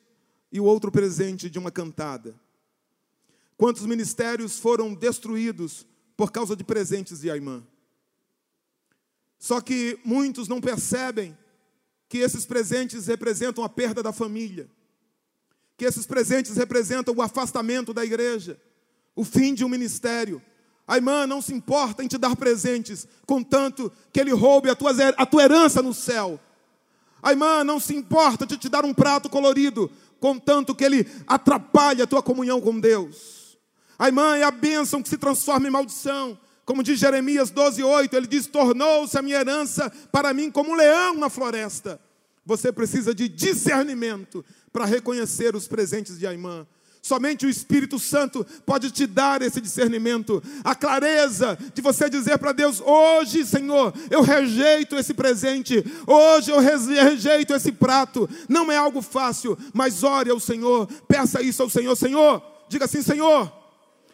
e 0.49 0.57
o 0.61 0.63
outro 0.63 0.89
presente 0.89 1.49
de 1.49 1.59
uma 1.59 1.69
cantada. 1.69 2.39
Quantos 3.57 3.85
ministérios 3.85 4.57
foram 4.57 4.93
destruídos 4.93 5.85
por 6.15 6.31
causa 6.31 6.55
de 6.55 6.63
presentes 6.63 7.19
de 7.19 7.29
Aimã? 7.29 7.61
Só 9.43 9.59
que 9.59 9.99
muitos 10.05 10.47
não 10.47 10.61
percebem 10.61 11.37
que 12.07 12.19
esses 12.19 12.45
presentes 12.45 13.07
representam 13.07 13.61
a 13.61 13.67
perda 13.67 14.01
da 14.01 14.13
família, 14.13 14.69
que 15.75 15.83
esses 15.83 16.05
presentes 16.05 16.55
representam 16.55 17.13
o 17.13 17.21
afastamento 17.21 17.93
da 17.93 18.05
igreja, 18.05 18.57
o 19.13 19.25
fim 19.25 19.53
de 19.53 19.65
um 19.65 19.67
ministério. 19.67 20.41
A 20.87 20.95
irmã 20.95 21.27
não 21.27 21.41
se 21.41 21.53
importa 21.53 22.01
em 22.01 22.07
te 22.07 22.17
dar 22.17 22.37
presentes, 22.37 23.05
contanto 23.25 23.91
que 24.13 24.21
ele 24.21 24.31
roube 24.31 24.69
a 24.69 24.75
tua, 24.75 24.91
a 25.17 25.25
tua 25.25 25.43
herança 25.43 25.81
no 25.81 25.93
céu. 25.93 26.39
A 27.21 27.31
irmã 27.31 27.65
não 27.65 27.81
se 27.81 27.93
importa 27.93 28.45
de 28.45 28.55
te 28.55 28.69
dar 28.69 28.85
um 28.85 28.93
prato 28.93 29.29
colorido, 29.29 29.91
contanto 30.21 30.73
que 30.73 30.85
ele 30.85 31.05
atrapalhe 31.27 32.01
a 32.01 32.07
tua 32.07 32.23
comunhão 32.23 32.61
com 32.61 32.79
Deus. 32.79 33.57
A 33.99 34.07
irmã 34.07 34.37
é 34.37 34.43
a 34.43 34.51
bênção 34.51 35.03
que 35.03 35.09
se 35.09 35.17
transforma 35.17 35.67
em 35.67 35.71
maldição. 35.71 36.39
Como 36.65 36.81
diz 36.81 36.99
Jeremias 36.99 37.51
12, 37.51 37.83
8, 37.83 38.15
ele 38.15 38.27
diz: 38.27 38.47
Tornou-se 38.47 39.17
a 39.17 39.21
minha 39.21 39.39
herança 39.39 39.91
para 40.11 40.33
mim 40.33 40.49
como 40.49 40.71
um 40.71 40.75
leão 40.75 41.15
na 41.15 41.29
floresta. 41.29 41.99
Você 42.45 42.71
precisa 42.71 43.13
de 43.13 43.27
discernimento 43.27 44.43
para 44.71 44.85
reconhecer 44.85 45.55
os 45.55 45.67
presentes 45.67 46.17
de 46.17 46.27
Aimã. 46.27 46.65
Somente 47.01 47.45
o 47.45 47.49
Espírito 47.49 47.99
Santo 47.99 48.45
pode 48.65 48.89
te 48.89 49.05
dar 49.05 49.41
esse 49.41 49.59
discernimento, 49.59 50.41
a 50.63 50.73
clareza 50.73 51.57
de 51.73 51.81
você 51.81 52.09
dizer 52.09 52.37
para 52.37 52.53
Deus: 52.53 52.79
hoje, 52.79 53.45
Senhor, 53.45 53.93
eu 54.09 54.21
rejeito 54.21 54.95
esse 54.95 55.13
presente, 55.13 55.83
hoje 56.07 56.49
eu 56.49 56.59
rejeito 56.59 57.53
esse 57.53 57.73
prato. 57.73 58.29
Não 58.47 58.71
é 58.71 58.77
algo 58.77 59.01
fácil, 59.01 59.57
mas 59.73 60.01
ore 60.01 60.29
ao 60.29 60.39
Senhor, 60.39 60.87
peça 61.05 61.41
isso 61.41 61.61
ao 61.61 61.69
Senhor: 61.69 61.93
Senhor, 61.97 62.41
diga 62.69 62.85
assim: 62.85 63.01
Senhor, 63.01 63.51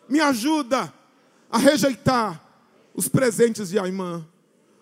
me 0.07 0.19
ajuda 0.19 0.91
a 1.49 1.57
rejeitar 1.57 2.43
os 2.93 3.07
presentes 3.07 3.69
de 3.69 3.79
Aimã. 3.79 4.25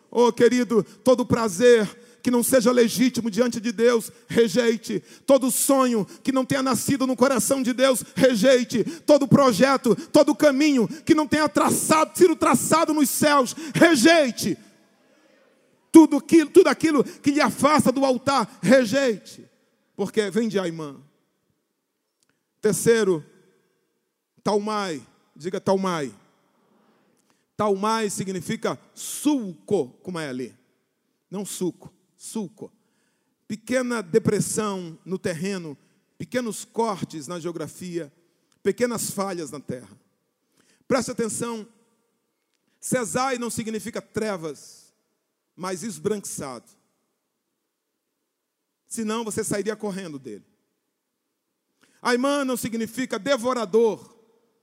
Oh, 0.09 0.31
querido, 0.31 0.83
todo 1.03 1.25
prazer 1.25 1.87
que 2.21 2.31
não 2.31 2.43
seja 2.43 2.71
legítimo 2.71 3.31
diante 3.31 3.61
de 3.61 3.71
Deus, 3.71 4.11
rejeite. 4.27 5.01
Todo 5.25 5.49
sonho 5.49 6.05
que 6.23 6.31
não 6.31 6.43
tenha 6.43 6.61
nascido 6.61 7.07
no 7.07 7.15
coração 7.15 7.63
de 7.63 7.71
Deus, 7.71 8.03
rejeite. 8.15 8.83
Todo 8.83 9.27
projeto, 9.27 9.95
todo 10.11 10.35
caminho 10.35 10.87
que 11.05 11.15
não 11.15 11.25
tenha 11.25 11.47
traçado, 11.47 12.17
sido 12.17 12.35
traçado 12.35 12.93
nos 12.93 13.09
céus, 13.09 13.55
rejeite. 13.73 14.57
Tudo 15.89 16.17
aquilo, 16.17 16.49
tudo 16.49 16.67
aquilo 16.67 17.03
que 17.03 17.31
lhe 17.31 17.39
afasta 17.39 17.91
do 17.91 18.03
altar, 18.03 18.59
rejeite. 18.61 19.49
Porque 19.95 20.29
vem 20.29 20.49
de 20.49 20.59
Aimã. 20.59 20.97
Terceiro, 22.61 23.23
Talmai. 24.43 25.01
Diga 25.35 25.61
Talmai. 25.61 26.13
Talmai 27.57 28.09
significa 28.09 28.79
sulco, 28.93 29.89
como 30.03 30.19
é 30.19 30.29
ali. 30.29 30.55
Não 31.29 31.43
suco 31.43 31.93
sulco. 32.17 32.71
Pequena 33.47 34.01
depressão 34.01 34.97
no 35.05 35.17
terreno, 35.17 35.77
pequenos 36.17 36.65
cortes 36.65 37.27
na 37.27 37.39
geografia, 37.39 38.11
pequenas 38.61 39.11
falhas 39.11 39.51
na 39.51 39.59
terra. 39.59 39.97
Preste 40.87 41.11
atenção, 41.11 41.67
Cesai 42.79 43.37
não 43.37 43.49
significa 43.49 44.01
trevas, 44.01 44.93
mas 45.55 45.83
esbranquiçado. 45.83 46.69
Senão 48.87 49.23
você 49.23 49.43
sairia 49.43 49.75
correndo 49.75 50.19
dele. 50.19 50.45
Aimã 52.01 52.45
não 52.45 52.55
significa 52.55 53.17
devorador, 53.17 54.15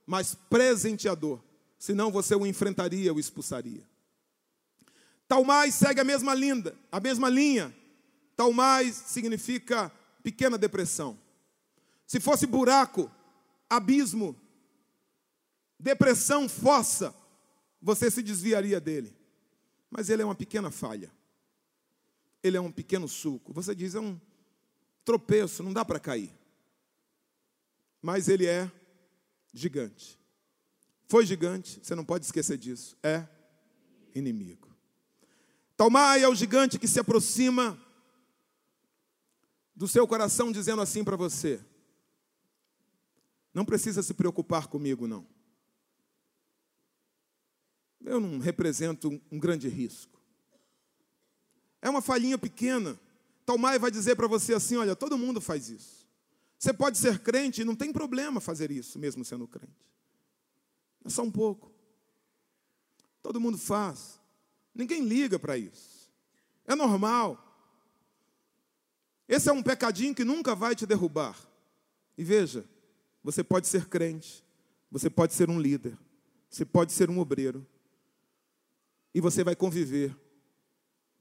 mas 0.05 0.35
presenteador. 0.35 1.43
Senão 1.77 2.11
você 2.11 2.35
o 2.35 2.45
enfrentaria, 2.45 3.13
o 3.13 3.19
expulsaria. 3.19 3.83
Talmais 5.27 5.75
segue 5.75 5.99
a 5.99 6.03
mesma 6.03 6.33
linda, 6.33 6.75
a 6.91 6.99
mesma 6.99 7.29
linha. 7.29 7.75
Talmais 8.35 8.95
significa 8.95 9.91
pequena 10.21 10.57
depressão. 10.57 11.19
Se 12.05 12.19
fosse 12.19 12.45
buraco, 12.45 13.11
abismo, 13.69 14.35
depressão, 15.79 16.47
fossa, 16.47 17.13
você 17.81 18.09
se 18.11 18.21
desviaria 18.21 18.79
dele. 18.79 19.15
Mas 19.89 20.09
ele 20.09 20.21
é 20.21 20.25
uma 20.25 20.35
pequena 20.35 20.69
falha. 20.69 21.11
Ele 22.43 22.57
é 22.57 22.61
um 22.61 22.71
pequeno 22.71 23.07
sulco. 23.07 23.53
Você 23.53 23.73
diz, 23.73 23.95
é 23.95 23.99
um 23.99 24.19
tropeço, 25.03 25.63
não 25.63 25.73
dá 25.73 25.83
para 25.83 25.99
cair. 25.99 26.31
Mas 28.01 28.27
ele 28.27 28.45
é 28.45 28.71
gigante. 29.53 30.19
Foi 31.07 31.25
gigante, 31.25 31.79
você 31.81 31.93
não 31.95 32.03
pode 32.03 32.25
esquecer 32.25 32.57
disso. 32.57 32.97
É 33.03 33.27
inimigo. 34.13 34.75
Talmai 35.77 36.23
é 36.23 36.27
o 36.27 36.35
gigante 36.35 36.79
que 36.79 36.87
se 36.87 36.99
aproxima 36.99 37.79
do 39.75 39.87
seu 39.87 40.07
coração, 40.07 40.51
dizendo 40.51 40.81
assim 40.81 41.03
para 41.03 41.17
você: 41.17 41.59
Não 43.53 43.65
precisa 43.65 44.01
se 44.01 44.13
preocupar 44.13 44.67
comigo, 44.67 45.07
não. 45.07 45.27
Eu 48.03 48.19
não 48.19 48.39
represento 48.39 49.21
um 49.31 49.39
grande 49.39 49.67
risco. 49.67 50.21
É 51.81 51.89
uma 51.89 52.01
falhinha 52.01 52.37
pequena. 52.37 52.99
Talmai 53.45 53.77
vai 53.77 53.91
dizer 53.91 54.15
para 54.15 54.27
você 54.27 54.53
assim: 54.53 54.77
Olha, 54.77 54.95
todo 54.95 55.17
mundo 55.17 55.41
faz 55.41 55.69
isso. 55.69 56.05
Você 56.57 56.73
pode 56.73 56.97
ser 56.97 57.19
crente 57.19 57.61
e 57.61 57.65
não 57.65 57.75
tem 57.75 57.91
problema 57.91 58.39
fazer 58.39 58.71
isso, 58.71 58.97
mesmo 58.97 59.25
sendo 59.25 59.47
crente. 59.47 59.85
É 61.05 61.09
só 61.09 61.21
um 61.21 61.31
pouco. 61.31 61.71
Todo 63.21 63.39
mundo 63.39 63.57
faz. 63.57 64.19
Ninguém 64.73 65.03
liga 65.03 65.37
para 65.37 65.57
isso. 65.57 66.11
É 66.65 66.75
normal. 66.75 67.41
Esse 69.27 69.49
é 69.49 69.53
um 69.53 69.63
pecadinho 69.63 70.15
que 70.15 70.23
nunca 70.23 70.55
vai 70.55 70.75
te 70.75 70.85
derrubar. 70.85 71.37
E 72.17 72.23
veja, 72.23 72.65
você 73.23 73.43
pode 73.43 73.67
ser 73.67 73.87
crente, 73.87 74.43
você 74.89 75.09
pode 75.09 75.33
ser 75.33 75.49
um 75.49 75.59
líder, 75.59 75.97
você 76.49 76.65
pode 76.65 76.91
ser 76.91 77.09
um 77.09 77.19
obreiro. 77.19 77.65
E 79.13 79.21
você 79.21 79.43
vai 79.43 79.55
conviver 79.55 80.15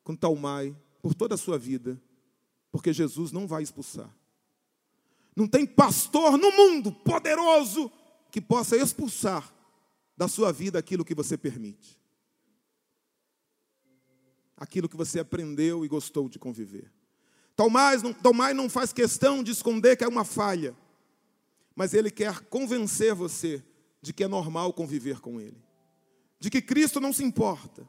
com 0.03 0.17
Talmai 0.17 0.77
por 1.01 1.15
toda 1.15 1.35
a 1.35 1.39
sua 1.39 1.59
vida, 1.59 2.01
porque 2.73 2.93
Jesus 2.93 3.31
não 3.33 3.47
vai 3.47 3.63
expulsar. 3.63 4.11
Não 5.37 5.47
tem 5.47 5.67
pastor 5.67 6.37
no 6.37 6.51
mundo 6.53 6.93
poderoso 6.93 7.91
que 8.31 8.41
possa 8.41 8.77
expulsar 8.77 9.54
da 10.17 10.29
sua 10.29 10.53
vida 10.53 10.79
aquilo 10.79 11.05
que 11.05 11.15
você 11.15 11.37
permite 11.37 11.99
aquilo 14.57 14.89
que 14.89 14.97
você 14.97 15.21
aprendeu 15.21 15.85
e 15.85 15.89
gostou 15.89 16.29
de 16.29 16.39
conviver. 16.39 16.91
Tomás 17.57 18.03
não, 18.03 18.13
Tomás 18.13 18.55
não 18.55 18.69
faz 18.69 18.93
questão 18.93 19.43
de 19.43 19.53
esconder 19.53 19.97
que 19.97 20.05
é 20.05 20.09
uma 20.09 20.25
falha, 20.25 20.77
mas 21.75 21.95
ele 21.95 22.11
quer 22.11 22.41
convencer 22.41 23.15
você 23.15 23.63
de 24.01 24.13
que 24.13 24.25
é 24.25 24.29
normal 24.29 24.73
conviver 24.73 25.21
com 25.21 25.41
ele, 25.41 25.63
de 26.39 26.51
que 26.51 26.61
Cristo 26.61 27.01
não 27.01 27.13
se 27.13 27.23
importa, 27.23 27.89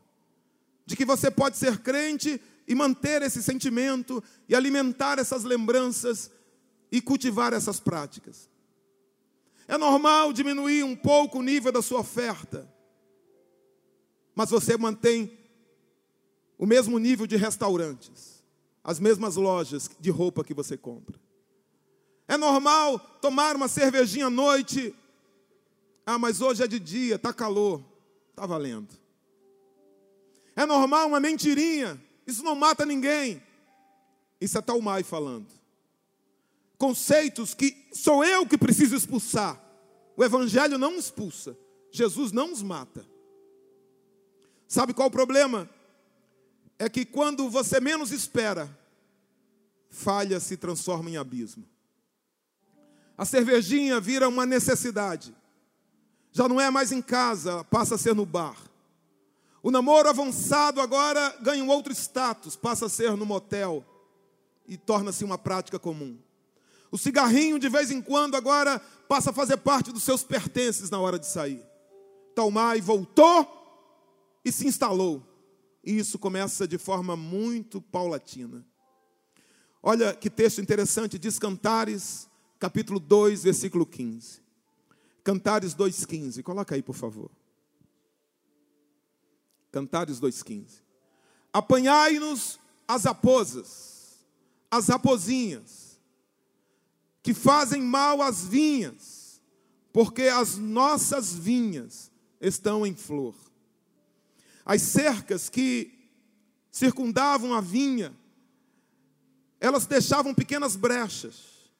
de 0.85 0.95
que 0.95 1.05
você 1.05 1.31
pode 1.31 1.57
ser 1.57 1.79
crente 1.79 2.39
e 2.67 2.75
manter 2.75 3.21
esse 3.21 3.41
sentimento 3.41 4.23
e 4.47 4.55
alimentar 4.55 5.19
essas 5.19 5.43
lembranças 5.43 6.31
e 6.91 7.01
cultivar 7.01 7.53
essas 7.53 7.79
práticas. 7.79 8.49
É 9.67 9.77
normal 9.77 10.31
diminuir 10.31 10.83
um 10.83 10.95
pouco 10.95 11.39
o 11.39 11.41
nível 11.41 11.71
da 11.71 11.81
sua 11.81 11.99
oferta, 11.99 12.69
mas 14.35 14.49
você 14.49 14.77
mantém 14.77 15.31
o 16.57 16.65
mesmo 16.65 16.99
nível 16.99 17.25
de 17.25 17.35
restaurantes, 17.35 18.43
as 18.83 18.99
mesmas 18.99 19.35
lojas 19.35 19.89
de 19.99 20.09
roupa 20.09 20.43
que 20.43 20.53
você 20.53 20.77
compra. 20.77 21.19
É 22.27 22.37
normal 22.37 22.99
tomar 23.21 23.55
uma 23.55 23.67
cervejinha 23.67 24.27
à 24.27 24.29
noite. 24.29 24.95
Ah, 26.05 26.17
mas 26.17 26.41
hoje 26.41 26.63
é 26.63 26.67
de 26.67 26.79
dia, 26.79 27.15
está 27.15 27.31
calor. 27.33 27.83
Está 28.29 28.45
valendo. 28.45 28.93
É 30.55 30.65
normal 30.65 31.07
uma 31.07 31.19
mentirinha. 31.19 32.01
Isso 32.25 32.43
não 32.43 32.55
mata 32.55 32.85
ninguém. 32.85 33.41
Isso 34.41 34.57
é 34.57 34.61
Talmai 34.61 35.03
falando. 35.03 35.47
Conceitos 36.77 37.53
que 37.53 37.87
sou 37.93 38.23
eu 38.23 38.45
que 38.45 38.57
preciso 38.57 38.95
expulsar. 38.95 39.61
O 40.17 40.23
Evangelho 40.23 40.77
não 40.77 40.95
expulsa. 40.95 41.57
Jesus 41.91 42.31
não 42.31 42.51
os 42.51 42.61
mata. 42.61 43.05
Sabe 44.67 44.93
qual 44.93 45.07
o 45.07 45.11
problema? 45.11 45.69
é 46.77 46.89
que 46.89 47.05
quando 47.05 47.49
você 47.49 47.79
menos 47.79 48.11
espera, 48.11 48.69
falha 49.89 50.39
se 50.39 50.57
transforma 50.57 51.09
em 51.09 51.17
abismo. 51.17 51.65
A 53.17 53.23
cervejinha 53.23 53.99
vira 53.99 54.27
uma 54.27 54.45
necessidade. 54.45 55.33
Já 56.31 56.49
não 56.49 56.59
é 56.59 56.69
mais 56.69 56.91
em 56.91 57.01
casa, 57.01 57.63
passa 57.65 57.95
a 57.95 57.97
ser 57.97 58.13
no 58.13 58.25
bar. 58.25 58.57
O 59.63 59.71
namoro 59.71 60.09
avançado 60.09 60.81
agora 60.81 61.35
ganha 61.41 61.63
um 61.63 61.69
outro 61.69 61.93
status, 61.93 62.55
passa 62.55 62.87
a 62.87 62.89
ser 62.89 63.15
no 63.15 63.25
motel 63.25 63.83
e 64.67 64.77
torna-se 64.77 65.23
uma 65.23 65.37
prática 65.37 65.79
comum. 65.79 66.19
O 66.95 66.97
cigarrinho, 66.97 67.59
de 67.59 67.67
vez 67.67 67.91
em 67.91 68.01
quando, 68.01 68.35
agora 68.35 68.79
passa 68.79 69.31
a 69.31 69.33
fazer 69.33 69.57
parte 69.57 69.91
dos 69.91 70.01
seus 70.01 70.23
pertences 70.23 70.89
na 70.89 70.97
hora 70.97 71.19
de 71.19 71.25
sair. 71.25 71.61
Talmai 72.33 72.79
voltou 72.79 73.45
e 74.45 74.49
se 74.49 74.65
instalou. 74.65 75.21
E 75.83 75.97
isso 75.97 76.17
começa 76.17 76.65
de 76.65 76.77
forma 76.77 77.17
muito 77.17 77.81
paulatina. 77.81 78.65
Olha 79.83 80.15
que 80.15 80.29
texto 80.29 80.61
interessante, 80.61 81.19
diz 81.19 81.37
Cantares, 81.37 82.29
capítulo 82.57 82.97
2, 82.97 83.43
versículo 83.43 83.85
15. 83.85 84.41
Cantares 85.21 85.75
2,15. 85.75 86.41
Coloca 86.43 86.75
aí, 86.75 86.81
por 86.81 86.95
favor. 86.95 87.29
Cantares 89.69 90.17
2,15. 90.21 90.81
Apanhai-nos 91.51 92.57
as 92.87 93.03
raposas, 93.03 94.25
as 94.71 94.87
rapozinhas, 94.87 95.84
que 97.25 97.33
fazem 97.33 97.81
mal 97.81 98.21
às 98.21 98.45
vinhas, 98.45 99.41
porque 99.91 100.27
as 100.27 100.59
nossas 100.59 101.33
vinhas 101.33 102.11
estão 102.39 102.85
em 102.85 102.93
flor. 102.93 103.33
As 104.63 104.83
cercas 104.83 105.49
que 105.49 106.07
circundavam 106.69 107.55
a 107.55 107.61
vinha, 107.61 108.15
elas 109.59 109.87
deixavam 109.87 110.35
pequenas 110.35 110.75
brechas. 110.75 111.71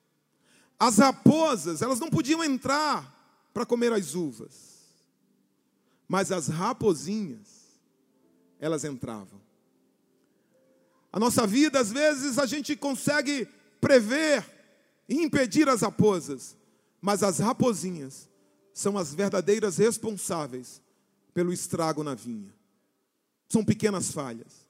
As 0.80 0.98
raposas, 0.98 1.84
elas 1.84 2.00
não 2.00 2.10
podiam 2.10 2.44
entrar 2.44 3.48
para 3.54 3.68
comer 3.68 3.94
as 3.94 4.16
uvas. 4.16 4.80
Mas 6.08 6.32
as 6.32 6.48
raposinhas, 6.48 7.68
elas 8.60 8.84
entravam. 8.84 9.40
A 11.14 11.20
nossa 11.20 11.46
vida, 11.46 11.80
às 11.80 11.92
vezes, 11.92 12.40
a 12.40 12.48
gente 12.48 12.76
consegue 12.76 13.48
prever 13.80 14.55
e 15.08 15.22
impedir 15.22 15.70
as 15.70 15.82
raposas, 15.82 16.56
mas 17.02 17.24
as 17.24 17.40
raposinhas 17.40 18.30
são 18.74 18.98
as 18.98 19.14
verdadeiras 19.14 19.78
responsáveis 19.78 20.82
pelo 21.34 21.54
estrago 21.54 22.04
na 22.04 22.16
vinha. 22.16 22.54
São 23.48 23.64
pequenas 23.64 24.12
falhas. 24.12 24.66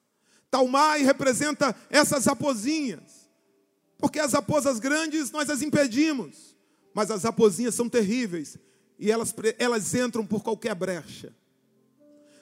Talmai 0.52 1.04
representa 1.04 1.76
essas 1.90 2.26
raposinhas, 2.26 3.30
porque 3.98 4.20
as 4.20 4.34
raposas 4.34 4.80
grandes 4.80 5.32
nós 5.32 5.50
as 5.50 5.62
impedimos, 5.62 6.56
mas 6.94 7.12
as 7.12 7.24
raposinhas 7.24 7.76
são 7.76 7.90
terríveis 7.90 8.58
e 8.98 9.12
elas, 9.12 9.34
elas 9.58 9.94
entram 9.94 10.26
por 10.26 10.44
qualquer 10.44 10.76
brecha. 10.76 11.34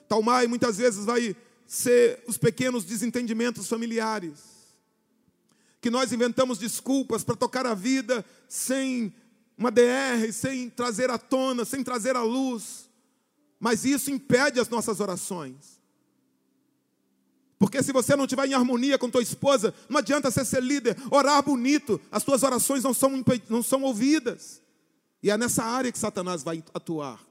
Talmai 0.08 0.48
muitas 0.48 0.78
vezes 0.78 1.06
vai 1.06 1.36
ser 1.66 2.24
os 2.28 2.38
pequenos 2.38 2.84
desentendimentos 2.84 3.68
familiares, 3.68 4.53
que 5.84 5.90
nós 5.90 6.14
inventamos 6.14 6.58
desculpas 6.58 7.26
para 7.26 7.36
tocar 7.36 7.66
a 7.66 7.74
vida 7.74 8.26
sem 8.48 9.14
uma 9.58 9.70
DR, 9.70 10.32
sem 10.32 10.70
trazer 10.70 11.10
à 11.10 11.18
tona, 11.18 11.66
sem 11.66 11.84
trazer 11.84 12.16
à 12.16 12.24
luz, 12.24 12.90
mas 13.60 13.84
isso 13.84 14.10
impede 14.10 14.62
as 14.62 14.70
nossas 14.70 15.02
orações. 15.02 15.82
Porque 17.60 17.84
se 17.84 17.92
você 17.92 18.16
não 18.16 18.24
estiver 18.24 18.48
em 18.48 18.54
harmonia 18.54 18.98
com 18.98 19.10
tua 19.10 19.22
esposa, 19.22 19.74
não 19.90 19.98
adianta 19.98 20.32
você 20.32 20.46
ser 20.46 20.64
líder, 20.64 20.96
orar 21.12 21.44
bonito, 21.44 22.00
as 22.10 22.24
tuas 22.24 22.44
orações 22.44 22.82
não 22.82 22.94
são, 22.94 23.22
não 23.50 23.62
são 23.62 23.84
ouvidas. 23.84 24.62
E 25.22 25.30
é 25.30 25.38
nessa 25.38 25.66
área 25.66 25.92
que 25.92 26.00
Satanás 26.00 26.44
vai 26.44 26.64
atuar. 26.74 27.22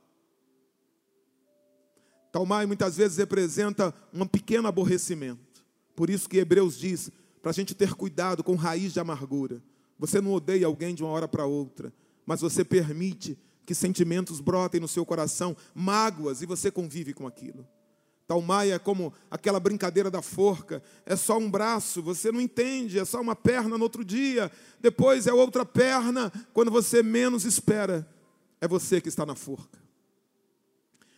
Talmai 2.30 2.66
muitas 2.66 2.98
vezes 2.98 3.16
representa 3.16 3.94
um 4.12 4.26
pequeno 4.26 4.68
aborrecimento. 4.68 5.64
Por 5.96 6.10
isso 6.10 6.28
que 6.28 6.36
Hebreus 6.36 6.78
diz, 6.78 7.10
para 7.42 7.50
a 7.50 7.54
gente 7.54 7.74
ter 7.74 7.94
cuidado 7.94 8.44
com 8.44 8.54
raiz 8.54 8.92
de 8.92 9.00
amargura. 9.00 9.60
Você 9.98 10.20
não 10.20 10.32
odeia 10.32 10.66
alguém 10.66 10.94
de 10.94 11.02
uma 11.02 11.12
hora 11.12 11.26
para 11.26 11.44
outra, 11.44 11.92
mas 12.24 12.40
você 12.40 12.64
permite 12.64 13.36
que 13.66 13.74
sentimentos 13.74 14.40
brotem 14.40 14.80
no 14.80 14.88
seu 14.88 15.04
coração, 15.04 15.56
mágoas, 15.74 16.40
e 16.40 16.46
você 16.46 16.70
convive 16.70 17.12
com 17.12 17.26
aquilo. 17.26 17.66
Talmaia 18.26 18.74
é 18.74 18.78
como 18.78 19.12
aquela 19.30 19.60
brincadeira 19.60 20.10
da 20.10 20.22
forca, 20.22 20.82
é 21.04 21.16
só 21.16 21.36
um 21.36 21.50
braço, 21.50 22.00
você 22.00 22.30
não 22.32 22.40
entende, 22.40 22.98
é 22.98 23.04
só 23.04 23.20
uma 23.20 23.36
perna 23.36 23.76
no 23.76 23.84
outro 23.84 24.04
dia, 24.04 24.50
depois 24.80 25.26
é 25.26 25.32
outra 25.32 25.66
perna, 25.66 26.32
quando 26.54 26.70
você 26.70 27.02
menos 27.02 27.44
espera, 27.44 28.08
é 28.60 28.68
você 28.68 29.00
que 29.00 29.08
está 29.08 29.26
na 29.26 29.34
forca. 29.34 29.78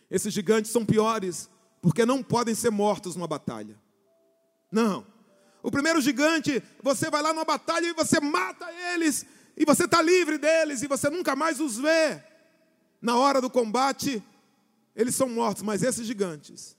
Esses 0.09 0.33
gigantes 0.33 0.71
são 0.71 0.85
piores, 0.85 1.49
porque 1.81 2.05
não 2.05 2.21
podem 2.21 2.55
ser 2.55 2.71
mortos 2.71 3.15
numa 3.15 3.27
batalha. 3.27 3.79
Não. 4.71 5.14
O 5.65 5.71
primeiro 5.71 5.99
gigante, 5.99 6.61
você 6.79 7.09
vai 7.09 7.23
lá 7.23 7.33
numa 7.33 7.43
batalha 7.43 7.87
e 7.87 7.93
você 7.93 8.19
mata 8.19 8.71
eles, 8.93 9.25
e 9.57 9.65
você 9.65 9.85
está 9.85 9.99
livre 9.99 10.37
deles, 10.37 10.83
e 10.83 10.87
você 10.87 11.09
nunca 11.09 11.35
mais 11.35 11.59
os 11.59 11.79
vê. 11.79 12.21
Na 13.01 13.17
hora 13.17 13.41
do 13.41 13.49
combate, 13.49 14.21
eles 14.95 15.15
são 15.15 15.27
mortos, 15.27 15.63
mas 15.63 15.81
esses 15.81 16.05
gigantes, 16.05 16.77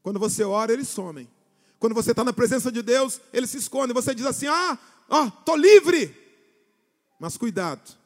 quando 0.00 0.20
você 0.20 0.44
ora, 0.44 0.72
eles 0.72 0.86
somem. 0.86 1.28
Quando 1.80 1.92
você 1.92 2.12
está 2.12 2.22
na 2.22 2.32
presença 2.32 2.70
de 2.70 2.82
Deus, 2.82 3.20
eles 3.32 3.50
se 3.50 3.56
escondem. 3.56 3.92
Você 3.92 4.14
diz 4.14 4.24
assim: 4.24 4.46
Ah, 4.46 4.78
ó, 5.08 5.26
estou 5.26 5.56
livre. 5.56 6.16
Mas 7.18 7.36
cuidado. 7.36 7.98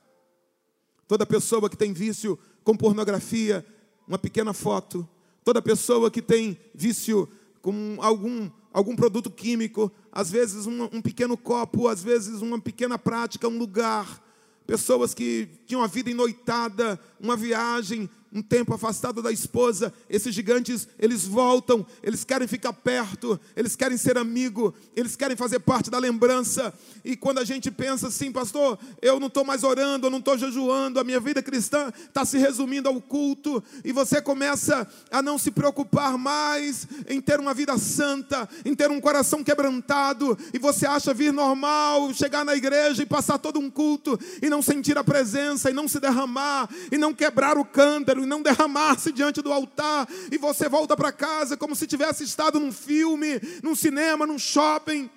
Toda 1.07 1.27
pessoa 1.27 1.69
que 1.69 1.77
tem 1.77 1.93
vício 1.93 2.39
com 2.63 2.75
pornografia, 2.75 3.63
uma 4.09 4.19
pequena 4.19 4.55
foto. 4.55 5.07
Toda 5.45 5.61
pessoa 5.61 6.11
que 6.11 6.23
tem 6.23 6.59
vício 6.75 7.29
com 7.61 7.99
algum, 8.01 8.51
algum 8.75 8.97
produto 8.97 9.31
químico, 9.31 9.91
às 10.11 10.29
vezes 10.33 10.67
um, 10.67 10.89
um 10.93 11.01
pequeno 11.01 11.37
copo, 11.37 11.87
às 11.87 12.03
vezes 12.03 12.43
uma 12.43 12.61
pequena 12.61 12.99
prática, 12.99 13.49
um 13.49 13.57
lugar. 13.57 14.21
Pessoas 14.67 15.15
que 15.15 15.49
tinham 15.65 15.83
a 15.83 15.87
vida 15.87 16.11
enoitada, 16.11 16.99
uma 17.21 17.37
viagem, 17.37 18.11
um 18.35 18.43
tempo 18.43 18.75
afastado 18.75 19.23
da 19.23 19.31
esposa, 19.31 19.95
esses 20.11 20.35
gigantes, 20.35 20.89
eles 20.99 21.25
voltam, 21.25 21.87
eles 22.03 22.25
querem 22.25 22.49
ficar 22.49 22.73
perto, 22.73 23.41
eles 23.55 23.77
querem 23.77 23.97
ser 23.97 24.19
amigo, 24.19 24.75
eles 24.97 25.15
querem 25.15 25.37
fazer 25.37 25.61
parte 25.61 25.89
da 25.89 26.01
lembrança. 26.01 26.75
E 27.05 27.17
quando 27.17 27.39
a 27.39 27.45
gente 27.45 27.71
pensa 27.71 28.09
assim, 28.09 28.33
pastor, 28.33 28.77
eu 29.01 29.21
não 29.21 29.29
estou 29.29 29.45
mais 29.45 29.63
orando, 29.63 30.09
eu 30.09 30.11
não 30.11 30.19
estou 30.19 30.37
jejuando, 30.37 30.99
a 30.99 31.05
minha 31.05 31.21
vida 31.21 31.41
cristã 31.41 31.93
está 31.97 32.25
se 32.25 32.37
resumindo 32.37 32.89
ao 32.89 33.01
culto, 33.01 33.63
e 33.85 33.93
você 33.93 34.21
começa 34.21 34.85
a 35.13 35.23
não 35.23 35.39
se 35.39 35.53
preocupar 35.53 36.19
mais 36.19 36.89
em 37.09 37.21
ter 37.21 37.39
uma 37.39 37.55
vida 37.55 37.79
santa, 37.79 38.49
em 38.65 38.75
ter 38.75 38.91
um 38.91 39.01
coração 39.01 39.45
quebrantado, 39.45 40.37
e 40.53 40.59
você 40.59 40.87
acha 40.87 41.15
vir 41.15 41.33
normal, 41.33 42.13
chegar 42.13 42.45
na 42.45 42.57
igreja 42.57 43.05
e 43.05 43.07
passar 43.07 43.39
todo 43.39 43.61
um 43.61 43.71
culto, 43.71 44.19
e 44.43 44.51
não 44.51 44.61
sentir 44.61 44.99
a 44.99 45.05
presença, 45.05 45.71
e 45.71 45.73
não 45.73 45.87
se 45.87 46.01
derramar, 46.01 46.69
e 46.91 46.99
não 46.99 47.15
quebrar 47.15 47.57
o 47.57 47.65
cântaro, 47.65 48.24
e 48.25 48.27
não 48.27 48.43
derramar-se 48.43 49.13
diante 49.13 49.41
do 49.41 49.53
altar, 49.53 50.09
e 50.31 50.37
você 50.37 50.69
volta 50.69 50.97
para 50.97 51.13
casa 51.13 51.57
como 51.57 51.77
se 51.77 51.87
tivesse 51.87 52.25
estado 52.25 52.59
num 52.59 52.73
filme, 52.73 53.41
num 53.63 53.75
cinema, 53.75 54.27
num 54.27 54.39
shopping. 54.39 55.11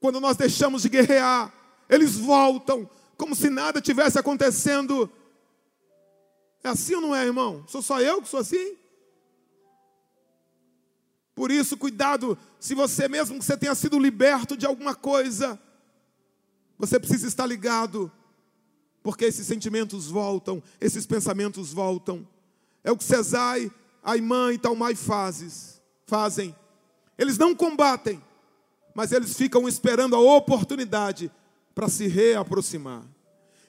Quando 0.00 0.20
nós 0.20 0.36
deixamos 0.36 0.82
de 0.82 0.88
guerrear, 0.88 1.52
eles 1.88 2.16
voltam 2.16 2.88
como 3.16 3.36
se 3.36 3.50
nada 3.50 3.80
tivesse 3.80 4.18
acontecendo. 4.18 5.10
É 6.64 6.68
assim 6.68 6.94
ou 6.94 7.00
não 7.00 7.14
é, 7.14 7.24
irmão? 7.24 7.64
Sou 7.68 7.82
só 7.82 8.00
eu 8.00 8.22
que 8.22 8.28
sou 8.28 8.40
assim? 8.40 8.76
Por 11.34 11.50
isso, 11.50 11.76
cuidado, 11.76 12.36
se 12.58 12.74
você 12.74 13.08
mesmo 13.08 13.38
que 13.38 13.44
você 13.44 13.56
tenha 13.56 13.74
sido 13.74 13.98
liberto 13.98 14.56
de 14.56 14.66
alguma 14.66 14.94
coisa, 14.94 15.58
você 16.78 16.98
precisa 16.98 17.26
estar 17.26 17.46
ligado 17.46 18.10
porque 19.02 19.24
esses 19.24 19.46
sentimentos 19.46 20.06
voltam, 20.08 20.62
esses 20.80 21.06
pensamentos 21.06 21.72
voltam. 21.72 22.26
É 22.84 22.90
o 22.90 22.96
que 22.96 23.04
Cesai, 23.04 23.70
Aimã 24.02 24.52
e 24.52 24.58
Talmai 24.58 24.94
fazes, 24.94 25.80
fazem. 26.06 26.54
Eles 27.18 27.38
não 27.38 27.54
combatem, 27.54 28.22
mas 28.94 29.12
eles 29.12 29.36
ficam 29.36 29.68
esperando 29.68 30.16
a 30.16 30.20
oportunidade 30.20 31.30
para 31.74 31.88
se 31.88 32.06
reaproximar. 32.06 33.02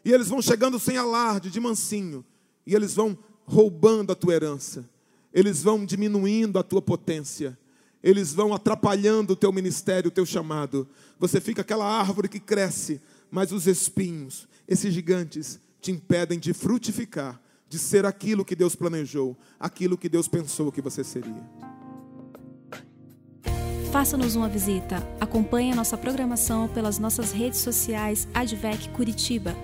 E 0.04 0.12
eles 0.12 0.28
vão 0.28 0.42
chegando 0.42 0.80
sem 0.80 0.98
alarde, 0.98 1.52
de 1.52 1.60
mansinho, 1.60 2.26
e 2.66 2.74
eles 2.74 2.94
vão 2.96 3.18
roubando 3.46 4.12
a 4.12 4.16
tua 4.16 4.34
herança, 4.34 4.90
eles 5.34 5.62
vão 5.62 5.86
diminuindo 5.86 6.58
a 6.58 6.64
tua 6.64 6.82
potência, 6.82 7.58
eles 8.02 8.34
vão 8.34 8.54
atrapalhando 8.54 9.34
o 9.34 9.36
teu 9.36 9.52
ministério, 9.52 10.10
o 10.10 10.14
teu 10.14 10.26
chamado. 10.26 10.88
Você 11.20 11.40
fica 11.40 11.62
aquela 11.62 11.86
árvore 11.86 12.28
que 12.28 12.40
cresce, 12.40 13.00
mas 13.32 13.52
os 13.52 13.66
espinhos, 13.66 14.48
esses 14.68 14.94
gigantes, 14.94 15.60
te 15.80 15.92
impedem 15.92 16.38
de 16.38 16.54
frutificar, 16.54 17.42
de 17.68 17.80
ser 17.80 18.06
aquilo 18.06 18.44
que 18.44 18.56
Deus 18.56 18.76
planejou, 18.76 19.38
aquilo 19.60 19.98
que 19.98 20.10
Deus 20.10 20.28
pensou 20.28 20.72
que 20.72 20.82
você 20.82 21.04
seria. 21.04 21.50
Faça-nos 23.92 24.36
uma 24.36 24.48
visita. 24.48 24.98
Acompanhe 25.20 25.72
a 25.72 25.76
nossa 25.76 25.98
programação 25.98 26.68
pelas 26.68 27.00
nossas 27.00 27.32
redes 27.32 27.60
sociais 27.60 28.28
Advec 28.34 28.90
Curitiba 28.90 29.56